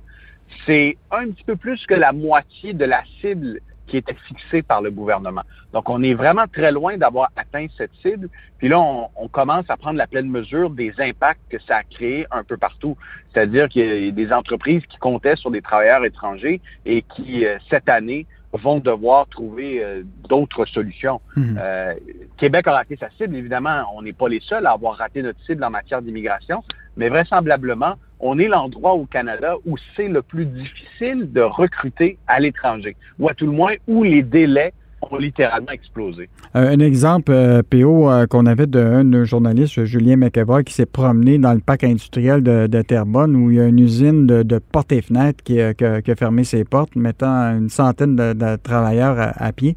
C'est 0.65 0.97
un 1.11 1.29
petit 1.29 1.43
peu 1.43 1.55
plus 1.55 1.83
que 1.87 1.93
la 1.93 2.11
moitié 2.11 2.73
de 2.73 2.85
la 2.85 3.03
cible 3.19 3.59
qui 3.91 3.97
était 3.97 4.15
fixée 4.25 4.61
par 4.61 4.81
le 4.81 4.89
gouvernement. 4.89 5.41
Donc, 5.73 5.89
on 5.89 6.01
est 6.01 6.13
vraiment 6.13 6.45
très 6.47 6.71
loin 6.71 6.95
d'avoir 6.95 7.29
atteint 7.35 7.67
cette 7.77 7.91
cible. 8.01 8.29
Puis 8.57 8.69
là, 8.69 8.79
on, 8.79 9.27
commence 9.27 9.65
à 9.67 9.75
prendre 9.75 9.97
la 9.97 10.07
pleine 10.07 10.29
mesure 10.29 10.69
des 10.69 10.93
impacts 10.99 11.41
que 11.49 11.59
ça 11.59 11.77
a 11.77 11.83
créé 11.83 12.25
un 12.31 12.45
peu 12.45 12.55
partout. 12.55 12.95
C'est-à-dire 13.33 13.67
qu'il 13.67 14.05
y 14.05 14.07
a 14.07 14.11
des 14.11 14.31
entreprises 14.31 14.81
qui 14.85 14.97
comptaient 14.97 15.35
sur 15.35 15.51
des 15.51 15.61
travailleurs 15.61 16.05
étrangers 16.05 16.61
et 16.85 17.01
qui, 17.01 17.45
euh, 17.45 17.57
cette 17.69 17.89
année, 17.89 18.27
vont 18.53 18.79
devoir 18.79 19.27
trouver 19.27 19.83
euh, 19.83 20.03
d'autres 20.29 20.63
solutions. 20.65 21.19
Mhm. 21.35 21.59
Euh, 21.61 21.93
Québec 22.37 22.67
a 22.67 22.71
raté 22.71 22.95
sa 22.95 23.09
cible, 23.17 23.35
évidemment, 23.35 23.83
on 23.93 24.03
n'est 24.03 24.13
pas 24.13 24.29
les 24.29 24.39
seuls 24.39 24.65
à 24.65 24.71
avoir 24.71 24.95
raté 24.95 25.21
notre 25.21 25.39
cible 25.41 25.65
en 25.65 25.69
matière 25.69 26.01
d'immigration, 26.01 26.63
mais 26.95 27.09
vraisemblablement, 27.09 27.95
on 28.21 28.39
est 28.39 28.47
l'endroit 28.47 28.93
au 28.93 29.05
Canada 29.05 29.55
où 29.65 29.75
c'est 29.95 30.07
le 30.07 30.21
plus 30.21 30.45
difficile 30.45 31.31
de 31.31 31.41
recruter 31.41 32.17
à 32.27 32.39
l'étranger, 32.39 32.95
ou 33.19 33.27
à 33.27 33.33
tout 33.33 33.45
le 33.45 33.51
moins 33.51 33.73
où 33.87 34.03
les 34.03 34.23
délais 34.23 34.73
ont 35.09 35.17
littéralement 35.17 35.71
explosé. 35.71 36.29
Euh, 36.55 36.69
un 36.75 36.79
exemple, 36.79 37.31
euh, 37.31 37.63
PO, 37.67 38.09
euh, 38.09 38.27
qu'on 38.27 38.45
avait 38.45 38.67
d'un 38.67 39.23
journaliste, 39.23 39.83
Julien 39.83 40.15
McEvoy, 40.15 40.63
qui 40.63 40.73
s'est 40.73 40.85
promené 40.85 41.39
dans 41.39 41.53
le 41.53 41.59
parc 41.59 41.83
industriel 41.83 42.43
de, 42.43 42.81
Terrebonne, 42.83 43.35
où 43.35 43.49
il 43.49 43.57
y 43.57 43.59
a 43.59 43.65
une 43.65 43.79
usine 43.79 44.27
de, 44.27 44.59
portes 44.59 44.91
et 44.91 45.01
fenêtres 45.01 45.43
qui, 45.43 45.59
a 45.59 45.73
fermé 46.15 46.43
ses 46.43 46.63
portes, 46.63 46.95
mettant 46.95 47.57
une 47.57 47.69
centaine 47.69 48.15
de, 48.15 48.55
travailleurs 48.57 49.33
à, 49.35 49.51
pied. 49.53 49.75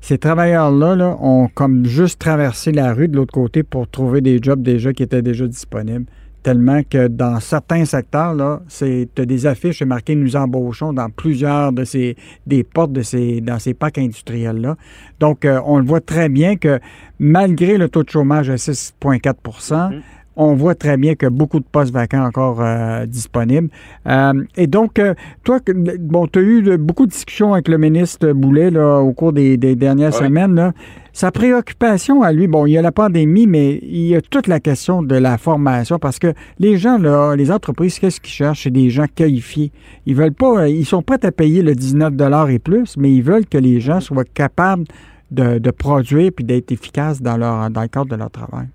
Ces 0.00 0.18
travailleurs-là 0.18 0.96
là, 0.96 1.16
ont 1.20 1.48
comme 1.48 1.84
juste 1.84 2.18
traversé 2.18 2.72
la 2.72 2.92
rue 2.94 3.08
de 3.08 3.16
l'autre 3.16 3.32
côté 3.32 3.62
pour 3.62 3.88
trouver 3.88 4.20
des 4.20 4.38
jobs 4.40 4.62
déjà 4.62 4.92
qui 4.92 5.02
étaient 5.02 5.22
déjà 5.22 5.46
disponibles 5.46 6.06
tellement 6.44 6.82
que 6.88 7.08
dans 7.08 7.40
certains 7.40 7.86
secteurs, 7.86 8.34
là, 8.34 8.60
c'est 8.68 9.08
des 9.18 9.46
affiches 9.46 9.82
marquées 9.82 10.14
Nous 10.14 10.36
embauchons 10.36 10.92
dans 10.92 11.10
plusieurs 11.10 11.72
de 11.72 11.84
ces 11.84 12.16
des 12.46 12.62
portes 12.62 12.92
de 12.92 13.02
ces 13.02 13.40
dans 13.40 13.58
ces 13.58 13.74
parcs 13.74 13.98
industriels-là. 13.98 14.76
Donc, 15.18 15.44
euh, 15.44 15.60
on 15.64 15.78
le 15.78 15.86
voit 15.86 16.02
très 16.02 16.28
bien 16.28 16.56
que 16.56 16.78
malgré 17.18 17.78
le 17.78 17.88
taux 17.88 18.04
de 18.04 18.10
chômage 18.10 18.50
à 18.50 18.56
6,4 18.56 20.02
on 20.36 20.54
voit 20.54 20.74
très 20.74 20.96
bien 20.96 21.14
que 21.14 21.26
beaucoup 21.26 21.60
de 21.60 21.64
postes 21.70 21.92
vacants 21.92 22.24
encore 22.24 22.60
euh, 22.60 23.06
disponibles. 23.06 23.68
Euh, 24.06 24.32
et 24.56 24.66
donc, 24.66 24.98
euh, 24.98 25.14
toi, 25.44 25.60
bon, 26.00 26.26
tu 26.26 26.38
as 26.38 26.42
eu 26.42 26.76
beaucoup 26.76 27.06
de 27.06 27.12
discussions 27.12 27.54
avec 27.54 27.68
le 27.68 27.78
ministre 27.78 28.32
Boulet 28.32 28.70
là, 28.70 28.98
au 28.98 29.12
cours 29.12 29.32
des, 29.32 29.56
dernières 29.56 30.14
semaines. 30.14 30.54
Là. 30.54 30.72
Sa 31.12 31.30
préoccupation 31.30 32.22
à 32.22 32.32
lui, 32.32 32.48
bon, 32.48 32.66
il 32.66 32.72
y 32.72 32.78
a 32.78 32.82
la 32.82 32.90
pandémie, 32.90 33.46
mais 33.46 33.78
il 33.82 34.08
y 34.08 34.16
a 34.16 34.20
toute 34.20 34.48
la 34.48 34.58
question 34.58 35.02
de 35.02 35.14
la 35.14 35.38
formation 35.38 35.98
parce 35.98 36.18
que 36.18 36.34
les 36.58 36.76
gens, 36.76 36.98
là, 36.98 37.36
les 37.36 37.52
entreprises, 37.52 37.98
qu'est-ce 37.98 38.20
qu'ils 38.20 38.32
cherchent? 38.32 38.64
C'est 38.64 38.70
des 38.70 38.90
gens 38.90 39.06
qualifiés. 39.14 39.70
Ils 40.06 40.16
veulent 40.16 40.32
pas, 40.32 40.68
ils 40.68 40.84
sont 40.84 41.02
prêts 41.02 41.24
à 41.24 41.30
payer 41.30 41.62
le 41.62 41.74
19 41.74 42.14
et 42.50 42.58
plus, 42.58 42.96
mais 42.96 43.12
ils 43.12 43.22
veulent 43.22 43.46
que 43.46 43.58
les 43.58 43.80
gens 43.80 44.00
soient 44.00 44.24
capables 44.24 44.84
de, 45.30 45.58
de 45.58 45.70
produire 45.70 46.32
puis 46.34 46.44
d'être 46.44 46.72
efficaces 46.72 47.22
dans, 47.22 47.36
leur, 47.36 47.70
dans 47.70 47.82
le 47.82 47.88
cadre 47.88 48.06
de 48.06 48.16
leur 48.16 48.30
travail. 48.30 48.66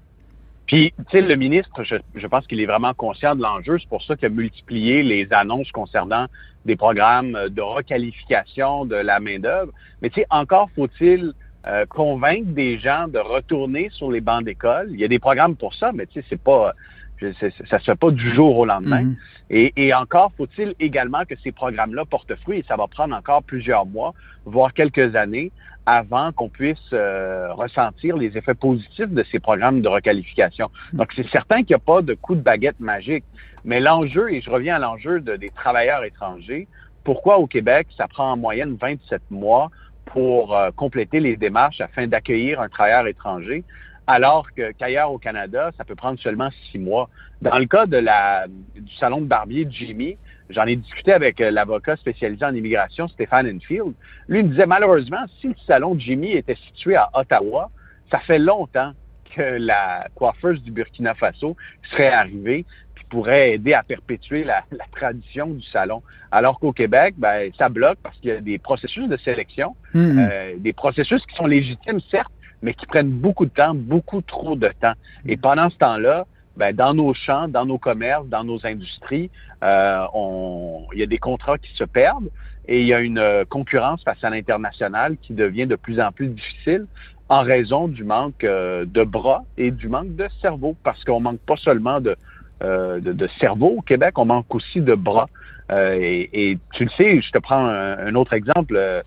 Puis, 0.69 0.93
tu 0.97 1.03
sais, 1.17 1.21
le 1.21 1.35
ministre, 1.35 1.83
je, 1.83 2.27
pense 2.27 2.45
qu'il 2.45 2.61
est 2.61 2.67
vraiment 2.67 2.93
conscient 2.93 3.35
de 3.35 3.41
l'enjeu. 3.41 3.79
C'est 3.79 3.89
pour 3.89 4.03
ça 4.03 4.15
qu'il 4.15 4.27
a 4.27 4.29
multiplié 4.29 5.01
les 5.01 5.27
annonces 5.33 5.71
concernant 5.71 6.27
des 6.63 6.75
programmes 6.75 7.35
de 7.49 7.61
requalification 7.63 8.85
de 8.85 8.93
la 8.93 9.19
main-d'œuvre. 9.19 9.71
Mais 10.03 10.11
tu 10.11 10.19
sais, 10.19 10.27
encore 10.29 10.69
faut-il 10.75 11.33
euh, 11.65 11.87
convaincre 11.87 12.51
des 12.51 12.77
gens 12.77 13.07
de 13.07 13.17
retourner 13.17 13.89
sur 13.93 14.11
les 14.11 14.21
bancs 14.21 14.43
d'école. 14.43 14.89
Il 14.91 14.99
y 14.99 15.03
a 15.03 15.07
des 15.07 15.17
programmes 15.17 15.55
pour 15.55 15.73
ça, 15.73 15.91
mais 15.91 16.05
tu 16.05 16.19
sais, 16.19 16.25
c'est 16.29 16.39
pas 16.39 16.75
ça 17.21 17.79
se 17.79 17.83
fait 17.83 17.95
pas 17.95 18.11
du 18.11 18.33
jour 18.33 18.57
au 18.57 18.65
lendemain. 18.65 19.03
Mm-hmm. 19.03 19.15
et, 19.49 19.73
et, 19.75 19.93
encore 19.93 20.31
faut-il 20.37 20.73
également 20.79 21.25
que 21.25 21.35
ces 21.43 21.51
programmes-là 21.51 22.05
portent 22.05 22.35
fruit 22.35 22.59
et 22.59 22.65
ça 22.67 22.75
va 22.75 22.87
prendre 22.87 23.15
encore 23.15 23.43
plusieurs 23.43 23.85
mois, 23.85 24.13
voire 24.45 24.73
quelques 24.73 25.15
années, 25.15 25.51
avant 25.89 26.31
qu'on 26.31 26.49
puisse 26.49 26.77
euh, 26.93 27.51
ressentir 27.53 28.15
les 28.15 28.37
effets 28.37 28.53
positifs 28.53 29.09
de 29.09 29.23
ces 29.31 29.39
programmes 29.39 29.81
de 29.81 29.87
requalification. 29.87 30.69
Donc, 30.93 31.11
c'est 31.15 31.27
certain 31.29 31.57
qu'il 31.63 31.69
n'y 31.69 31.75
a 31.75 31.79
pas 31.79 32.01
de 32.01 32.13
coup 32.13 32.35
de 32.35 32.41
baguette 32.41 32.79
magique. 32.79 33.23
Mais 33.65 33.79
l'enjeu, 33.79 34.31
et 34.31 34.41
je 34.41 34.49
reviens 34.51 34.75
à 34.75 34.79
l'enjeu 34.79 35.19
de, 35.19 35.35
des 35.35 35.49
travailleurs 35.49 36.03
étrangers, 36.03 36.67
pourquoi 37.03 37.39
au 37.39 37.47
Québec, 37.47 37.87
ça 37.97 38.07
prend 38.07 38.33
en 38.33 38.37
moyenne 38.37 38.77
27 38.79 39.21
mois 39.31 39.71
pour 40.05 40.55
euh, 40.55 40.69
compléter 40.75 41.19
les 41.19 41.35
démarches 41.37 41.81
afin 41.81 42.05
d'accueillir 42.05 42.61
un 42.61 42.69
travailleur 42.69 43.07
étranger, 43.07 43.63
alors 44.11 44.47
qu'ailleurs 44.53 45.11
au 45.11 45.19
Canada, 45.19 45.71
ça 45.77 45.85
peut 45.85 45.95
prendre 45.95 46.19
seulement 46.19 46.49
six 46.71 46.79
mois. 46.79 47.09
Dans 47.41 47.57
le 47.57 47.65
cas 47.65 47.85
de 47.85 47.97
la, 47.97 48.47
du 48.47 48.93
salon 48.95 49.21
de 49.21 49.27
barbier 49.27 49.65
de 49.65 49.71
Jimmy, 49.71 50.17
J'en 50.49 50.65
ai 50.65 50.75
discuté 50.75 51.13
avec 51.13 51.39
euh, 51.41 51.51
l'avocat 51.51 51.95
spécialisé 51.95 52.43
en 52.43 52.55
immigration, 52.55 53.07
Stéphane 53.07 53.47
Enfield. 53.47 53.93
Lui 54.27 54.43
me 54.43 54.49
disait, 54.49 54.65
malheureusement, 54.65 55.23
si 55.39 55.49
le 55.49 55.55
salon 55.67 55.93
de 55.93 56.01
Jimmy 56.01 56.31
était 56.31 56.55
situé 56.55 56.95
à 56.95 57.09
Ottawa, 57.13 57.69
ça 58.09 58.19
fait 58.19 58.39
longtemps 58.39 58.93
que 59.35 59.57
la 59.59 60.07
coiffeuse 60.15 60.61
du 60.63 60.71
Burkina 60.71 61.13
Faso 61.13 61.55
serait 61.91 62.09
arrivée 62.09 62.65
puis 62.95 63.05
pourrait 63.11 63.53
aider 63.53 63.75
à 63.75 63.83
perpétuer 63.83 64.43
la, 64.43 64.63
tradition 64.91 65.51
du 65.51 65.61
salon. 65.67 66.01
Alors 66.31 66.59
qu'au 66.59 66.73
Québec, 66.73 67.13
ben, 67.17 67.51
ça 67.55 67.69
bloque 67.69 67.99
parce 68.01 68.17
qu'il 68.17 68.31
y 68.31 68.33
a 68.33 68.41
des 68.41 68.57
processus 68.57 69.07
de 69.07 69.17
sélection, 69.17 69.75
mm-hmm. 69.93 70.29
euh, 70.31 70.53
des 70.57 70.73
processus 70.73 71.23
qui 71.27 71.35
sont 71.35 71.45
légitimes, 71.45 71.99
certes, 72.09 72.33
mais 72.61 72.73
qui 72.73 72.85
prennent 72.85 73.11
beaucoup 73.11 73.45
de 73.45 73.51
temps, 73.51 73.73
beaucoup 73.73 74.21
trop 74.21 74.55
de 74.55 74.69
temps. 74.81 74.93
Et 75.25 75.35
mm-hmm. 75.35 75.41
pendant 75.41 75.69
ce 75.69 75.77
temps-là, 75.77 76.25
ben, 76.57 76.75
dans 76.75 76.93
nos 76.93 77.13
champs, 77.13 77.47
dans 77.47 77.65
nos 77.65 77.77
commerces, 77.77 78.27
dans 78.27 78.43
nos 78.43 78.65
industries, 78.65 79.29
euh, 79.63 80.05
on, 80.13 80.87
il 80.93 80.99
y 80.99 81.03
a 81.03 81.05
des 81.05 81.17
contrats 81.17 81.57
qui 81.57 81.73
se 81.75 81.85
perdent 81.85 82.29
et 82.67 82.81
il 82.81 82.87
y 82.87 82.93
a 82.93 82.99
une 82.99 83.17
euh, 83.17 83.45
concurrence 83.45 84.03
face 84.03 84.23
à 84.23 84.29
l'international 84.29 85.17
qui 85.21 85.33
devient 85.33 85.67
de 85.67 85.75
plus 85.75 85.99
en 85.99 86.11
plus 86.11 86.27
difficile 86.27 86.85
en 87.29 87.43
raison 87.43 87.87
du 87.87 88.03
manque 88.03 88.43
euh, 88.43 88.85
de 88.85 89.03
bras 89.03 89.43
et 89.57 89.71
du 89.71 89.87
manque 89.87 90.15
de 90.15 90.27
cerveau, 90.41 90.75
parce 90.83 91.03
qu'on 91.03 91.19
manque 91.19 91.39
pas 91.39 91.55
seulement 91.57 92.01
de, 92.01 92.15
euh, 92.63 92.99
de, 92.99 93.13
de, 93.13 93.27
cerveau 93.39 93.75
au 93.77 93.81
Québec, 93.81 94.17
on 94.17 94.25
manque 94.25 94.53
aussi 94.53 94.81
de 94.81 94.95
bras. 94.95 95.29
Euh, 95.71 95.97
et, 95.99 96.29
et, 96.33 96.57
tu 96.73 96.83
le 96.85 96.89
sais, 96.91 97.21
je 97.21 97.31
te 97.31 97.37
prends 97.37 97.65
un, 97.65 98.15
autre 98.15 98.33
exemple. 98.33 98.75
Euh, 98.75 99.01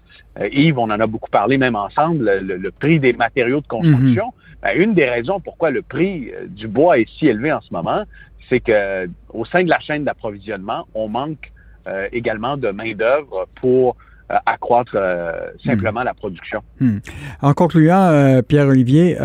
Yves, 0.50 0.78
on 0.78 0.84
en 0.84 1.00
a 1.00 1.06
beaucoup 1.06 1.30
parlé 1.30 1.58
même 1.58 1.76
ensemble, 1.76 2.30
le, 2.40 2.56
le 2.56 2.70
prix 2.70 3.00
des 3.00 3.12
matériaux 3.12 3.60
de 3.60 3.66
construction. 3.66 4.28
Mm-hmm. 4.28 4.62
Ben, 4.62 4.80
une 4.80 4.94
des 4.94 5.08
raisons 5.08 5.40
pourquoi 5.40 5.70
le 5.70 5.82
prix 5.82 6.30
du 6.46 6.68
bois 6.68 6.98
est 6.98 7.08
si 7.18 7.26
élevé 7.26 7.52
en 7.52 7.60
ce 7.60 7.72
moment, 7.72 8.04
c'est 8.48 8.60
que 8.60 9.08
au 9.30 9.44
sein 9.44 9.64
de 9.64 9.68
la 9.68 9.80
chaîne 9.80 10.04
d'approvisionnement, 10.04 10.86
on 10.94 11.08
manque 11.08 11.50
également 12.12 12.56
de 12.56 12.70
main-d'œuvre 12.70 13.48
pour 13.56 13.96
euh, 13.96 14.10
accroître 14.46 14.92
euh, 14.94 15.32
simplement 15.64 16.02
hmm. 16.02 16.04
la 16.04 16.14
production. 16.14 16.62
Hmm. 16.80 16.98
En 17.40 17.52
concluant, 17.54 18.08
euh, 18.10 18.42
Pierre-Olivier, 18.42 19.16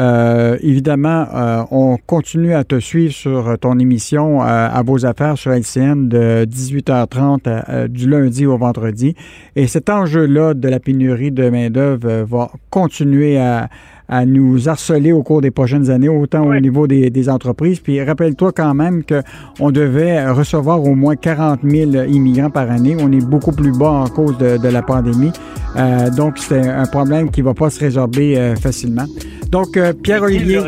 évidemment, 0.61 1.27
on 1.71 1.97
continue 1.97 2.53
à 2.53 2.63
te 2.63 2.79
suivre 2.79 3.13
sur 3.13 3.57
ton 3.59 3.79
émission 3.79 4.41
à 4.41 4.81
vos 4.83 5.05
affaires 5.05 5.37
sur 5.37 5.51
LCN 5.51 6.07
de 6.07 6.45
18h30 6.45 7.87
du 7.87 8.09
lundi 8.09 8.45
au 8.45 8.57
vendredi. 8.57 9.15
Et 9.55 9.67
cet 9.67 9.89
enjeu-là 9.89 10.53
de 10.53 10.67
la 10.67 10.79
pénurie 10.79 11.31
de 11.31 11.49
main-d'œuvre 11.49 12.23
va 12.23 12.51
continuer 12.69 13.37
à, 13.37 13.69
à 14.09 14.25
nous 14.25 14.69
harceler 14.69 15.11
au 15.11 15.23
cours 15.23 15.41
des 15.41 15.51
prochaines 15.51 15.89
années, 15.89 16.09
autant 16.09 16.47
au 16.47 16.59
niveau 16.59 16.87
des, 16.87 17.09
des, 17.09 17.29
entreprises. 17.29 17.79
Puis 17.79 18.01
rappelle-toi 18.01 18.51
quand 18.53 18.73
même 18.73 19.03
qu'on 19.03 19.71
devait 19.71 20.29
recevoir 20.29 20.81
au 20.83 20.95
moins 20.95 21.15
40 21.15 21.59
000 21.63 21.91
immigrants 22.07 22.49
par 22.49 22.71
année. 22.71 22.95
On 22.99 23.11
est 23.11 23.25
beaucoup 23.25 23.51
plus 23.51 23.71
bas 23.71 23.91
en 23.91 24.07
cause 24.07 24.37
de, 24.37 24.57
de 24.57 24.67
la 24.67 24.81
pandémie. 24.81 25.31
Euh, 25.75 26.09
donc, 26.09 26.37
c'est 26.37 26.67
un 26.67 26.85
problème 26.85 27.29
qui 27.29 27.41
ne 27.41 27.45
va 27.45 27.53
pas 27.53 27.69
se 27.69 27.79
résorber 27.79 28.37
euh, 28.37 28.55
facilement. 28.55 29.05
Donc, 29.51 29.77
euh, 29.77 29.93
Pierre-Olivier... 29.93 30.61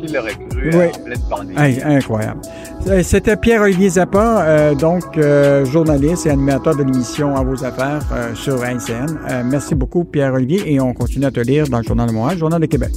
Qui 0.00 0.12
l'aurait 0.12 0.34
cru, 0.34 0.70
oui. 0.72 0.86
en 0.86 1.04
pleine 1.04 1.20
pandémie? 1.28 1.82
incroyable. 1.82 2.40
Euh, 2.86 3.02
c'était 3.02 3.36
Pierre-Olivier 3.36 3.90
Zappa, 3.90 4.42
euh, 4.42 4.74
donc 4.74 5.04
euh, 5.18 5.64
journaliste 5.66 6.26
et 6.26 6.30
animateur 6.30 6.74
de 6.74 6.82
l'émission 6.82 7.36
À 7.36 7.42
vos 7.42 7.62
affaires 7.64 8.00
sur 8.34 8.64
ICN. 8.66 9.44
merci 9.44 9.74
beaucoup, 9.74 10.04
Pierre-Olivier, 10.04 10.72
et 10.72 10.80
on 10.80 10.94
continue 10.94 11.26
à 11.26 11.30
te 11.30 11.40
lire 11.40 11.68
dans 11.68 11.78
le 11.78 11.84
Journal 11.84 12.08
de 12.08 12.12
Montréal, 12.14 12.38
Journal 12.38 12.60
de 12.60 12.66
Québec. 12.66 12.90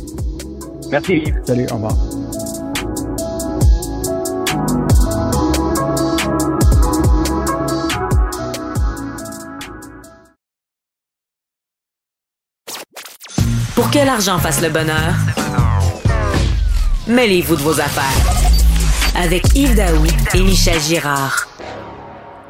Merci, 0.91 1.23
Salut, 1.43 1.65
au 1.71 1.75
revoir. 1.75 1.97
Pour 13.75 13.89
que 13.91 14.05
l'argent 14.05 14.37
fasse 14.37 14.61
le 14.61 14.69
bonheur, 14.69 15.13
mêlez-vous 17.07 17.55
de 17.55 17.61
vos 17.61 17.79
affaires 17.79 19.21
avec 19.21 19.43
Yves 19.55 19.75
Daoui 19.75 20.09
et 20.33 20.41
Michel 20.41 20.79
Girard. 20.79 21.47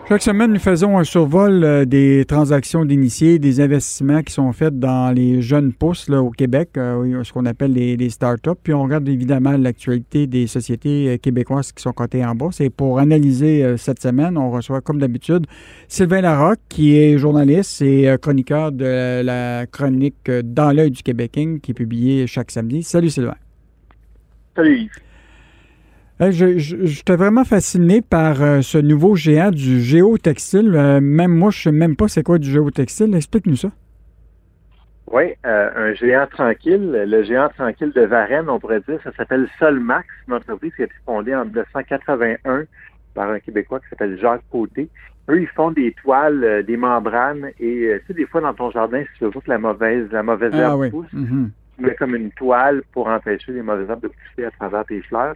Chaque 0.09 0.21
semaine, 0.21 0.51
nous 0.53 0.59
faisons 0.59 0.97
un 0.99 1.05
survol 1.05 1.63
euh, 1.63 1.85
des 1.85 2.25
transactions 2.27 2.83
d'initiés, 2.83 3.39
des 3.39 3.61
investissements 3.61 4.21
qui 4.21 4.33
sont 4.33 4.51
faits 4.51 4.77
dans 4.77 5.15
les 5.15 5.41
jeunes 5.41 5.71
pousses 5.71 6.09
au 6.09 6.29
Québec, 6.29 6.71
euh, 6.77 7.23
ce 7.23 7.31
qu'on 7.31 7.45
appelle 7.45 7.71
les, 7.71 7.95
les 7.95 8.09
startups. 8.09 8.51
Puis 8.61 8.73
on 8.73 8.83
regarde 8.83 9.07
évidemment 9.07 9.53
l'actualité 9.53 10.27
des 10.27 10.45
sociétés 10.45 11.07
euh, 11.07 11.17
québécoises 11.17 11.71
qui 11.71 11.81
sont 11.81 11.93
cotées 11.93 12.23
en 12.23 12.35
bourse. 12.35 12.59
Et 12.59 12.69
pour 12.69 12.99
analyser 12.99 13.77
cette 13.77 14.01
semaine, 14.01 14.37
on 14.37 14.51
reçoit 14.51 14.81
comme 14.81 14.99
d'habitude 14.99 15.47
Sylvain 15.87 16.21
Larocque, 16.21 16.59
qui 16.69 16.97
est 16.97 17.17
journaliste 17.17 17.81
et 17.81 18.13
chroniqueur 18.21 18.71
de 18.71 19.21
la 19.23 19.65
chronique 19.67 20.29
Dans 20.43 20.71
l'œil 20.71 20.91
du 20.91 21.01
Québécois, 21.01 21.59
qui 21.63 21.71
est 21.71 21.73
publiée 21.73 22.27
chaque 22.27 22.51
samedi. 22.51 22.83
Salut 22.83 23.09
Sylvain. 23.09 23.35
Salut 24.55 24.77
Yves. 24.77 24.99
Je, 26.19 26.57
j'étais 26.57 27.15
vraiment 27.15 27.43
fasciné 27.43 28.01
par 28.01 28.41
euh, 28.41 28.61
ce 28.61 28.77
nouveau 28.77 29.15
géant 29.15 29.49
du 29.49 29.81
géotextile. 29.81 30.75
Euh, 30.75 30.99
même 31.01 31.31
moi, 31.31 31.49
je 31.49 31.57
ne 31.57 31.73
sais 31.73 31.79
même 31.79 31.95
pas 31.95 32.07
c'est 32.07 32.23
quoi 32.23 32.37
du 32.37 32.49
géotextile. 32.49 33.15
Explique-nous 33.15 33.55
ça. 33.55 33.69
Oui, 35.11 35.33
euh, 35.45 35.69
un 35.75 35.93
géant 35.95 36.27
tranquille. 36.27 36.91
Le 37.07 37.23
géant 37.23 37.49
tranquille 37.49 37.91
de 37.93 38.01
Varennes, 38.01 38.49
on 38.49 38.59
pourrait 38.59 38.81
dire, 38.87 38.99
ça 39.03 39.11
s'appelle 39.13 39.47
Solmax, 39.59 40.07
une 40.27 40.35
entreprise 40.35 40.73
qui 40.75 40.83
a 40.83 40.85
été 40.85 40.95
fondée 41.05 41.35
en 41.35 41.45
1981 41.45 42.63
par 43.15 43.29
un 43.29 43.39
Québécois 43.39 43.79
qui 43.79 43.89
s'appelle 43.89 44.17
Jacques 44.19 44.43
Côté. 44.51 44.89
Eux, 45.29 45.41
ils 45.41 45.47
font 45.47 45.71
des 45.71 45.93
toiles, 45.93 46.63
des 46.65 46.77
membranes, 46.77 47.49
et 47.59 47.99
tu 47.99 48.07
sais, 48.07 48.13
des 48.13 48.25
fois 48.25 48.41
dans 48.41 48.53
ton 48.53 48.71
jardin, 48.71 49.01
si 49.03 49.19
tu 49.19 49.25
veux 49.25 49.31
que 49.31 49.39
la 49.47 49.57
mauvaise, 49.57 50.07
la 50.11 50.23
mauvaise 50.23 50.51
ah 50.53 50.57
herbe 50.57 50.89
pousse, 50.89 51.13
mm-hmm. 51.13 51.49
Tu 51.75 51.83
mets 51.83 51.95
comme 51.95 52.15
une 52.15 52.31
toile 52.31 52.83
pour 52.91 53.07
empêcher 53.07 53.51
les 53.51 53.61
mauvaises 53.61 53.89
herbes 53.89 54.01
de 54.01 54.07
pousser 54.09 54.45
à 54.45 54.51
travers 54.51 54.85
tes 54.85 55.01
fleurs. 55.01 55.35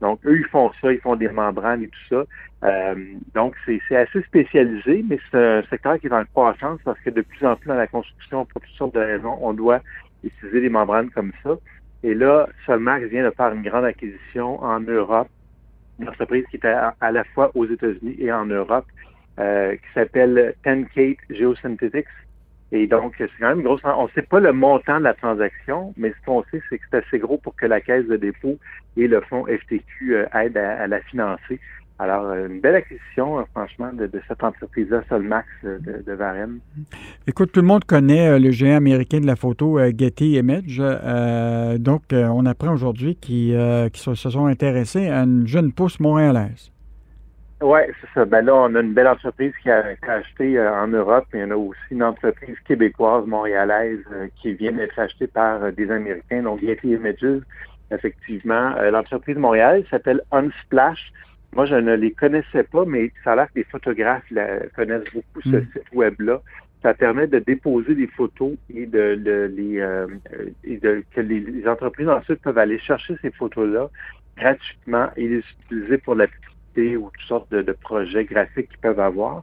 Donc, 0.00 0.20
eux, 0.26 0.38
ils 0.38 0.46
font 0.46 0.70
ça, 0.80 0.92
ils 0.92 1.00
font 1.00 1.16
des 1.16 1.28
membranes 1.28 1.82
et 1.82 1.88
tout 1.88 2.08
ça. 2.10 2.24
Euh, 2.64 2.94
donc, 3.34 3.54
c'est 3.64 3.96
assez 3.96 4.22
spécialisé, 4.22 5.04
mais 5.08 5.18
c'est 5.30 5.38
un 5.38 5.62
secteur 5.70 5.98
qui 5.98 6.06
est 6.06 6.12
en 6.12 6.24
croissance 6.24 6.80
parce 6.84 6.98
que 7.00 7.10
de 7.10 7.22
plus 7.22 7.46
en 7.46 7.56
plus 7.56 7.68
dans 7.68 7.76
la 7.76 7.86
construction, 7.86 8.44
pour 8.46 8.60
toutes 8.60 8.76
sortes 8.76 8.94
de 8.94 9.00
raisons, 9.00 9.38
on 9.40 9.54
doit 9.54 9.80
utiliser 10.22 10.60
des 10.60 10.68
membranes 10.68 11.10
comme 11.10 11.32
ça. 11.42 11.56
Et 12.02 12.14
là, 12.14 12.48
Solmax 12.66 13.06
vient 13.06 13.24
de 13.24 13.30
faire 13.30 13.52
une 13.52 13.62
grande 13.62 13.84
acquisition 13.84 14.62
en 14.62 14.80
Europe, 14.80 15.28
une 15.98 16.08
entreprise 16.08 16.44
qui 16.50 16.56
était 16.56 16.68
à, 17.00 17.12
la 17.12 17.24
fois 17.24 17.50
aux 17.54 17.66
États-Unis 17.66 18.16
et 18.18 18.30
en 18.30 18.44
Europe, 18.46 18.86
euh, 19.38 19.74
qui 19.76 19.92
s'appelle 19.94 20.54
Tenkate 20.62 21.18
Geosynthetics. 21.30 22.06
Et 22.72 22.86
donc, 22.86 23.14
c'est 23.16 23.30
quand 23.38 23.48
même 23.48 23.62
grosse. 23.62 23.80
On 23.84 24.04
ne 24.04 24.08
sait 24.14 24.22
pas 24.22 24.40
le 24.40 24.52
montant 24.52 24.98
de 24.98 25.04
la 25.04 25.14
transaction, 25.14 25.94
mais 25.96 26.10
ce 26.10 26.26
qu'on 26.26 26.42
sait, 26.50 26.60
c'est 26.68 26.78
que 26.78 26.84
c'est 26.90 27.06
assez 27.06 27.18
gros 27.18 27.38
pour 27.38 27.54
que 27.54 27.66
la 27.66 27.80
Caisse 27.80 28.06
de 28.06 28.16
dépôt 28.16 28.58
et 28.96 29.06
le 29.06 29.20
fonds 29.20 29.44
FTQ 29.46 30.16
euh, 30.16 30.26
aident 30.34 30.56
à, 30.56 30.86
la 30.88 31.00
financer. 31.02 31.60
Alors, 31.98 32.24
euh, 32.26 32.48
une 32.48 32.60
belle 32.60 32.74
acquisition, 32.74 33.38
euh, 33.38 33.42
franchement, 33.52 33.92
de, 33.92 34.10
cette 34.26 34.42
entreprise-là, 34.42 35.04
Solmax 35.08 35.46
de, 35.62 36.02
de, 36.04 36.12
Varennes. 36.12 36.58
Écoute, 37.28 37.52
tout 37.52 37.60
le 37.60 37.66
monde 37.66 37.84
connaît 37.84 38.36
le 38.38 38.50
géant 38.50 38.76
américain 38.76 39.20
de 39.20 39.26
la 39.26 39.36
photo 39.36 39.78
Getty 39.96 40.32
Image. 40.32 40.82
donc, 41.78 42.02
on 42.12 42.46
apprend 42.46 42.72
aujourd'hui 42.72 43.14
qu'ils 43.14 43.54
se 43.94 44.14
sont 44.14 44.46
intéressés 44.46 45.08
à 45.08 45.20
une 45.20 45.46
jeune 45.46 45.72
pousse 45.72 46.00
montréalaise. 46.00 46.72
Oui, 47.62 47.80
c'est 48.00 48.08
ça. 48.12 48.24
Ben 48.26 48.42
là, 48.44 48.54
on 48.54 48.74
a 48.74 48.80
une 48.80 48.92
belle 48.92 49.08
entreprise 49.08 49.52
qui 49.62 49.70
a, 49.70 49.94
acheté 50.06 50.58
euh, 50.58 50.70
en 50.72 50.88
Europe, 50.88 51.24
mais 51.32 51.40
il 51.40 51.42
y 51.42 51.44
en 51.46 51.50
a 51.52 51.56
aussi 51.56 51.80
une 51.90 52.02
entreprise 52.02 52.56
québécoise, 52.66 53.26
montréalaise, 53.26 54.00
euh, 54.12 54.28
qui 54.40 54.52
vient 54.52 54.72
d'être 54.72 54.98
achetée 54.98 55.26
par 55.26 55.62
euh, 55.62 55.70
des 55.70 55.90
Américains, 55.90 56.42
donc 56.42 56.60
Getty 56.60 56.90
Images. 56.90 57.40
Effectivement, 57.90 58.74
l'entreprise 58.90 59.36
Montréal 59.36 59.84
s'appelle 59.88 60.20
Unsplash. 60.32 61.12
Moi, 61.54 61.66
je 61.66 61.76
ne 61.76 61.94
les 61.94 62.10
connaissais 62.10 62.64
pas, 62.64 62.84
mais 62.84 63.12
ça 63.22 63.32
a 63.32 63.36
l'air 63.36 63.46
que 63.46 63.60
les 63.60 63.64
photographes 63.64 64.24
connaissent 64.74 65.04
beaucoup 65.14 65.40
ce 65.42 65.56
mm. 65.56 65.66
site 65.72 65.94
web-là. 65.94 66.42
Ça 66.82 66.94
permet 66.94 67.28
de 67.28 67.38
déposer 67.38 67.94
des 67.94 68.08
photos 68.08 68.52
et 68.74 68.86
de, 68.86 69.50
les 69.56 69.80
euh, 69.80 70.08
et 70.64 70.78
de, 70.78 71.04
que 71.12 71.20
les, 71.20 71.66
entreprises 71.68 72.08
ensuite 72.08 72.42
peuvent 72.42 72.58
aller 72.58 72.78
chercher 72.80 73.16
ces 73.22 73.30
photos-là 73.30 73.88
gratuitement 74.36 75.08
et 75.16 75.28
les 75.28 75.42
utiliser 75.62 75.98
pour 75.98 76.16
la 76.16 76.26
publicité 76.26 76.55
ou 76.76 77.10
toutes 77.10 77.28
sortes 77.28 77.50
de, 77.50 77.72
projets 77.72 78.24
graphiques 78.24 78.68
qu'ils 78.68 78.78
peuvent 78.78 79.00
avoir. 79.00 79.42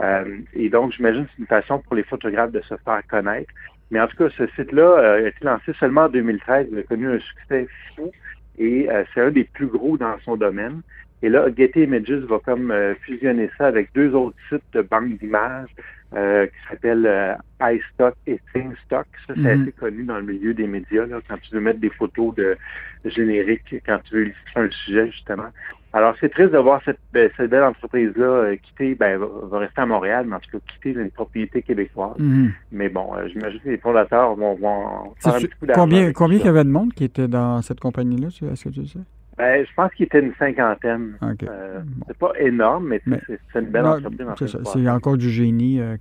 Euh, 0.00 0.38
et 0.54 0.68
donc, 0.68 0.92
j'imagine 0.92 1.24
que 1.24 1.30
c'est 1.36 1.42
une 1.42 1.46
façon 1.46 1.78
pour 1.80 1.94
les 1.94 2.02
photographes 2.02 2.52
de 2.52 2.60
se 2.62 2.74
faire 2.84 3.02
connaître. 3.08 3.52
Mais 3.90 4.00
en 4.00 4.06
tout 4.06 4.16
cas, 4.16 4.28
ce 4.36 4.46
site-là 4.48 4.82
euh, 4.82 5.24
a 5.24 5.28
été 5.28 5.44
lancé 5.44 5.72
seulement 5.78 6.02
en 6.02 6.08
2013. 6.08 6.68
Il 6.72 6.78
a 6.78 6.82
connu 6.82 7.08
un 7.08 7.20
succès 7.20 7.68
fou 7.94 8.10
et 8.58 8.90
euh, 8.90 9.04
c'est 9.12 9.20
un 9.20 9.30
des 9.30 9.44
plus 9.44 9.66
gros 9.66 9.96
dans 9.96 10.16
son 10.24 10.36
domaine. 10.36 10.80
Et 11.22 11.28
là, 11.28 11.46
Getty 11.56 11.84
Images 11.84 12.10
va 12.10 12.38
comme 12.38 12.74
fusionner 13.00 13.48
ça 13.56 13.66
avec 13.66 13.90
deux 13.94 14.14
autres 14.14 14.36
sites 14.50 14.62
de 14.74 14.82
banque 14.82 15.16
d'images 15.18 15.70
qui 16.12 16.68
s'appellent 16.68 17.38
iStock 17.62 18.14
et 18.26 18.38
ThingStock. 18.52 19.06
Ça, 19.26 19.34
c'est 19.34 19.56
mhm. 19.56 19.62
assez 19.62 19.72
connu 19.72 20.04
dans 20.04 20.18
le 20.18 20.24
milieu 20.24 20.52
des 20.52 20.66
médias, 20.66 21.06
là, 21.06 21.20
quand 21.26 21.38
tu 21.40 21.54
veux 21.54 21.62
mettre 21.62 21.80
des 21.80 21.88
photos 21.88 22.34
de, 22.34 22.58
génériques, 23.06 23.74
quand 23.86 23.98
tu 24.04 24.14
veux 24.14 24.22
illustrer 24.24 24.60
un 24.60 24.70
sujet, 24.70 25.10
justement. 25.12 25.48
Alors, 25.94 26.14
c'est 26.20 26.28
triste 26.28 26.50
de 26.50 26.58
voir 26.58 26.80
cette, 26.84 26.98
ben, 27.12 27.30
cette 27.36 27.50
belle 27.50 27.62
entreprise-là 27.62 28.26
euh, 28.26 28.56
quitter, 28.56 28.96
ben, 28.96 29.16
va, 29.18 29.58
rester 29.60 29.80
à 29.80 29.86
Montréal, 29.86 30.26
mais 30.28 30.36
en 30.36 30.40
tout 30.40 30.50
cas 30.50 30.58
quitter 30.74 31.00
une 31.00 31.10
propriété 31.10 31.62
québécoise. 31.62 32.18
Mhm. 32.18 32.52
Mais 32.72 32.88
bon, 32.88 33.10
j'imagine 33.28 33.60
que 33.60 33.68
les 33.70 33.78
fondateurs 33.78 34.34
vont, 34.34 34.54
vont 34.56 35.14
faire 35.22 35.36
un 35.36 35.38
petit 35.38 35.48
coup 35.48 35.66
Combien, 35.72 36.12
combien 36.12 36.38
il 36.38 36.44
y 36.44 36.48
avait 36.48 36.64
de 36.64 36.70
monde 36.70 36.92
qui 36.94 37.04
était 37.04 37.28
dans 37.28 37.62
cette 37.62 37.78
compagnie-là, 37.78 38.26
est-ce 38.26 38.64
que 38.64 38.70
tu 38.70 38.86
sais? 38.86 38.98
Ben, 39.36 39.66
je 39.66 39.74
pense 39.74 39.92
qu'il 39.94 40.06
était 40.06 40.20
une 40.20 40.32
cinquantaine. 40.38 41.18
Euh, 41.22 41.80
c'est 42.06 42.18
pas 42.18 42.32
énorme, 42.38 42.88
mais, 42.88 43.00
c'est 43.26 43.58
une 43.58 43.66
belle 43.66 43.86
entreprise. 43.86 44.56
C'est 44.64 44.88
encore 44.88 45.16
du 45.16 45.28
génie 45.28 45.80
euh, 45.80 45.96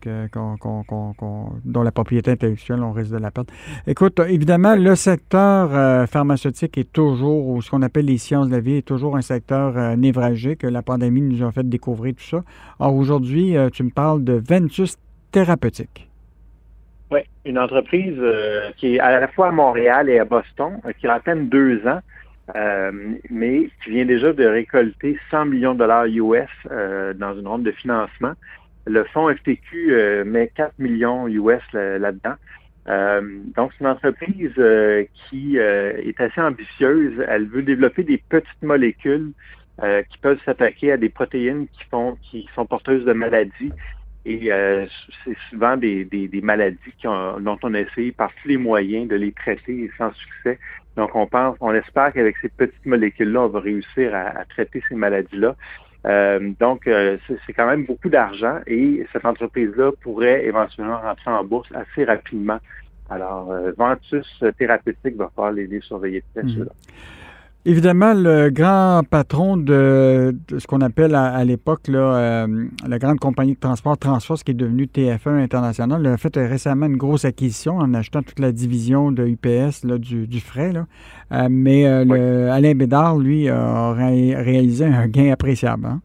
dont 1.66 1.84
la 1.84 1.92
propriété 1.92 2.32
intellectuelle, 2.32 2.84
on 2.84 2.92
risque 2.92 3.12
de 3.12 3.18
la 3.18 3.32
perdre. 3.32 3.52
Écoute, 3.88 4.20
évidemment, 4.20 4.76
le 4.76 4.94
secteur 4.96 5.74
euh, 5.74 6.06
pharmaceutique 6.06 6.78
est 6.78 6.92
toujours, 6.94 7.48
ou 7.48 7.62
ce 7.64 7.72
qu'on 7.72 7.82
appelle 7.82 8.06
les 8.06 8.20
sciences 8.20 8.50
de 8.50 8.52
la 8.52 8.60
vie, 8.60 8.78
est 8.78 8.88
toujours 8.88 9.18
un 9.18 9.22
secteur 9.22 9.98
névralgique. 9.98 10.62
La 10.62 10.84
pandémie 10.84 11.22
nous 11.22 11.44
a 11.44 11.52
fait 11.52 11.68
découvrir 11.68 12.14
tout 12.16 12.24
ça. 12.24 12.44
Or, 12.80 12.96
aujourd'hui, 12.96 13.56
tu 13.72 13.84
me 13.84 13.90
parles 13.90 14.24
de 14.24 14.34
Ventus 14.34 14.98
Thérapeutique. 15.32 16.08
Oui, 17.12 17.22
une 17.46 17.58
entreprise 17.58 18.20
qui 18.78 18.96
est 18.96 19.00
à 19.00 19.20
la 19.20 19.28
fois 19.28 19.48
à 19.48 19.52
Montréal 19.52 20.10
et 20.10 20.20
à 20.20 20.26
Boston, 20.26 20.80
qui 21.00 21.08
a 21.08 21.14
à 21.16 21.20
peine 21.20 21.50
deux 21.50 21.86
ans. 21.88 22.00
Euh, 22.56 22.92
mais 23.30 23.70
qui 23.84 23.92
vient 23.92 24.06
déjà 24.06 24.34
de 24.34 24.46
récolter 24.46 25.18
100 25.32 25.46
millions 25.46 25.74
de 25.74 25.80
dollars 25.80 26.06
US 26.08 26.50
euh, 26.70 27.14
dans 27.14 27.38
une 27.40 27.48
ronde 27.48 27.64
de 27.64 27.72
financement. 27.72 28.34
Le 28.86 29.06
fonds 29.06 29.34
FTQ 29.34 29.94
euh, 29.94 30.26
met 30.26 30.52
4 30.54 30.74
millions 30.78 31.28
US 31.30 31.62
là-dedans. 31.74 32.36
donc, 33.56 33.72
c'est 33.72 33.80
une 33.80 33.88
entreprise 33.88 34.62
qui 35.30 35.56
est 35.56 36.20
assez 36.20 36.42
ambitieuse. 36.42 37.24
Elle 37.30 37.48
veut 37.48 37.64
développer 37.64 38.04
des 38.04 38.22
petites 38.30 38.62
molécules 38.62 39.32
qui 40.10 40.18
peuvent 40.20 40.40
s'attaquer 40.46 40.92
à 40.92 40.98
des 40.98 41.10
protéines 41.10 41.68
qui 41.68 41.84
font 41.90 42.18
qui 42.22 42.48
sont 42.56 42.66
porteuses 42.66 43.06
de 43.06 43.14
maladies. 43.14 43.72
Et 44.26 44.50
c'est 45.24 45.38
souvent 45.50 45.78
des, 45.78 46.30
maladies 46.44 46.78
dont 47.04 47.58
on 47.64 47.74
a 47.74 47.80
essayé 47.80 48.12
par 48.12 48.32
tous 48.42 48.50
les 48.50 48.58
moyens 48.58 49.08
de 49.08 49.16
les 49.16 49.32
traiter 49.32 49.90
sans 49.98 50.12
succès. 50.12 50.60
Donc, 50.96 51.16
on 51.16 51.26
pense, 51.26 51.58
on 51.60 51.74
espère 51.74 52.14
qu'avec 52.14 52.38
ces 52.38 52.50
petites 52.50 52.86
molécules-là, 52.86 53.42
on 53.42 53.48
va 53.48 53.60
réussir 53.60 54.14
à, 54.14 54.46
traiter 54.46 54.82
ces 54.88 54.96
maladies-là. 54.96 55.56
Euh, 56.06 56.52
donc, 56.60 56.88
euh, 56.88 57.18
c'est 57.46 57.54
quand 57.54 57.66
même 57.66 57.86
beaucoup 57.86 58.10
d'argent 58.10 58.60
et 58.68 59.06
cette 59.14 59.26
entreprise-là 59.26 59.92
pourrait 60.02 60.46
éventuellement 60.46 61.00
rentrer 61.00 61.32
en 61.32 61.44
bourse 61.44 61.70
assez 61.74 62.04
rapidement. 62.04 62.60
Alors, 63.10 63.52
euh, 63.52 63.72
Ventus 63.78 64.44
Thérapeutique 64.58 65.16
va 65.16 65.32
falloir 65.36 65.54
les 65.54 65.80
surveiller 65.82 66.22
de 66.22 66.42
près, 66.42 66.44
mmh. 66.44 66.68
Évidemment, 67.66 68.14
le 68.14 68.50
grand 68.50 69.04
patron 69.10 69.56
de, 69.56 70.36
ce 70.58 70.68
qu'on 70.68 70.82
appelle 70.82 71.16
à, 71.16 71.42
l'époque 71.46 71.88
euh, 71.88 72.66
la 72.86 73.00
grande 73.00 73.20
compagnie 73.20 73.54
de 73.54 73.60
transport 73.60 73.98
Transforce, 73.98 74.44
qui 74.44 74.52
est 74.52 74.54
devenue 74.54 74.84
TF1 74.84 75.42
International, 75.42 76.06
a 76.06 76.18
fait 76.18 76.36
récemment 76.36 76.88
une 76.88 76.98
grosse 76.98 77.24
acquisition 77.24 77.78
en 77.78 77.94
achetant 77.94 78.22
toute 78.22 78.40
la 78.40 78.52
division 78.52 79.14
de 79.14 79.26
UPS 79.26 79.86
là, 79.86 79.98
du, 79.98 80.40
frais. 80.42 80.74
Là. 80.74 80.88
Euh, 81.32 81.48
mais 81.50 81.88
euh, 81.88 82.52
Alain 82.52 82.76
Bédard, 82.76 83.18
lui, 83.18 83.48
a 83.48 83.94
réalisé 83.94 84.84
un 84.84 85.08
gain 85.08 85.32
appréciable. 85.32 85.86
Hein? 85.86 86.02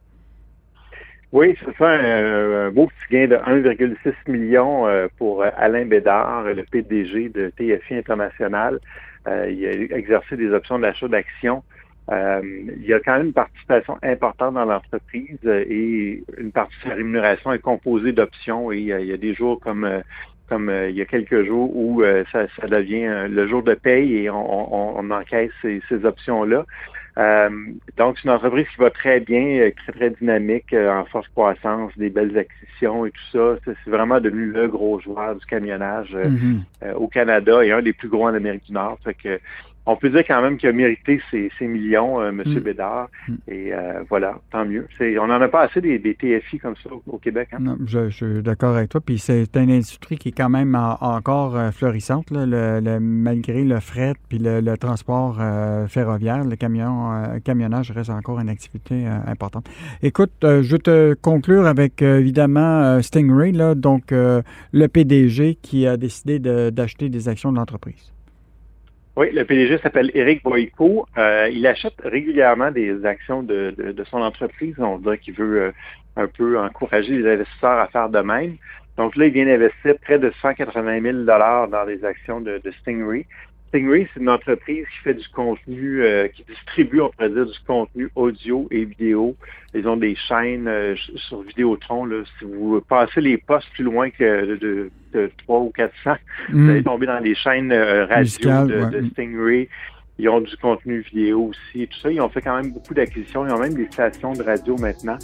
Oui, 1.33 1.57
c'est 1.59 1.75
ça, 1.77 1.89
un, 1.89 2.71
beau 2.71 2.87
petit 2.87 3.13
gain 3.13 3.27
de 3.27 3.35
1,6 3.35 4.31
million 4.31 4.85
pour 5.17 5.43
Alain 5.57 5.85
Bédard, 5.85 6.45
le 6.45 6.63
PDG 6.63 7.27
de 7.29 7.51
TFI 7.57 7.95
International. 7.95 8.79
Euh, 9.27 9.49
il 9.49 9.93
a 9.93 9.97
exercé 9.97 10.37
des 10.37 10.51
options 10.51 10.79
d'achat 10.79 11.07
d'actions. 11.07 11.63
Euh, 12.11 12.41
il 12.43 12.85
y 12.85 12.93
a 12.93 12.99
quand 12.99 13.17
même 13.17 13.27
une 13.27 13.33
participation 13.33 13.97
importante 14.01 14.55
dans 14.55 14.65
l'entreprise 14.65 15.37
euh, 15.45 15.63
et 15.69 16.23
une 16.37 16.51
partie 16.51 16.75
de 16.83 16.89
sa 16.89 16.95
rémunération 16.95 17.53
est 17.53 17.59
composée 17.59 18.13
d'options 18.13 18.71
et 18.71 18.77
il 18.77 18.85
y 18.85 19.13
a 19.13 19.17
des 19.17 19.33
jours 19.35 19.59
comme 19.59 19.87
comme 20.47 20.71
il 20.89 20.95
y 20.95 21.01
a 21.01 21.05
quelques 21.05 21.45
jours 21.45 21.75
où 21.75 22.01
ça, 22.31 22.47
devient 22.67 23.27
le 23.29 23.47
jour 23.47 23.61
de 23.61 23.75
paye 23.75 24.15
et 24.15 24.31
on, 24.31 25.11
encaisse 25.11 25.51
ces, 25.61 26.05
options-là. 26.05 26.65
Donc, 27.97 28.17
c'est 28.17 28.23
une 28.23 28.29
entreprise 28.29 28.67
qui 28.69 28.77
va 28.79 28.89
très 28.89 29.19
bien, 29.19 29.69
très, 29.75 29.91
très 29.91 30.09
dynamique, 30.11 30.73
en 30.73 31.03
force 31.05 31.27
croissance, 31.29 31.91
des 31.97 32.09
belles 32.09 32.37
acquisitions 32.37 33.05
et 33.05 33.11
tout 33.11 33.31
ça. 33.31 33.59
C'est 33.65 33.91
vraiment 33.91 34.21
devenu 34.21 34.45
le 34.45 34.67
gros 34.67 34.99
joueur 34.99 35.35
du 35.35 35.45
camionnage 35.45 36.15
mm-hmm. 36.15 36.93
au 36.95 37.07
Canada 37.07 37.63
et 37.63 37.71
un 37.71 37.81
des 37.81 37.93
plus 37.93 38.07
gros 38.07 38.25
en 38.25 38.33
Amérique 38.33 38.65
du 38.67 38.73
Nord. 38.73 38.97
Fait 39.03 39.13
que 39.15 39.39
on 39.89 39.95
peut 39.95 40.09
dire 40.09 40.23
quand 40.27 40.41
même 40.41 40.57
qu'il 40.57 40.69
a 40.69 40.71
mérité 40.71 41.19
ses, 41.31 41.49
millions, 41.67 42.21
euh, 42.21 42.29
M. 42.29 42.43
Bédard. 42.59 43.09
Mm. 43.27 43.33
Et 43.47 43.73
euh, 43.73 44.03
voilà, 44.07 44.39
tant 44.51 44.63
mieux. 44.65 44.87
On 44.99 45.27
n'en 45.27 45.41
a 45.41 45.47
pas 45.47 45.61
assez 45.61 45.81
des, 45.81 45.99
TFI 45.99 46.59
comme 46.59 46.75
ça 46.83 46.89
au, 47.07 47.17
Québec. 47.17 47.49
Hein. 47.53 47.57
Non, 47.59 47.77
je, 47.85 48.09
suis 48.09 48.43
d'accord 48.43 48.75
avec 48.75 48.89
toi. 48.89 49.01
Puis 49.01 49.17
c'est 49.17 49.47
une 49.55 49.71
industrie 49.71 50.17
qui 50.17 50.29
est 50.29 50.37
quand 50.37 50.49
même 50.49 50.75
encore 50.75 51.55
euh, 51.55 51.71
florissante, 51.71 52.27
malgré 52.31 53.63
le 53.63 53.79
fret 53.79 54.13
puis 54.29 54.37
le, 54.39 54.77
transport 54.77 55.39
ferroviaire. 55.87 56.43
Le 56.43 56.55
camion, 56.55 57.39
camionnage 57.43 57.91
reste 57.91 58.11
encore 58.11 58.39
une 58.39 58.49
activité 58.49 59.05
importante. 59.25 59.69
Écoute, 60.03 60.31
je 60.41 60.71
vais 60.71 60.77
te 60.77 61.13
conclure 61.15 61.65
avec 61.65 62.01
évidemment 62.01 63.01
Stingray, 63.01 63.51
là, 63.51 63.75
donc 63.75 64.11
le 64.11 64.87
PDG 64.87 65.57
qui 65.61 65.87
a 65.87 65.97
décidé 65.97 66.39
d'acheter 66.39 67.09
des 67.09 67.27
actions 67.27 67.51
de 67.51 67.57
l'entreprise. 67.57 68.13
Oui, 69.19 69.31
le 69.33 69.43
PDG 69.43 69.79
s'appelle 69.79 70.11
Eric 70.13 70.43
Boyko. 70.43 71.05
Euh, 71.17 71.49
il 71.51 71.67
achète 71.67 71.95
régulièrement 72.05 72.71
des 72.71 73.05
actions 73.05 73.43
de, 73.43 73.93
son 74.09 74.21
entreprise. 74.21 74.75
On 74.77 74.97
dirait 74.97 75.17
qu'il 75.17 75.33
veut 75.33 75.61
euh, 75.61 75.71
un 76.15 76.27
peu 76.27 76.57
encourager 76.57 77.17
les 77.17 77.33
investisseurs 77.33 77.79
à 77.79 77.87
faire 77.87 78.07
de 78.07 78.19
même. 78.19 78.55
Donc 78.95 79.17
là, 79.17 79.25
il 79.25 79.33
vient 79.33 79.45
d'investir 79.45 79.95
près 80.01 80.19
de 80.19 80.31
180 80.41 81.01
000 81.01 81.23
dans 81.25 81.83
les 81.85 82.05
actions 82.05 82.39
de, 82.39 82.61
de 82.63 82.71
Stingray. 82.79 83.25
Stingray, 83.69 84.07
c'est 84.13 84.19
une 84.19 84.29
entreprise 84.29 84.85
qui 84.85 85.03
fait 85.03 85.13
du 85.13 85.27
contenu, 85.29 86.03
euh, 86.03 86.27
qui 86.27 86.43
distribue, 86.43 87.01
on 87.01 87.09
pourrait 87.09 87.29
dire, 87.29 87.45
du 87.45 87.59
contenu 87.65 88.09
audio 88.15 88.67
et 88.71 88.85
vidéo. 88.85 89.35
Ils 89.73 89.87
ont 89.87 89.97
des 89.97 90.15
chaînes 90.15 90.67
euh, 90.67 90.95
sur 91.15 91.41
Vidéotron. 91.43 92.05
Là. 92.05 92.23
Si 92.37 92.45
vous 92.45 92.81
passez 92.81 93.21
les 93.21 93.37
postes 93.37 93.69
plus 93.73 93.83
loin 93.83 94.09
que 94.09 94.55
de, 94.55 94.91
de, 95.13 95.31
3 95.45 95.59
ou 95.59 95.69
400, 95.69 96.15
vous 96.49 96.57
mm. 96.57 96.69
allez 96.69 96.83
tomber 96.83 97.05
dans 97.05 97.19
les 97.19 97.35
chaînes 97.35 97.71
euh, 97.71 98.05
radio 98.05 98.65
de, 98.65 99.09
Stingray. 99.11 99.69
Ils 100.19 100.27
ont 100.27 100.41
du 100.41 100.55
contenu 100.57 100.99
vidéo 100.99 101.51
aussi 101.51 101.87
tout 101.87 101.99
ça. 102.01 102.11
Ils 102.11 102.19
ont 102.19 102.27
fait 102.27 102.41
quand 102.41 102.61
même 102.61 102.71
beaucoup 102.71 102.93
d'acquisitions. 102.93 103.47
Ils 103.47 103.53
ont 103.53 103.59
même 103.59 103.73
des 103.73 103.87
stations 103.89 104.33
de 104.33 104.43
radio 104.43 104.75
maintenant. 104.77 105.17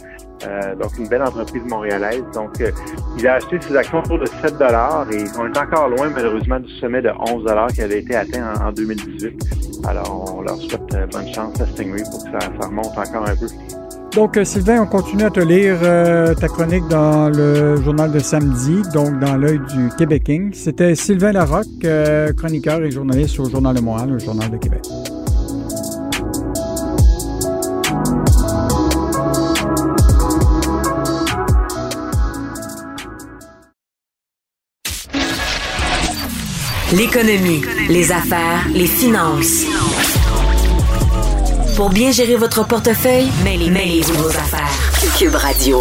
Euh, 0.46 0.74
donc, 0.74 0.96
une 0.98 1.06
belle 1.06 1.22
entreprise 1.22 1.62
montréalaise. 1.64 2.24
Donc, 2.32 2.58
euh, 2.62 2.70
il 3.18 3.28
a 3.28 3.34
acheté 3.34 3.60
ses 3.60 3.76
actions 3.76 3.98
autour 3.98 4.18
de 4.18 4.26
7 4.26 4.54
et 4.54 5.24
on 5.38 5.52
est 5.52 5.58
encore 5.58 5.90
loin, 5.90 6.08
malheureusement, 6.08 6.60
du 6.60 6.72
sommet 6.76 7.02
de 7.02 7.10
11 7.10 7.44
qui 7.74 7.82
avait 7.82 8.00
été 8.00 8.16
atteint 8.16 8.54
en, 8.58 8.72
2018. 8.72 9.84
Alors, 9.86 10.34
on 10.34 10.40
leur 10.40 10.56
souhaite 10.56 10.94
euh, 10.94 11.06
bonne 11.06 11.28
chance 11.32 11.60
à 11.60 11.66
Stingray 11.66 12.02
pour 12.10 12.24
que 12.24 12.30
ça, 12.30 12.38
ça 12.40 12.66
remonte 12.66 12.96
encore 12.96 13.28
un 13.28 13.36
peu. 13.36 13.46
Donc, 14.16 14.38
euh, 14.38 14.46
Sylvain, 14.46 14.80
on 14.80 14.86
continue 14.86 15.24
à 15.24 15.30
te 15.30 15.40
lire 15.40 15.76
euh, 15.82 16.34
ta 16.34 16.48
chronique 16.48 16.88
dans 16.88 17.28
le 17.28 17.76
journal 17.82 18.10
de 18.10 18.18
samedi, 18.18 18.80
donc 18.94 19.20
dans 19.20 19.36
l'œil 19.36 19.60
du 19.68 19.90
Québécois. 19.98 20.52
C'était 20.54 20.94
Sylvain 20.94 21.32
Larocque, 21.32 21.66
euh, 21.84 22.32
chroniqueur 22.32 22.82
et 22.82 22.90
journaliste 22.90 23.38
au 23.38 23.50
Journal 23.50 23.76
de 23.76 23.82
Montréal, 23.82 24.08
le 24.12 24.18
Journal 24.18 24.50
de 24.50 24.56
Québec. 24.56 24.80
L'économie, 36.96 37.60
les 37.90 38.10
affaires, 38.12 38.66
les 38.72 38.86
finances. 38.86 39.66
Pour 41.76 41.90
bien 41.90 42.10
gérer 42.10 42.36
votre 42.36 42.66
portefeuille, 42.66 43.26
mêlez-vous 43.44 44.14
vos 44.14 44.30
affaires. 44.30 44.70
Cube 45.18 45.34
Radio. 45.34 45.80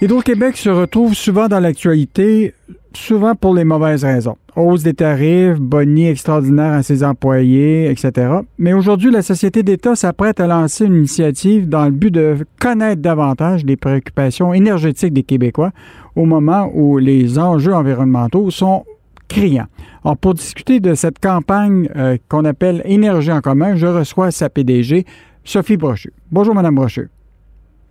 Hydro-Québec 0.00 0.56
se 0.56 0.70
retrouve 0.70 1.12
souvent 1.12 1.46
dans 1.46 1.60
l'actualité, 1.60 2.54
souvent 2.94 3.34
pour 3.34 3.54
les 3.54 3.64
mauvaises 3.64 4.02
raisons. 4.02 4.38
Hausse 4.56 4.84
des 4.84 4.94
tarifs, 4.94 5.58
bonnie 5.60 6.08
extraordinaire 6.08 6.72
à 6.72 6.82
ses 6.82 7.04
employés, 7.04 7.90
etc. 7.90 8.38
Mais 8.56 8.72
aujourd'hui, 8.72 9.10
la 9.10 9.20
Société 9.20 9.62
d'État 9.62 9.94
s'apprête 9.94 10.40
à 10.40 10.46
lancer 10.46 10.86
une 10.86 10.96
initiative 10.96 11.68
dans 11.68 11.84
le 11.84 11.90
but 11.90 12.10
de 12.10 12.38
connaître 12.58 13.02
davantage 13.02 13.66
les 13.66 13.76
préoccupations 13.76 14.54
énergétiques 14.54 15.12
des 15.12 15.22
Québécois 15.22 15.72
au 16.16 16.24
moment 16.24 16.70
où 16.72 16.96
les 16.96 17.38
enjeux 17.38 17.74
environnementaux 17.74 18.50
sont 18.50 18.84
criants. 19.28 19.66
Alors, 20.04 20.16
pour 20.16 20.34
discuter 20.34 20.80
de 20.80 20.94
cette 20.94 21.18
campagne 21.18 21.88
euh, 21.96 22.16
qu'on 22.28 22.44
appelle 22.44 22.82
Énergie 22.84 23.32
en 23.32 23.40
commun, 23.40 23.76
je 23.76 23.86
reçois 23.86 24.30
sa 24.30 24.48
PDG, 24.48 25.04
Sophie 25.44 25.76
Brochu. 25.76 26.12
Bonjour, 26.30 26.54
Madame 26.54 26.74
Brochu. 26.74 27.08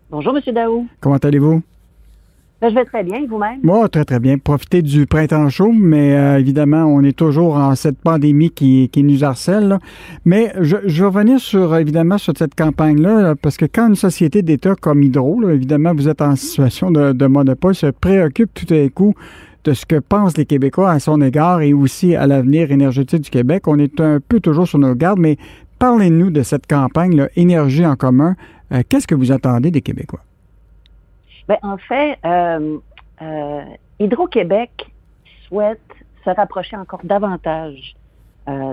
Bonjour, 0.10 0.34
Monsieur 0.34 0.54
Daou. 0.54 0.88
Comment 1.00 1.18
allez-vous? 1.18 1.62
Ben, 2.60 2.70
je 2.70 2.76
vais 2.76 2.86
très 2.86 3.04
bien, 3.04 3.24
vous-même? 3.30 3.60
Moi, 3.62 3.88
très, 3.88 4.04
très 4.04 4.20
bien. 4.20 4.40
Profiter 4.40 4.82
du 4.82 5.06
printemps 5.06 5.48
chaud, 5.50 5.72
mais 5.72 6.16
euh, 6.16 6.40
évidemment, 6.40 6.86
on 6.86 7.04
est 7.04 7.16
toujours 7.16 7.56
en 7.56 7.76
cette 7.76 8.00
pandémie 8.00 8.50
qui, 8.50 8.90
qui 8.90 9.04
nous 9.04 9.24
harcèle. 9.24 9.78
Mais 10.26 10.52
je, 10.60 10.78
je, 10.86 11.04
vais 11.04 11.08
revenir 11.08 11.40
sur, 11.40 11.76
évidemment, 11.76 12.18
sur 12.18 12.34
cette 12.36 12.56
campagne-là, 12.56 13.36
parce 13.40 13.58
que 13.58 13.66
quand 13.66 13.90
une 13.90 13.96
société 13.96 14.42
d'État 14.42 14.74
comme 14.74 15.04
Hydro, 15.04 15.48
évidemment, 15.50 15.94
vous 15.94 16.10
êtes 16.10 16.22
en 16.22 16.36
situation 16.36 16.90
de, 16.90 17.12
de 17.12 17.26
monopole, 17.28 17.76
se 17.76 17.88
préoccupe 17.88 18.52
tout 18.56 18.74
à 18.74 18.90
coup 18.90 19.14
de 19.68 19.74
ce 19.74 19.86
que 19.86 20.00
pensent 20.00 20.38
les 20.38 20.46
Québécois 20.46 20.92
à 20.92 21.00
son 21.00 21.22
égard 21.22 21.60
et 21.60 21.74
aussi 21.74 22.16
à 22.16 22.26
l'avenir 22.26 22.72
énergétique 22.72 23.20
du 23.20 23.30
Québec. 23.30 23.68
On 23.68 23.78
est 23.78 24.00
un 24.00 24.22
peu 24.22 24.40
toujours 24.40 24.66
sur 24.66 24.80
nos 24.80 24.96
gardes, 24.96 25.20
mais 25.20 25.36
parlez-nous 25.78 26.32
de 26.32 26.42
cette 26.42 26.68
campagne, 26.68 27.18
là, 27.18 27.28
Énergie 27.36 27.86
en 27.86 27.98
commun. 27.98 28.38
Euh, 28.72 28.82
Qu'est-ce 28.88 29.06
que 29.06 29.14
vous 29.14 29.34
attendez 29.34 29.70
des 29.70 29.82
Québécois? 29.82 30.22
Bien, 31.50 31.58
en 31.64 31.78
fait, 31.78 32.18
euh, 32.26 32.78
euh, 33.22 33.62
Hydro-Québec 34.00 34.90
souhaite 35.50 35.82
se 36.24 36.30
rapprocher 36.30 36.78
encore 36.78 37.02
davantage 37.04 37.96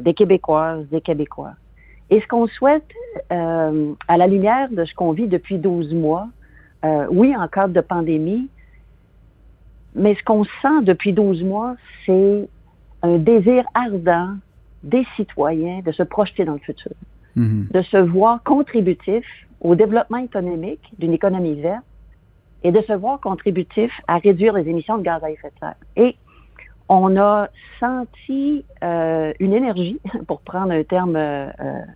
des 0.03 0.15
Québécoises, 0.15 0.87
des 0.93 1.01
Québécois. 1.01 1.55
Et 2.09 2.21
ce 2.21 2.27
qu'on 2.29 2.47
souhaite, 2.47 2.89
à 3.31 4.17
la 4.17 4.27
lumière 4.29 4.69
de 4.71 4.85
ce 4.85 4.95
qu'on 4.95 5.11
vit 5.11 5.27
depuis 5.27 5.59
12 5.59 5.93
mois, 5.93 6.29
oui, 7.11 7.35
en 7.35 7.49
cadre 7.49 7.75
de 7.75 7.81
pandémie, 7.81 8.49
mais 9.95 10.15
ce 10.15 10.23
qu'on 10.25 10.45
sent 10.45 10.83
depuis 10.83 11.13
12 11.13 11.43
mois, 11.45 11.77
c'est 12.07 12.49
un 13.03 13.19
désir 13.19 13.65
ardent 13.75 14.37
des 14.83 15.05
citoyens 15.17 15.81
de 15.85 15.93
se 15.93 16.03
projeter 16.03 16.45
dans 16.45 16.55
le 16.55 16.59
futur, 16.59 16.93
Mhm. 17.37 17.69
de 17.73 17.83
se 17.83 17.97
voir 17.97 18.43
contributif 18.43 19.25
au 19.61 19.75
développement 19.75 20.19
économique 20.19 20.83
d'une 20.99 21.13
économie 21.13 21.61
verte 21.61 21.85
et 22.63 22.73
de 22.73 22.81
se 22.83 22.93
voir 22.93 23.21
contributif 23.21 23.93
à 24.09 24.19
réduire 24.19 24.53
les 24.55 24.69
émissions 24.69 24.99
de 24.99 25.03
gaz 25.03 25.23
à 25.25 25.31
effet 25.31 25.49
de 25.49 25.59
serre. 25.61 25.75
Et 25.97 26.17
on 26.89 27.17
a 27.17 27.49
senti 27.81 28.65
euh, 28.83 29.33
une 29.41 29.55
énergie, 29.55 29.99
pour 30.29 30.41
prendre 30.41 30.73
un 30.73 30.83
terme 30.83 31.17
euh, 31.17 31.49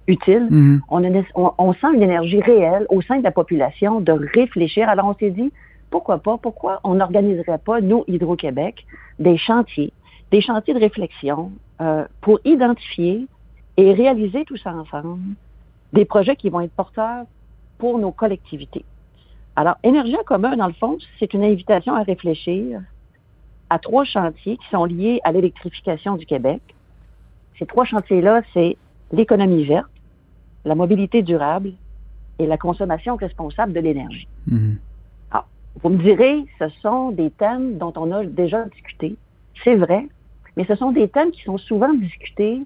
utile, 0.06 0.46
Mhm. 0.50 0.80
on, 0.88 1.04
a- 1.04 1.22
on- 1.34 1.52
on 1.58 1.72
sent 1.74 1.88
une 1.94 2.02
énergie 2.02 2.40
réelle 2.40 2.86
au 2.88 3.02
sein 3.02 3.18
de 3.18 3.24
la 3.24 3.30
population 3.32 4.00
de 4.00 4.12
réfléchir. 4.12 4.88
Alors 4.88 5.06
on 5.06 5.14
s'est 5.14 5.30
dit, 5.30 5.52
pourquoi 5.90 6.18
pas, 6.18 6.38
pourquoi? 6.38 6.80
On 6.84 6.94
n'organiserait 6.94 7.58
pas, 7.58 7.80
nous, 7.80 8.04
Hydro-Québec, 8.06 8.84
des 9.18 9.36
chantiers, 9.36 9.92
des 10.30 10.40
chantiers 10.40 10.74
de 10.74 10.80
réflexion 10.80 11.52
euh, 11.80 12.04
pour 12.20 12.40
identifier 12.44 13.26
et 13.76 13.92
réaliser 13.92 14.44
tous 14.44 14.64
ensemble 14.66 15.20
des 15.92 16.04
projets 16.04 16.36
qui 16.36 16.50
vont 16.50 16.60
être 16.60 16.72
porteurs 16.72 17.24
pour 17.78 17.98
nos 17.98 18.12
collectivités. 18.12 18.84
Alors, 19.56 19.76
Énergie 19.82 20.16
en 20.16 20.24
commun, 20.24 20.56
dans 20.56 20.66
le 20.66 20.72
fond, 20.74 20.98
c'est 21.18 21.32
une 21.32 21.42
invitation 21.42 21.94
à 21.94 22.02
réfléchir 22.02 22.80
à 23.70 23.78
trois 23.78 24.04
chantiers 24.04 24.56
qui 24.56 24.68
sont 24.70 24.84
liés 24.84 25.20
à 25.24 25.32
l'électrification 25.32 26.16
du 26.16 26.26
Québec. 26.26 26.60
Ces 27.58 27.66
trois 27.66 27.84
chantiers-là, 27.84 28.42
c'est 28.54 28.76
l'économie 29.12 29.64
verte, 29.64 29.90
la 30.64 30.74
mobilité 30.74 31.22
durable 31.22 31.72
et 32.38 32.46
la 32.46 32.56
consommation 32.56 33.16
responsable 33.16 33.72
de 33.72 33.80
l'énergie. 33.80 34.28
Mhm. 34.46 34.78
Vous 35.82 35.90
me 35.90 35.98
direz, 35.98 36.44
ce 36.58 36.68
sont 36.82 37.10
des 37.10 37.30
thèmes 37.30 37.78
dont 37.78 37.92
on 37.96 38.10
a 38.12 38.24
déjà 38.24 38.64
discuté. 38.64 39.16
C'est 39.62 39.76
vrai, 39.76 40.06
mais 40.56 40.64
ce 40.64 40.74
sont 40.74 40.92
des 40.92 41.08
thèmes 41.08 41.30
qui 41.30 41.42
sont 41.42 41.58
souvent 41.58 41.92
discutés 41.94 42.62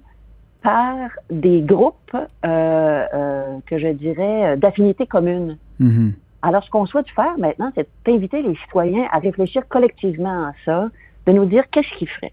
par 0.62 1.10
des 1.30 1.60
groupes, 1.60 2.14
euh, 2.14 2.26
euh, 2.44 3.58
que 3.66 3.78
je 3.78 3.88
dirais, 3.88 4.56
d'affinités 4.56 5.06
communes. 5.06 5.58
Mhm. 5.78 6.14
Alors, 6.42 6.64
ce 6.64 6.70
qu'on 6.70 6.86
souhaite 6.86 7.08
faire 7.10 7.36
maintenant, 7.38 7.70
c'est 7.74 7.88
d'inviter 8.06 8.42
les 8.42 8.56
citoyens 8.56 9.06
à 9.12 9.18
réfléchir 9.18 9.66
collectivement 9.68 10.46
à 10.46 10.52
ça, 10.64 10.88
de 11.26 11.32
nous 11.32 11.44
dire 11.44 11.68
qu'est-ce 11.70 11.92
qu'ils 11.98 12.08
feraient. 12.08 12.32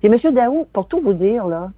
Puis, 0.00 0.08
M. 0.12 0.34
Daou, 0.34 0.66
pour 0.72 0.88
tout 0.88 1.00
vous 1.00 1.12
dire, 1.12 1.46
là, 1.46 1.70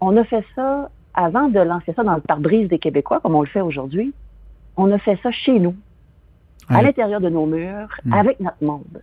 on 0.00 0.16
a 0.16 0.24
fait 0.24 0.44
ça 0.54 0.90
avant 1.14 1.48
de 1.48 1.58
lancer 1.58 1.92
ça 1.94 2.04
dans 2.04 2.14
le 2.14 2.20
pare-brise 2.20 2.68
des 2.68 2.78
Québécois, 2.78 3.20
comme 3.20 3.34
on 3.34 3.40
le 3.40 3.48
fait 3.48 3.60
aujourd'hui. 3.60 4.12
On 4.76 4.90
a 4.92 4.98
fait 4.98 5.18
ça 5.22 5.30
chez 5.30 5.58
nous, 5.58 5.74
à 6.68 6.82
l'intérieur 6.82 7.20
de 7.20 7.28
nos 7.28 7.46
murs, 7.46 7.88
Mm. 8.04 8.12
avec 8.12 8.40
notre 8.40 8.62
monde. 8.64 9.02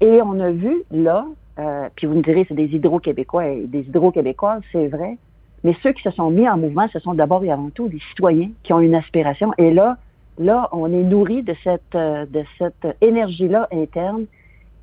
Et 0.00 0.20
on 0.22 0.38
a 0.40 0.50
vu, 0.50 0.82
là, 0.90 1.24
euh, 1.58 1.88
puis 1.94 2.06
vous 2.06 2.14
me 2.14 2.22
direz, 2.22 2.44
c'est 2.48 2.54
des 2.54 2.66
hydro-québécois 2.66 3.46
et 3.46 3.66
des 3.66 3.80
hydro-québécoises, 3.80 4.62
c'est 4.72 4.88
vrai, 4.88 5.16
mais 5.62 5.74
ceux 5.82 5.92
qui 5.92 6.02
se 6.02 6.10
sont 6.10 6.30
mis 6.30 6.48
en 6.48 6.58
mouvement, 6.58 6.86
ce 6.92 6.98
sont 6.98 7.14
d'abord 7.14 7.42
et 7.44 7.50
avant 7.50 7.70
tout 7.70 7.88
des 7.88 8.00
citoyens 8.10 8.50
qui 8.62 8.72
ont 8.72 8.80
une 8.80 8.94
aspiration. 8.94 9.52
Et 9.56 9.72
là, 9.72 9.96
là, 10.38 10.68
on 10.72 10.92
est 10.92 11.02
nourri 11.02 11.42
de 11.42 11.54
cette, 11.64 11.94
euh, 11.94 12.26
de 12.26 12.44
cette 12.58 12.86
énergie-là 13.00 13.68
interne. 13.72 14.26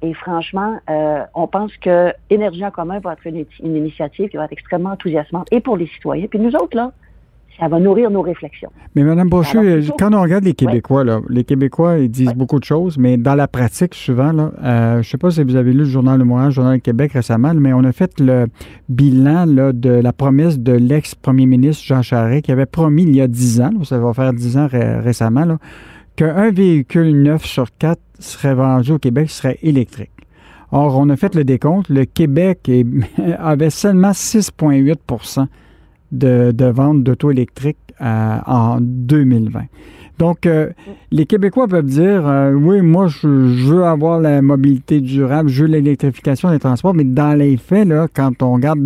Et 0.02 0.14
franchement, 0.16 0.80
euh, 0.90 1.24
on 1.36 1.46
pense 1.46 1.76
que 1.78 2.12
Énergie 2.32 2.66
en 2.66 2.72
commun 2.72 3.00
va 3.00 3.14
être 3.14 3.28
une, 3.28 3.46
une 3.62 3.76
initiative 3.76 4.30
qui 4.30 4.38
va 4.38 4.46
être 4.46 4.54
extrêmement 4.54 4.92
enthousiasmante 4.92 5.48
et 5.52 5.60
pour 5.60 5.78
les 5.78 5.86
citoyens. 5.88 6.26
Puis 6.28 6.40
nous 6.40 6.56
autres, 6.56 6.76
là, 6.76 6.92
ça 7.60 7.68
va 7.68 7.80
nourrir 7.80 8.10
nos 8.10 8.22
réflexions. 8.22 8.70
Mais 8.96 9.04
Mme 9.04 9.30
Brochu, 9.30 9.58
euh, 9.58 9.82
quand 10.00 10.14
on 10.14 10.22
regarde 10.22 10.44
les 10.46 10.54
Québécois, 10.54 11.04
là, 11.04 11.20
les 11.30 11.44
Québécois, 11.44 12.00
ils 12.00 12.10
disent 12.10 12.34
beaucoup 12.34 12.60
de 12.60 12.64
choses, 12.64 12.98
mais 12.98 13.18
dans 13.18 13.36
la 13.36 13.48
pratique, 13.48 13.94
souvent, 13.94 14.32
là, 14.32 14.52
euh, 14.64 14.94
je 14.96 14.98
ne 15.00 15.04
sais 15.04 15.18
pas 15.18 15.30
si 15.32 15.44
vous 15.44 15.56
avez 15.56 15.72
lu 15.72 15.80
le 15.80 15.86
Journal 15.86 16.18
Le 16.18 16.26
Montréal, 16.26 16.48
le 16.50 16.54
Journal 16.54 16.76
du 16.76 16.82
Québec 16.82 17.12
récemment, 17.14 17.54
mais 17.54 17.74
on 17.74 17.84
a 17.84 17.92
fait 17.92 18.20
le 18.20 18.48
bilan 18.90 19.46
là, 19.46 19.74
de 19.74 19.90
la 19.90 20.14
promesse 20.14 20.60
de 20.60 20.74
l'ex-premier 20.74 21.46
ministre 21.46 21.84
Jean 21.86 22.02
Charest, 22.02 22.46
qui 22.46 22.52
avait 22.52 22.66
promis 22.66 23.04
il 23.04 23.16
y 23.16 23.22
a 23.22 23.28
10 23.28 23.62
ans, 23.62 23.72
ça 23.84 24.00
va 24.00 24.14
faire 24.14 24.34
10 24.34 24.58
ans 24.58 24.68
ré- 24.68 25.00
récemment, 25.00 25.46
là, 25.46 25.58
qu'un 26.16 26.52
véhicule 26.52 27.22
neuf 27.22 27.46
sur 27.46 27.68
quatre 27.78 28.02
serait 28.20 28.54
vendu 28.56 28.92
au 28.92 29.00
Québec 29.00 29.30
serait 29.30 29.58
électrique. 29.64 30.12
Or, 30.74 30.98
on 30.98 31.10
a 31.10 31.18
fait 31.18 31.36
le 31.36 31.44
décompte, 31.44 31.90
le 31.90 32.06
Québec 32.06 32.72
avait 33.40 33.70
seulement 33.70 34.12
6,8 34.12 34.96
de, 36.12 36.52
de 36.52 36.66
ventes 36.66 37.04
d'auto 37.04 37.32
électriques 37.32 37.78
euh, 38.02 38.38
en 38.46 38.80
2020. 38.82 39.62
Donc, 40.20 40.46
euh, 40.46 40.70
les 41.12 41.26
Québécois 41.26 41.68
peuvent 41.68 41.86
dire, 41.86 42.28
euh, 42.28 42.52
oui, 42.54 42.82
moi, 42.82 43.08
je, 43.08 43.56
je 43.56 43.74
veux 43.74 43.86
avoir 43.86 44.20
la 44.20 44.42
mobilité 44.44 45.02
durable, 45.02 45.50
je 45.50 45.64
veux 45.64 45.70
l'électrification 45.70 46.52
des 46.52 46.60
transports, 46.60 46.94
mais 46.94 47.04
dans 47.04 47.34
les 47.34 47.58
faits, 47.58 47.90
quand 48.14 48.44
on 48.44 48.54
regarde 48.54 48.80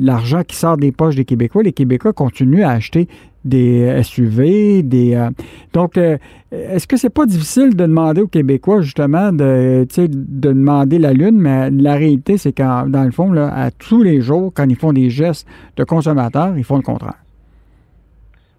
l'argent 0.00 0.42
qui 0.42 0.56
sort 0.56 0.76
des 0.76 0.90
poches 0.90 1.14
des 1.14 1.24
Québécois, 1.24 1.62
les 1.62 1.72
Québécois 1.72 2.12
continuent 2.12 2.64
à 2.64 2.70
acheter 2.70 3.06
des 3.44 4.02
SUV, 4.02 4.82
des... 4.82 5.14
euh, 5.14 5.30
donc, 5.72 5.96
euh, 5.96 6.18
est-ce 6.50 6.86
que 6.86 6.96
c'est 6.96 7.10
pas 7.10 7.26
difficile 7.26 7.76
de 7.76 7.84
demander 7.84 8.22
aux 8.22 8.28
Québécois, 8.28 8.80
justement, 8.80 9.32
de, 9.32 9.86
de 9.86 10.06
demander 10.52 10.98
la 10.98 11.12
Lune, 11.12 11.38
mais 11.38 11.70
la 11.70 11.94
réalité, 11.94 12.38
c'est 12.38 12.52
qu'en 12.52 12.86
dans 12.86 13.04
le 13.04 13.10
fond, 13.10 13.32
là, 13.32 13.52
à 13.54 13.70
tous 13.70 14.02
les 14.02 14.20
jours, 14.20 14.52
quand 14.54 14.68
ils 14.68 14.76
font 14.76 14.92
des 14.92 15.10
gestes 15.10 15.46
de 15.76 15.84
consommateurs, 15.84 16.56
ils 16.56 16.64
font 16.64 16.76
le 16.76 16.82
contraire. 16.82 17.18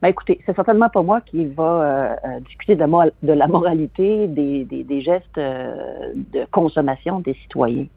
Ben 0.02 0.10
écoutez, 0.10 0.40
c'est 0.46 0.56
certainement 0.56 0.90
pas 0.90 1.02
moi 1.02 1.22
qui 1.22 1.46
va 1.46 1.64
euh, 1.64 2.16
euh, 2.26 2.40
discuter 2.42 2.76
de, 2.76 2.86
de 3.24 3.34
la 3.34 3.48
moralité 3.48 4.28
des, 4.28 4.64
des, 4.66 5.02
gestes 5.02 5.38
euh, 5.38 6.14
de 6.34 6.46
consommation 6.52 7.22
des 7.22 7.34
citoyens. 7.42 7.88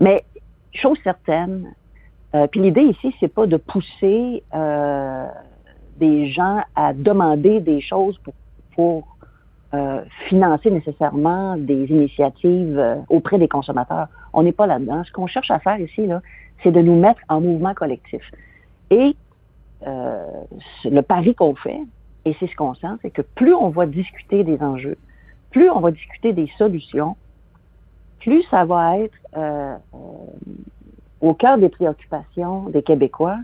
Mais 0.00 0.24
chose 0.74 0.98
certaine, 1.02 1.72
euh, 2.34 2.46
puis 2.46 2.60
l'idée 2.60 2.82
ici, 2.82 3.14
c'est 3.20 3.32
pas 3.32 3.46
de 3.46 3.56
pousser 3.56 4.42
euh, 4.54 5.26
des 6.00 6.28
gens 6.28 6.62
à 6.74 6.92
demander 6.92 7.60
des 7.60 7.80
choses 7.80 8.18
pour, 8.74 9.06
euh, 9.72 10.02
financer 10.28 10.68
nécessairement 10.68 11.56
des 11.56 11.84
initiatives 11.84 12.76
euh, 12.76 12.96
auprès 13.08 13.38
des 13.38 13.46
consommateurs. 13.46 14.08
On 14.32 14.42
n'est 14.42 14.50
pas 14.50 14.66
là-dedans. 14.66 15.04
Ce 15.04 15.12
qu'on 15.12 15.28
cherche 15.28 15.50
à 15.52 15.60
faire 15.60 15.78
ici, 15.78 16.08
là, 16.08 16.22
c'est 16.62 16.72
de 16.72 16.80
nous 16.80 16.98
mettre 16.98 17.20
en 17.28 17.40
mouvement 17.40 17.72
collectif. 17.72 18.22
Et 18.90 19.14
euh, 19.86 20.26
le 20.84 21.02
pari 21.02 21.36
qu'on 21.36 21.54
fait, 21.54 21.78
et 22.24 22.34
c'est 22.40 22.48
ce 22.48 22.56
qu'on 22.56 22.74
sent, 22.74 22.96
c'est 23.02 23.12
que 23.12 23.22
plus 23.22 23.54
on 23.54 23.68
va 23.68 23.86
discuter 23.86 24.42
des 24.42 24.60
enjeux, 24.60 24.96
plus 25.52 25.70
on 25.70 25.78
va 25.78 25.92
discuter 25.92 26.32
des 26.32 26.50
solutions, 26.58 27.16
plus 28.18 28.42
ça 28.50 28.64
va 28.64 28.98
être 28.98 29.18
au 31.20 31.34
cœur 31.34 31.58
des 31.58 31.68
préoccupations 31.68 32.68
des 32.70 32.82
Québécois, 32.82 33.38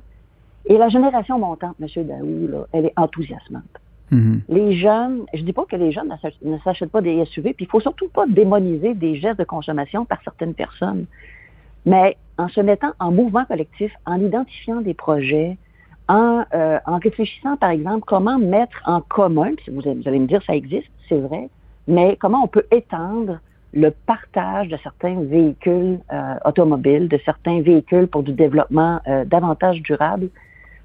Et 0.67 0.77
la 0.79 0.89
génération 0.89 1.39
montante, 1.39 1.77
M. 1.81 2.05
Daou, 2.05 2.49
là, 2.49 2.67
elle 2.73 2.87
est 2.87 2.93
enthousiasmante. 2.97 3.64
Mm-hmm. 4.12 4.41
Les 4.49 4.77
jeunes, 4.77 5.25
je 5.35 5.43
dis 5.43 5.53
pas 5.53 5.64
que 5.64 5.77
les 5.77 5.93
jeunes 5.93 6.12
ne 6.43 6.59
s'achètent 6.59 6.91
pas 6.91 7.01
des 7.01 7.25
SUV, 7.27 7.55
puis 7.55 7.64
il 7.64 7.69
faut 7.69 7.81
surtout 7.81 8.09
pas 8.09 8.27
démoniser 8.27 8.95
des 8.95 9.17
gestes 9.17 9.39
de 9.39 9.45
consommation 9.45 10.05
par 10.05 10.23
certaines 10.23 10.55
personnes. 10.55 11.07
Mais 11.85 12.17
en 12.39 12.49
se 12.49 12.61
mettant 12.61 12.93
en 12.99 13.11
mouvement 13.11 13.45
collectif, 13.45 13.93
en 14.05 14.21
identifiant 14.21 14.81
des 14.81 14.95
projets, 14.95 15.57
en, 16.09 16.45
euh, 16.55 16.79
en 16.87 16.99
réfléchissant, 16.99 17.57
par 17.57 17.71
exemple, 17.71 18.05
comment 18.07 18.39
mettre 18.39 18.81
en 18.87 19.01
commun, 19.01 19.53
vous, 19.69 19.81
vous 19.81 20.09
allez 20.09 20.19
me 20.19 20.27
dire 20.27 20.43
ça 20.47 20.55
existe, 20.55 20.91
c'est 21.09 21.19
vrai, 21.19 21.49
mais 21.89 22.17
comment 22.21 22.43
on 22.45 22.49
peut 22.49 22.67
étendre 22.71 23.41
le 23.73 23.91
partage 23.91 24.69
de 24.69 24.77
certains 24.83 25.21
véhicules 25.23 25.99
euh, 26.12 26.35
automobiles, 26.45 27.09
de 27.09 27.19
certains 27.25 27.61
véhicules 27.61 28.07
pour 28.07 28.23
du 28.23 28.33
développement 28.33 29.01
euh, 29.07 29.25
davantage 29.25 29.83
durable, 29.83 30.29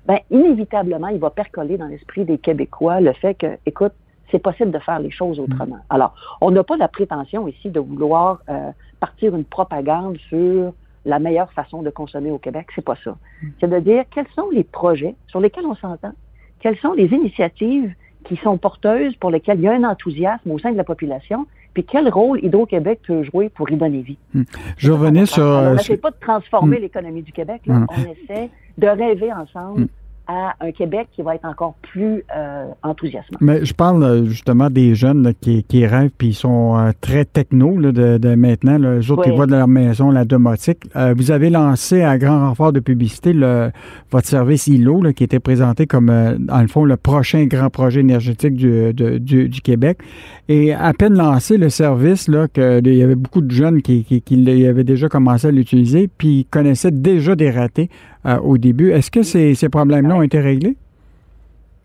ben, 0.06 0.20
inévitablement, 0.30 1.08
il 1.08 1.20
va 1.20 1.30
percoler 1.30 1.78
dans 1.78 1.88
l'esprit 1.88 2.26
des 2.26 2.38
Québécois 2.38 3.02
le 3.02 3.14
fait 3.14 3.36
que, 3.36 3.58
écoute, 3.66 3.94
c'est 4.32 4.40
possible 4.40 4.72
de 4.72 4.80
faire 4.80 5.00
les 5.00 5.12
choses 5.12 5.40
mm. 5.40 5.44
autrement. 5.44 5.80
Alors, 5.90 6.16
on 6.40 6.52
n'a 6.52 6.64
pas 6.64 6.78
la 6.78 6.88
prétention 6.88 7.48
ici 7.48 7.70
de 7.70 7.80
vouloir 7.80 8.42
euh, 8.50 8.72
partir 9.00 9.36
une 9.36 9.46
propagande 9.46 10.18
sur 10.30 10.74
la 11.06 11.20
meilleure 11.20 11.52
façon 11.54 11.82
de 11.82 11.90
consommer 11.90 12.32
au 12.32 12.38
Québec. 12.38 12.68
C'est 12.76 12.84
pas 12.86 12.98
ça. 13.04 13.12
Mm. 13.12 13.48
C'est 13.60 13.70
de 13.70 13.80
dire 13.80 14.04
quels 14.12 14.28
sont 14.36 14.50
les 14.52 14.64
projets 14.64 15.16
sur 15.28 15.40
lesquels 15.40 15.66
on 15.66 15.76
s'entend, 15.76 16.14
quelles 16.60 16.78
sont 16.78 16.94
les 16.94 17.08
initiatives 17.08 17.94
qui 18.26 18.38
sont 18.38 18.58
porteuses, 18.58 19.16
pour 19.16 19.32
lesquelles 19.32 19.60
il 19.60 19.64
y 19.64 19.68
a 19.68 19.74
un 19.74 19.84
enthousiasme 19.84 20.52
au 20.52 20.60
sein 20.60 20.72
de 20.72 20.78
la 20.78 20.84
population, 20.84 21.48
puis 21.74 21.84
quel 21.84 22.10
rôle 22.10 22.44
Hydro-Québec 22.44 23.00
peut 23.08 23.24
jouer 23.24 23.50
pour 23.50 23.70
y 23.72 23.78
donner 23.78 24.02
vie. 24.02 24.18
Hmm. 24.34 24.44
Je 24.78 24.92
revenais 24.92 25.26
sur... 25.26 25.44
on 25.44 25.76
n'essaie 25.76 25.98
pas 25.98 26.12
de 26.12 26.20
transformer 26.20 26.78
hmm. 26.78 26.82
l'économie 26.82 27.22
du 27.22 27.32
Québec, 27.32 27.62
là. 27.66 27.76
Hmm. 27.76 27.88
on 27.90 28.12
essaie 28.12 28.50
de 28.78 28.88
rêver 28.88 29.32
ensemble 29.32 29.88
à 30.32 30.56
un 30.62 30.72
Québec 30.72 31.08
qui 31.12 31.22
va 31.22 31.36
être 31.36 31.46
encore 31.46 31.76
plus 31.82 32.24
euh, 32.36 32.68
enthousiasmant. 32.84 33.38
Mais 33.42 33.66
je 33.66 33.74
parle 33.74 34.04
euh, 34.04 34.26
justement 34.26 34.70
des 34.70 34.96
jeunes 34.96 35.34
qui, 35.42 35.64
qui, 35.64 35.86
rêvent 35.86 36.12
puis 36.18 36.30
ils 36.30 36.34
sont 36.34 36.78
euh, 36.78 36.92
très 37.02 37.26
techno 37.26 37.78
là, 37.78 37.92
de, 37.92 38.18
de, 38.18 38.36
maintenant. 38.36 38.78
Là, 38.78 39.00
eux 39.00 39.12
autres, 39.12 39.28
ils 39.28 39.34
voient 39.34 39.46
de 39.46 39.52
leur 39.52 39.68
maison 39.68 40.10
la 40.10 40.24
domotique. 40.24 40.84
vous 41.16 41.32
avez 41.32 41.50
lancé 41.50 42.04
à 42.04 42.18
grand 42.18 42.48
renfort 42.48 42.72
de 42.72 42.80
publicité 42.80 43.34
le, 43.34 43.72
votre 44.12 44.28
service 44.28 44.68
ILO 44.68 45.02
qui 45.16 45.24
était 45.24 45.40
présenté 45.40 45.88
comme, 45.88 46.08
dans 46.40 46.62
le 46.62 46.68
fond, 46.68 46.86
le 46.86 46.98
prochain 46.98 47.46
grand 47.46 47.70
projet 47.70 48.00
énergétique 48.00 48.56
du, 48.56 48.94
du, 48.94 49.50
du, 49.50 49.62
Québec. 49.62 50.00
Et 50.48 50.74
à 50.74 50.94
peine 50.94 51.16
lancé 51.16 51.58
le 51.58 51.70
service, 51.70 52.28
là, 52.28 52.48
que, 52.48 52.82
il 52.84 52.96
y 52.96 53.04
avait 53.04 53.16
beaucoup 53.16 53.42
de 53.42 53.52
jeunes 53.52 53.82
qui, 53.82 54.04
qui, 54.04 54.22
qui 54.22 54.66
avaient 54.66 54.84
déjà 54.84 55.10
commencé 55.10 55.48
à 55.48 55.52
l'utiliser 55.52 56.10
puis 56.18 56.40
ils 56.40 56.46
connaissaient 56.46 56.92
déjà 56.92 57.36
des 57.36 57.52
ratés 57.52 57.90
au 58.26 58.58
début. 58.58 58.92
Est-ce 58.92 59.12
que 59.12 59.24
ces, 59.24 59.56
ces 59.56 59.70
problèmes-là 59.70 60.16
ont 60.16 60.22
été 60.22 60.40
réglés? 60.40 60.76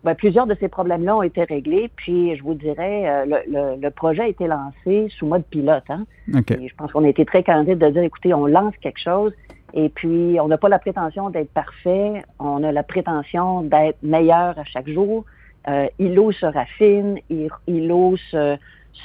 Ben, 0.07 0.15
plusieurs 0.15 0.47
de 0.47 0.55
ces 0.59 0.69
problèmes-là 0.69 1.17
ont 1.17 1.21
été 1.21 1.43
réglés, 1.43 1.91
puis 1.95 2.35
je 2.37 2.41
vous 2.41 2.53
dirais, 2.53 3.09
euh, 3.09 3.75
le, 3.81 3.89
projet 3.89 4.21
a 4.21 4.27
été 4.27 4.47
lancé 4.47 5.09
sous 5.09 5.25
mode 5.25 5.43
pilote. 5.43 5.83
Hein? 5.89 6.05
je 6.29 6.75
pense 6.77 6.93
qu'on 6.93 7.03
a 7.03 7.09
été 7.09 7.25
très 7.25 7.43
candide 7.43 7.79
de 7.79 7.89
dire, 7.89 8.03
écoutez, 8.03 8.33
on 8.33 8.45
lance 8.45 8.73
quelque 8.79 9.01
chose, 9.01 9.33
et 9.73 9.89
puis 9.89 10.37
on 10.39 10.47
n'a 10.47 10.57
pas 10.57 10.69
la 10.69 10.79
prétention 10.79 11.29
d'être 11.29 11.49
parfait, 11.49 12.21
on 12.39 12.63
a 12.63 12.71
la 12.71 12.83
prétention 12.83 13.63
d'être 13.63 13.97
meilleur 14.01 14.57
à 14.57 14.63
chaque 14.63 14.87
jour. 14.87 15.25
Euh, 15.67 15.87
ILO 15.99 16.31
se 16.31 16.45
raffine, 16.45 17.19
ILO 17.67 18.15
se, 18.31 18.55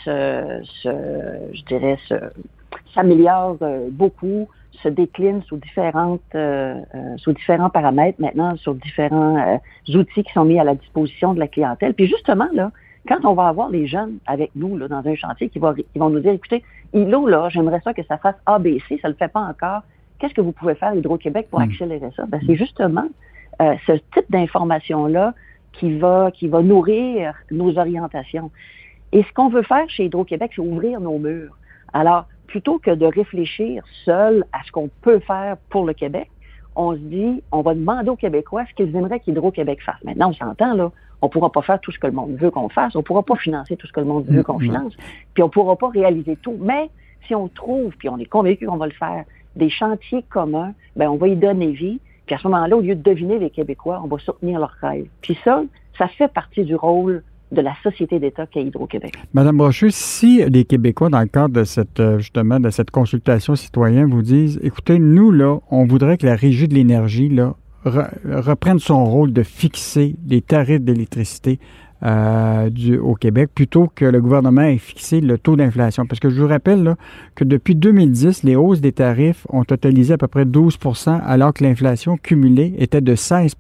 se, 0.04 0.62
je 1.52 1.64
dirais, 1.64 1.98
s'améliore 2.94 3.56
euh, 3.62 3.88
beaucoup 3.90 4.46
se 4.82 4.88
décline 4.88 5.42
sous 5.42 5.56
différentes 5.56 6.20
euh, 6.34 6.80
euh, 6.94 7.16
sous 7.18 7.32
différents 7.32 7.70
paramètres 7.70 8.20
maintenant 8.20 8.56
sur 8.56 8.74
différents 8.74 9.36
euh, 9.36 9.96
outils 9.98 10.24
qui 10.24 10.32
sont 10.32 10.44
mis 10.44 10.58
à 10.58 10.64
la 10.64 10.74
disposition 10.74 11.34
de 11.34 11.38
la 11.38 11.48
clientèle. 11.48 11.94
Puis 11.94 12.06
justement 12.06 12.48
là, 12.52 12.70
quand 13.06 13.24
on 13.24 13.34
va 13.34 13.48
avoir 13.48 13.68
les 13.68 13.86
jeunes 13.86 14.18
avec 14.26 14.50
nous 14.54 14.76
là, 14.76 14.88
dans 14.88 15.06
un 15.06 15.14
chantier 15.14 15.48
qui, 15.48 15.58
va, 15.58 15.74
qui 15.74 15.98
vont 15.98 16.10
nous 16.10 16.20
dire 16.20 16.32
écoutez, 16.32 16.62
ILO 16.94 17.26
là, 17.26 17.48
j'aimerais 17.50 17.80
ça 17.84 17.92
que 17.92 18.02
ça 18.04 18.18
fasse 18.18 18.36
ABC, 18.46 18.98
ça 19.00 19.08
le 19.08 19.14
fait 19.14 19.28
pas 19.28 19.40
encore. 19.40 19.82
Qu'est-ce 20.18 20.34
que 20.34 20.40
vous 20.40 20.52
pouvez 20.52 20.74
faire 20.74 20.94
Hydro-Québec 20.94 21.48
pour 21.50 21.60
hmm. 21.60 21.64
accélérer 21.64 22.10
ça? 22.16 22.24
Ben 22.26 22.40
c'est 22.46 22.56
justement 22.56 23.08
ce 23.60 23.92
type 23.92 24.28
d'information 24.30 25.06
là 25.06 25.34
qui 25.72 25.96
va 25.98 26.30
qui 26.32 26.48
va 26.48 26.62
nourrir 26.62 27.34
nos 27.50 27.78
orientations. 27.78 28.50
Et 29.12 29.22
ce 29.22 29.32
qu'on 29.34 29.48
veut 29.48 29.62
faire 29.62 29.88
chez 29.88 30.06
Hydro-Québec, 30.06 30.52
c'est 30.56 30.62
ouvrir 30.62 31.00
nos 31.00 31.18
murs. 31.18 31.56
Alors, 31.92 32.26
plutôt 32.52 32.78
que 32.78 32.90
de 32.90 33.06
réfléchir 33.06 33.82
seul 34.04 34.44
à 34.52 34.62
ce 34.66 34.70
qu'on 34.70 34.90
peut 35.00 35.20
faire 35.20 35.56
pour 35.70 35.86
le 35.86 35.94
Québec, 35.94 36.30
on 36.76 36.92
se 36.92 36.98
dit, 36.98 37.42
on 37.50 37.62
va 37.62 37.74
demander 37.74 38.10
aux 38.10 38.16
Québécois 38.16 38.64
ce 38.68 38.74
qu'ils 38.74 38.94
aimeraient 38.94 39.20
qu'Hydro-Québec 39.20 39.80
fasse. 39.82 40.04
Maintenant, 40.04 40.28
on 40.28 40.34
s'entend, 40.34 40.74
là, 40.74 40.92
on 41.22 41.26
ne 41.28 41.30
pourra 41.30 41.50
pas 41.50 41.62
faire 41.62 41.80
tout 41.80 41.92
ce 41.92 41.98
que 41.98 42.06
le 42.06 42.12
monde 42.12 42.36
veut 42.36 42.50
qu'on 42.50 42.68
fasse, 42.68 42.94
on 42.94 42.98
ne 42.98 43.04
pourra 43.04 43.22
pas 43.22 43.36
financer 43.36 43.74
tout 43.76 43.86
ce 43.86 43.92
que 43.92 44.00
le 44.00 44.06
monde 44.06 44.26
veut 44.26 44.42
qu'on 44.42 44.58
mm-hmm. 44.58 44.64
finance, 44.64 44.92
puis 45.32 45.42
on 45.42 45.46
ne 45.46 45.50
pourra 45.50 45.76
pas 45.76 45.88
réaliser 45.88 46.36
tout. 46.36 46.58
Mais 46.60 46.90
si 47.26 47.34
on 47.34 47.48
trouve, 47.48 47.96
puis 47.96 48.10
on 48.10 48.18
est 48.18 48.26
convaincu 48.26 48.66
qu'on 48.66 48.76
va 48.76 48.86
le 48.86 48.92
faire, 48.92 49.24
des 49.56 49.70
chantiers 49.70 50.22
communs, 50.28 50.74
ben 50.94 51.08
on 51.08 51.16
va 51.16 51.28
y 51.28 51.36
donner 51.36 51.72
vie, 51.72 52.00
puis 52.26 52.34
à 52.34 52.38
ce 52.38 52.46
moment-là, 52.48 52.76
au 52.76 52.82
lieu 52.82 52.96
de 52.96 53.02
deviner 53.02 53.38
les 53.38 53.48
Québécois, 53.48 53.98
on 54.04 54.08
va 54.08 54.18
soutenir 54.18 54.58
leurs 54.58 54.76
rêves. 54.82 55.08
Puis 55.22 55.38
ça, 55.42 55.62
ça 55.96 56.06
fait 56.08 56.28
partie 56.28 56.64
du 56.64 56.74
rôle 56.74 57.22
de 57.52 57.60
la 57.60 57.74
société 57.82 58.18
d'État 58.18 58.46
qu'est 58.46 58.64
Hydro-Québec. 58.64 59.14
Madame 59.34 59.58
Brochu, 59.58 59.90
si 59.90 60.42
les 60.48 60.64
Québécois, 60.64 61.10
dans 61.10 61.20
le 61.20 61.26
cadre 61.26 61.54
de 61.54 61.64
cette, 61.64 62.00
euh, 62.00 62.18
justement, 62.18 62.58
de 62.58 62.70
cette 62.70 62.90
consultation 62.90 63.54
citoyenne, 63.54 64.10
vous 64.10 64.22
disent, 64.22 64.58
écoutez, 64.62 64.98
nous, 64.98 65.30
là, 65.30 65.58
on 65.70 65.84
voudrait 65.84 66.16
que 66.16 66.26
la 66.26 66.34
Régie 66.34 66.66
de 66.66 66.74
l'énergie, 66.74 67.28
là, 67.28 67.54
reprenne 67.84 68.78
son 68.78 69.04
rôle 69.04 69.32
de 69.32 69.42
fixer 69.42 70.14
les 70.28 70.40
tarifs 70.40 70.80
d'électricité 70.80 71.58
euh, 72.04 72.70
au 73.00 73.14
Québec 73.14 73.50
plutôt 73.54 73.88
que 73.94 74.04
le 74.04 74.20
gouvernement 74.20 74.62
ait 74.62 74.78
fixé 74.78 75.20
le 75.20 75.38
taux 75.38 75.56
d'inflation. 75.56 76.06
Parce 76.06 76.20
que 76.20 76.30
je 76.30 76.40
vous 76.40 76.48
rappelle 76.48 76.82
là, 76.82 76.96
que 77.34 77.44
depuis 77.44 77.74
2010, 77.74 78.42
les 78.44 78.56
hausses 78.56 78.80
des 78.80 78.92
tarifs 78.92 79.46
ont 79.50 79.64
totalisé 79.64 80.14
à 80.14 80.18
peu 80.18 80.28
près 80.28 80.44
12% 80.44 81.20
alors 81.24 81.52
que 81.52 81.62
l'inflation 81.64 82.16
cumulée 82.16 82.74
était 82.78 83.00
de 83.00 83.14
16 83.14 83.54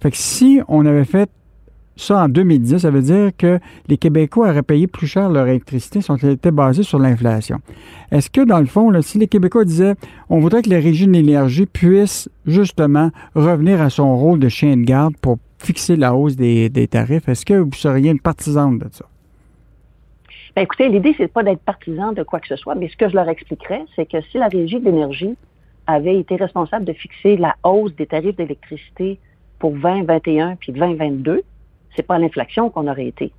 Fait 0.00 0.10
que 0.10 0.16
si 0.16 0.60
on 0.68 0.86
avait 0.86 1.04
fait 1.04 1.30
ça, 1.96 2.24
en 2.24 2.28
2010, 2.28 2.78
ça 2.78 2.90
veut 2.90 3.02
dire 3.02 3.30
que 3.36 3.60
les 3.86 3.96
Québécois 3.96 4.48
auraient 4.48 4.62
payé 4.62 4.86
plus 4.86 5.06
cher 5.06 5.28
leur 5.28 5.46
électricité 5.46 6.00
si 6.00 6.10
on 6.10 6.16
était 6.16 6.50
basé 6.50 6.82
sur 6.82 6.98
l'inflation. 6.98 7.58
Est-ce 8.10 8.30
que, 8.30 8.40
dans 8.40 8.58
le 8.58 8.66
fond, 8.66 8.90
si 9.00 9.18
les 9.18 9.28
Québécois 9.28 9.64
disaient 9.64 9.94
on 10.28 10.40
voudrait 10.40 10.62
que 10.62 10.70
la 10.70 10.80
Régie 10.80 11.06
de 11.06 11.12
l'énergie 11.12 11.66
puisse 11.66 12.28
justement 12.46 13.10
revenir 13.34 13.80
à 13.80 13.90
son 13.90 14.16
rôle 14.16 14.40
de 14.40 14.48
chien 14.48 14.76
de 14.76 14.84
garde 14.84 15.16
pour 15.20 15.38
fixer 15.58 15.96
la 15.96 16.14
hausse 16.14 16.36
des, 16.36 16.88
tarifs, 16.90 17.28
est-ce 17.28 17.46
que 17.46 17.54
vous 17.54 17.72
seriez 17.72 18.10
une 18.10 18.20
partisane 18.20 18.78
de 18.78 18.86
ça? 18.90 19.06
Ben 20.56 20.62
écoutez, 20.62 20.88
l'idée, 20.88 21.14
c'est 21.16 21.32
pas 21.32 21.42
d'être 21.42 21.62
partisan 21.62 22.12
de 22.12 22.22
quoi 22.22 22.38
que 22.38 22.46
ce 22.46 22.56
soit, 22.56 22.74
mais 22.74 22.88
ce 22.88 22.96
que 22.96 23.08
je 23.08 23.14
leur 23.14 23.28
expliquerais, 23.28 23.82
c'est 23.96 24.06
que 24.06 24.20
si 24.30 24.38
la 24.38 24.48
Régie 24.48 24.78
de 24.78 24.84
l'énergie 24.84 25.34
avait 25.86 26.18
été 26.18 26.36
responsable 26.36 26.84
de 26.84 26.92
fixer 26.92 27.36
la 27.36 27.56
hausse 27.64 27.94
des 27.96 28.06
tarifs 28.06 28.36
d'électricité 28.36 29.18
pour 29.58 29.72
2021 29.72 30.56
puis 30.56 30.72
2022, 30.72 31.42
c'est 31.96 32.02
pas 32.02 32.18
l'inflation 32.18 32.70
qu'on 32.70 32.88
aurait 32.88 33.06
été. 33.06 33.32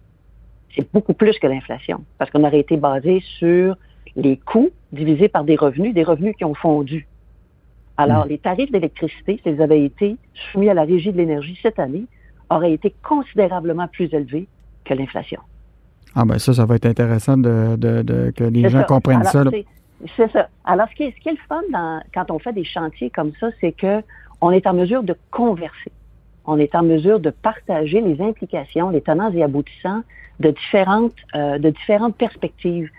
C'est 0.76 0.92
beaucoup 0.92 1.14
plus 1.14 1.38
que 1.40 1.48
l'inflation, 1.48 2.04
parce 2.18 2.32
qu'on 2.32 2.44
aurait 2.44 2.60
été 2.60 2.78
basé 2.78 3.22
sur 3.40 3.76
les 4.16 4.38
coûts 4.38 4.70
divisés 4.92 5.30
par 5.30 5.44
des 5.44 5.56
revenus, 5.56 5.94
des 5.94 6.04
revenus 6.04 6.36
qui 6.38 6.46
ont 6.46 6.54
fondu. 6.54 7.08
Alors, 7.98 8.26
hmm. 8.26 8.30
les 8.30 8.38
tarifs 8.38 8.72
d'électricité, 8.72 9.40
s'ils 9.44 9.62
avaient 9.62 9.84
été 9.84 10.18
soumis 10.52 10.70
à 10.70 10.74
la 10.74 10.84
régie 10.84 11.12
de 11.12 11.18
l'énergie 11.18 11.58
cette 11.62 11.80
année, 11.80 12.06
auraient 12.50 12.74
été 12.74 12.94
considérablement 13.04 13.88
plus 13.88 14.14
élevés 14.14 14.48
que 14.84 14.94
l'inflation. 14.94 15.42
Ah 16.14 16.24
ben 16.26 16.38
ça, 16.40 16.54
ça 16.54 16.66
va 16.66 16.76
être 16.76 16.86
intéressant 16.86 17.38
de, 17.38 18.32
que 18.32 18.44
les 18.44 18.70
gens 18.70 18.84
comprennent 18.84 19.24
ça. 19.24 19.44
C'est 20.16 20.32
ça. 20.32 20.50
Alors, 20.66 20.88
ce 20.90 20.96
qui, 20.96 21.04
est, 21.04 21.12
ce 21.12 21.22
qui 21.22 21.30
est 21.30 21.34
le 21.34 21.38
fun 21.48 21.62
quand 22.14 22.32
on 22.32 22.40
fait 22.40 22.54
des 22.54 22.64
chantiers 22.64 23.10
comme 23.10 23.32
ça, 23.40 23.48
c'est 23.60 23.72
que 23.72 24.02
on 24.42 24.52
est 24.52 24.68
en 24.68 24.74
mesure 24.74 25.04
de 25.04 25.16
converser 25.32 25.92
on 26.48 26.58
est 26.58 26.76
en 26.76 26.84
mesure 26.84 27.20
de 27.20 27.30
partager 27.30 28.02
les 28.02 28.22
implications, 28.22 28.90
les 28.90 29.02
tenants 29.02 29.32
et 29.32 29.44
aboutissants 29.44 30.02
de 30.40 30.52
différentes, 30.52 31.16
euh, 31.36 31.58
de 31.58 31.70
différentes 31.70 32.16
perspectives. 32.16 32.90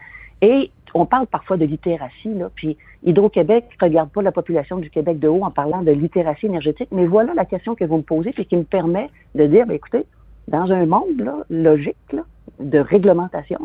Et 0.42 0.70
on 0.94 1.06
parle 1.06 1.26
parfois 1.26 1.56
de 1.56 1.64
littératie, 1.64 2.34
là, 2.34 2.50
puis 2.54 2.76
Hydro-Québec 3.04 3.64
ne 3.80 3.86
regarde 3.86 4.10
pas 4.10 4.22
la 4.22 4.32
population 4.32 4.78
du 4.78 4.90
Québec 4.90 5.18
de 5.18 5.28
haut 5.28 5.44
en 5.44 5.50
parlant 5.50 5.82
de 5.82 5.92
littératie 5.92 6.46
énergétique, 6.46 6.88
mais 6.90 7.06
voilà 7.06 7.34
la 7.34 7.44
question 7.44 7.74
que 7.74 7.84
vous 7.84 7.98
me 7.98 8.02
posez, 8.02 8.32
puis 8.32 8.46
qui 8.46 8.56
me 8.56 8.64
permet 8.64 9.10
de 9.34 9.46
dire, 9.46 9.66
ben, 9.66 9.74
écoutez, 9.74 10.06
dans 10.48 10.70
un 10.72 10.86
monde 10.86 11.18
là, 11.18 11.36
logique 11.50 11.96
là, 12.12 12.22
de 12.60 12.78
réglementation, 12.78 13.58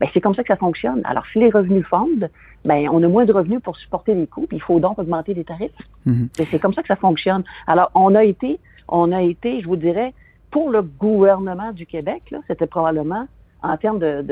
ben, 0.00 0.08
c'est 0.12 0.20
comme 0.20 0.34
ça 0.34 0.42
que 0.42 0.48
ça 0.48 0.56
fonctionne. 0.56 1.00
Alors, 1.04 1.24
si 1.32 1.38
les 1.38 1.50
revenus 1.50 1.84
fondent, 1.86 2.30
ben, 2.64 2.88
on 2.90 3.02
a 3.02 3.08
moins 3.08 3.24
de 3.24 3.32
revenus 3.32 3.60
pour 3.60 3.76
supporter 3.76 4.14
les 4.14 4.26
coûts, 4.26 4.46
puis 4.46 4.58
il 4.58 4.62
faut 4.62 4.78
donc 4.78 4.98
augmenter 4.98 5.34
les 5.34 5.44
tarifs. 5.44 5.72
Mm-hmm. 6.06 6.46
C'est 6.50 6.58
comme 6.58 6.74
ça 6.74 6.82
que 6.82 6.88
ça 6.88 6.96
fonctionne. 6.96 7.42
Alors, 7.66 7.90
on 7.94 8.14
a 8.14 8.24
été 8.24 8.58
on 8.88 9.12
a 9.12 9.22
été, 9.22 9.60
je 9.60 9.66
vous 9.66 9.76
dirais, 9.76 10.12
pour 10.50 10.70
le 10.70 10.82
gouvernement 10.82 11.72
du 11.72 11.86
Québec, 11.86 12.34
c'était 12.46 12.66
probablement 12.66 13.26
en 13.62 13.76
termes 13.76 13.98
de, 13.98 14.24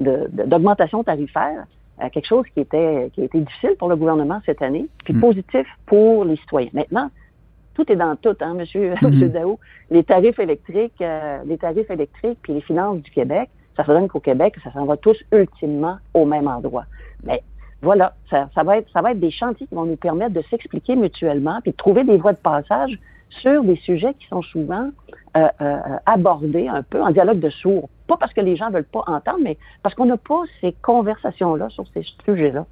d'augmentation 0.00 1.02
tarifaire, 1.02 1.66
euh, 2.02 2.08
quelque 2.10 2.26
chose 2.26 2.44
qui 2.52 2.60
était 2.60 3.10
qui 3.14 3.22
a 3.22 3.24
été 3.24 3.40
difficile 3.40 3.74
pour 3.78 3.88
le 3.88 3.96
gouvernement 3.96 4.40
cette 4.44 4.62
année, 4.62 4.86
puis 5.04 5.14
mm. 5.14 5.20
positif 5.20 5.66
pour 5.86 6.24
les 6.24 6.36
citoyens. 6.36 6.70
Maintenant, 6.74 7.10
tout 7.74 7.90
est 7.90 7.96
dans 7.96 8.16
tout, 8.16 8.36
hein, 8.40 8.54
monsieur, 8.54 8.94
monsieur 9.02 9.28
Dao. 9.28 9.58
Les 9.90 10.04
tarifs 10.04 10.38
électriques, 10.38 11.00
euh, 11.00 11.38
les 11.46 11.58
tarifs 11.58 11.90
électriques 11.90 12.38
puis 12.42 12.54
les 12.54 12.60
finances 12.60 13.02
du 13.02 13.10
Québec, 13.10 13.48
ça 13.76 13.84
se 13.84 13.90
donne 13.90 14.08
qu'au 14.08 14.20
Québec, 14.20 14.56
ça 14.62 14.72
s'en 14.72 14.84
va 14.84 14.96
tous 14.96 15.16
ultimement 15.32 15.98
au 16.14 16.24
même 16.24 16.48
endroit. 16.48 16.84
Mais 17.24 17.42
voilà, 17.82 18.14
ça, 18.30 18.48
ça, 18.54 18.62
va 18.62 18.78
être, 18.78 18.90
ça 18.92 19.02
va 19.02 19.12
être 19.12 19.20
des 19.20 19.30
chantiers 19.30 19.66
qui 19.66 19.74
vont 19.74 19.84
nous 19.84 19.96
permettre 19.96 20.32
de 20.32 20.42
s'expliquer 20.50 20.96
mutuellement 20.96 21.60
puis 21.62 21.72
de 21.72 21.76
trouver 21.76 22.04
des 22.04 22.16
voies 22.16 22.32
de 22.32 22.38
passage 22.38 22.98
sur 23.28 23.64
des 23.64 23.76
sujets 23.76 24.14
qui 24.14 24.26
sont 24.28 24.42
souvent 24.42 24.90
euh, 25.36 25.48
euh, 25.60 25.78
abordés 26.06 26.68
un 26.68 26.82
peu 26.82 27.02
en 27.02 27.10
dialogue 27.10 27.40
de 27.40 27.50
sourds. 27.50 27.88
Pas 28.06 28.16
parce 28.16 28.32
que 28.32 28.40
les 28.40 28.56
gens 28.56 28.70
veulent 28.70 28.84
pas 28.84 29.02
entendre, 29.06 29.40
mais 29.42 29.58
parce 29.82 29.94
qu'on 29.94 30.06
n'a 30.06 30.16
pas 30.16 30.42
ces 30.60 30.74
conversations-là 30.82 31.68
sur 31.70 31.84
ces 31.92 32.04
sujets-là. 32.24 32.66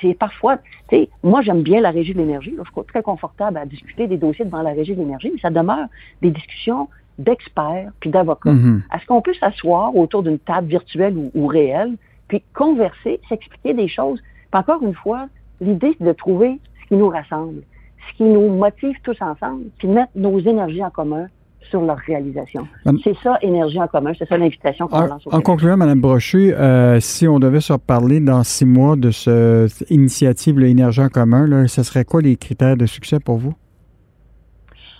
C'est 0.00 0.14
parfois, 0.14 0.58
tu 0.58 0.64
sais, 0.90 1.08
moi 1.22 1.42
j'aime 1.42 1.62
bien 1.62 1.80
la 1.80 1.90
régie 1.90 2.14
de 2.14 2.18
l'énergie. 2.18 2.54
Je 2.56 2.62
suis 2.62 2.86
très 2.86 3.02
confortable 3.02 3.58
à 3.58 3.66
discuter 3.66 4.06
des 4.06 4.16
dossiers 4.16 4.44
devant 4.44 4.62
la 4.62 4.70
régie 4.70 4.94
de 4.94 5.00
l'énergie, 5.00 5.30
mais 5.32 5.40
ça 5.40 5.50
demeure 5.50 5.86
des 6.22 6.30
discussions 6.30 6.88
d'experts 7.18 7.90
puis 8.00 8.10
d'avocats. 8.10 8.50
Mm-hmm. 8.50 8.82
Est-ce 8.94 9.06
qu'on 9.06 9.20
peut 9.20 9.34
s'asseoir 9.34 9.94
autour 9.94 10.22
d'une 10.22 10.38
table 10.38 10.68
virtuelle 10.68 11.16
ou, 11.16 11.30
ou 11.34 11.46
réelle 11.46 11.96
puis 12.30 12.42
converser, 12.54 13.20
s'expliquer 13.28 13.74
des 13.74 13.88
choses. 13.88 14.20
Puis 14.50 14.60
encore 14.60 14.82
une 14.82 14.94
fois, 14.94 15.28
l'idée, 15.60 15.94
c'est 15.98 16.04
de 16.04 16.12
trouver 16.12 16.60
ce 16.80 16.88
qui 16.88 16.94
nous 16.94 17.08
rassemble, 17.08 17.62
ce 18.08 18.16
qui 18.16 18.24
nous 18.24 18.48
motive 18.48 18.96
tous 19.02 19.16
ensemble, 19.20 19.64
puis 19.78 19.88
mettre 19.88 20.12
nos 20.14 20.38
énergies 20.38 20.82
en 20.84 20.90
commun 20.90 21.26
sur 21.68 21.82
leur 21.82 21.98
réalisation. 21.98 22.66
C'est 23.04 23.16
ça, 23.22 23.38
énergie 23.42 23.80
en 23.80 23.86
commun, 23.86 24.12
c'est 24.18 24.28
ça 24.28 24.36
l'invitation 24.36 24.88
qu'on 24.88 25.06
lance 25.06 25.26
au 25.26 25.34
En 25.34 25.40
concluant, 25.40 25.76
Mme 25.76 26.00
Brochu, 26.00 26.52
euh, 26.52 26.98
si 27.00 27.28
on 27.28 27.38
devait 27.38 27.60
se 27.60 27.72
reparler 27.72 28.20
dans 28.20 28.42
six 28.42 28.64
mois 28.64 28.96
de 28.96 29.10
cette 29.10 29.88
initiative, 29.90 30.58
l'énergie 30.58 31.02
en 31.02 31.08
commun, 31.08 31.46
là, 31.46 31.68
ce 31.68 31.82
serait 31.82 32.04
quoi 32.04 32.22
les 32.22 32.36
critères 32.36 32.76
de 32.76 32.86
succès 32.86 33.20
pour 33.20 33.36
vous? 33.36 33.54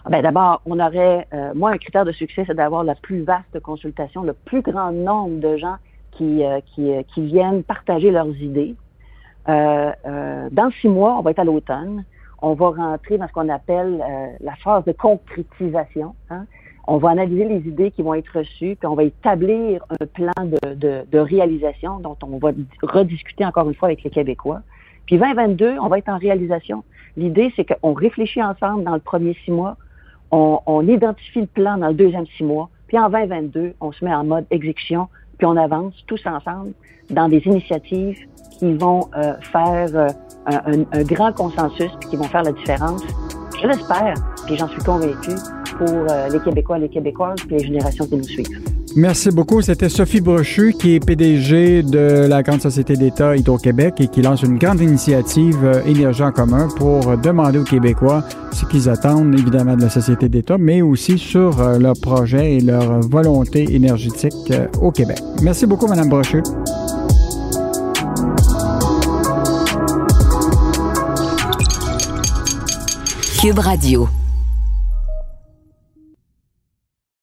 Ah 0.04 0.10
ben 0.10 0.22
D'abord, 0.22 0.62
on 0.64 0.78
aurait, 0.80 1.26
euh, 1.34 1.52
moi, 1.54 1.70
un 1.72 1.78
critère 1.78 2.04
de 2.04 2.12
succès, 2.12 2.44
c'est 2.46 2.54
d'avoir 2.54 2.84
la 2.84 2.94
plus 2.94 3.22
vaste 3.22 3.58
consultation, 3.60 4.22
le 4.22 4.32
plus 4.32 4.62
grand 4.62 4.92
nombre 4.92 5.40
de 5.40 5.56
gens 5.56 5.76
qui, 6.12 6.44
euh, 6.44 6.60
qui, 6.74 6.90
qui, 7.12 7.22
viennent 7.22 7.62
partager 7.62 8.10
leurs 8.10 8.34
idées. 8.36 8.74
Dans 9.46 10.70
six 10.80 10.88
mois, 10.88 11.16
on 11.18 11.22
va 11.22 11.32
être 11.32 11.40
à 11.40 11.44
l'automne. 11.44 12.04
On 12.42 12.54
va 12.54 12.70
rentrer 12.70 13.18
dans 13.18 13.28
ce 13.28 13.32
qu'on 13.32 13.48
appelle 13.48 14.02
la 14.40 14.54
phase 14.56 14.84
de 14.84 14.92
concrétisation. 14.92 16.14
Hein. 16.30 16.46
On 16.86 16.96
va 16.96 17.10
analyser 17.10 17.44
les 17.44 17.68
idées 17.68 17.90
qui 17.90 18.02
vont 18.02 18.14
être 18.14 18.38
reçues, 18.38 18.76
puis 18.76 18.86
on 18.86 18.94
va 18.94 19.04
établir 19.04 19.84
un 19.90 20.06
plan 20.06 20.32
de 20.74 21.18
réalisation 21.18 22.00
dont 22.00 22.16
on 22.22 22.38
va 22.38 22.52
rediscuter 22.82 23.44
encore 23.44 23.68
une 23.68 23.74
fois 23.74 23.88
avec 23.88 24.02
les 24.02 24.10
Québécois. 24.10 24.62
Puis 25.06 25.18
2022, 25.18 25.76
on 25.80 25.88
va 25.88 25.98
être 25.98 26.08
en 26.08 26.18
réalisation. 26.18 26.84
L'idée, 27.16 27.52
c'est 27.56 27.64
qu'on 27.64 27.92
réfléchit 27.92 28.42
ensemble 28.42 28.84
dans 28.84 28.94
le 28.94 29.00
premier 29.00 29.36
six 29.44 29.50
mois, 29.50 29.76
on, 30.30 30.60
on, 30.66 30.86
identifie 30.86 31.40
le 31.40 31.46
plan 31.46 31.76
dans 31.76 31.88
le 31.88 31.94
deuxième 31.94 32.26
six 32.26 32.44
mois, 32.44 32.70
puis 32.86 32.98
en 32.98 33.10
2022, 33.10 33.74
on 33.80 33.90
se 33.90 34.04
met 34.04 34.14
en 34.14 34.24
mode 34.24 34.46
exécution 34.50 35.08
puis 35.40 35.46
on 35.46 35.56
avance 35.56 35.94
tous 36.06 36.20
ensemble 36.26 36.72
dans 37.08 37.26
des 37.26 37.38
initiatives 37.46 38.18
qui 38.58 38.74
vont 38.74 39.08
euh, 39.16 39.32
faire 39.40 39.88
euh, 39.94 40.06
un, 40.92 41.02
grand 41.04 41.32
consensus 41.32 41.90
puis 41.98 42.10
qui 42.10 42.16
vont 42.16 42.24
faire 42.24 42.42
la 42.42 42.52
différence. 42.52 43.02
Je 43.62 43.66
l'espère, 43.66 44.12
puis 44.44 44.58
j'en 44.58 44.68
suis 44.68 44.82
convaincu 44.82 45.30
pour 45.78 45.88
euh, 45.88 46.28
les 46.28 46.40
Québécois, 46.40 46.78
les 46.78 46.90
Québécoises, 46.90 47.40
puis 47.46 47.56
les 47.56 47.64
générations 47.64 48.04
qui 48.04 48.16
nous 48.16 48.24
suivent. 48.24 48.79
Merci 48.96 49.30
beaucoup. 49.30 49.62
C'était 49.62 49.88
Sophie 49.88 50.20
Brochu, 50.20 50.74
qui 50.78 50.94
est 50.94 51.00
PDG 51.04 51.82
de 51.82 52.26
la 52.28 52.42
Grande 52.42 52.60
Société 52.60 52.96
d'État 52.96 53.36
Hydro-Québec 53.36 53.94
et 53.98 54.08
qui 54.08 54.20
lance 54.20 54.42
une 54.42 54.58
grande 54.58 54.80
initiative 54.80 55.82
Énergie 55.86 56.22
en 56.22 56.32
commun 56.32 56.68
pour 56.76 57.16
demander 57.18 57.58
aux 57.58 57.64
Québécois 57.64 58.24
ce 58.52 58.64
qu'ils 58.64 58.88
attendent, 58.88 59.34
évidemment, 59.34 59.76
de 59.76 59.82
la 59.82 59.90
Société 59.90 60.28
d'État, 60.28 60.58
mais 60.58 60.82
aussi 60.82 61.18
sur 61.18 61.62
leur 61.78 61.94
projet 62.00 62.56
et 62.56 62.60
leur 62.60 63.00
volonté 63.00 63.74
énergétique 63.74 64.52
au 64.80 64.90
Québec. 64.90 65.18
Merci 65.42 65.66
beaucoup, 65.66 65.86
Mme 65.86 66.08
Brochu. 66.08 66.42
Cube 73.40 73.58
Radio. 73.58 74.08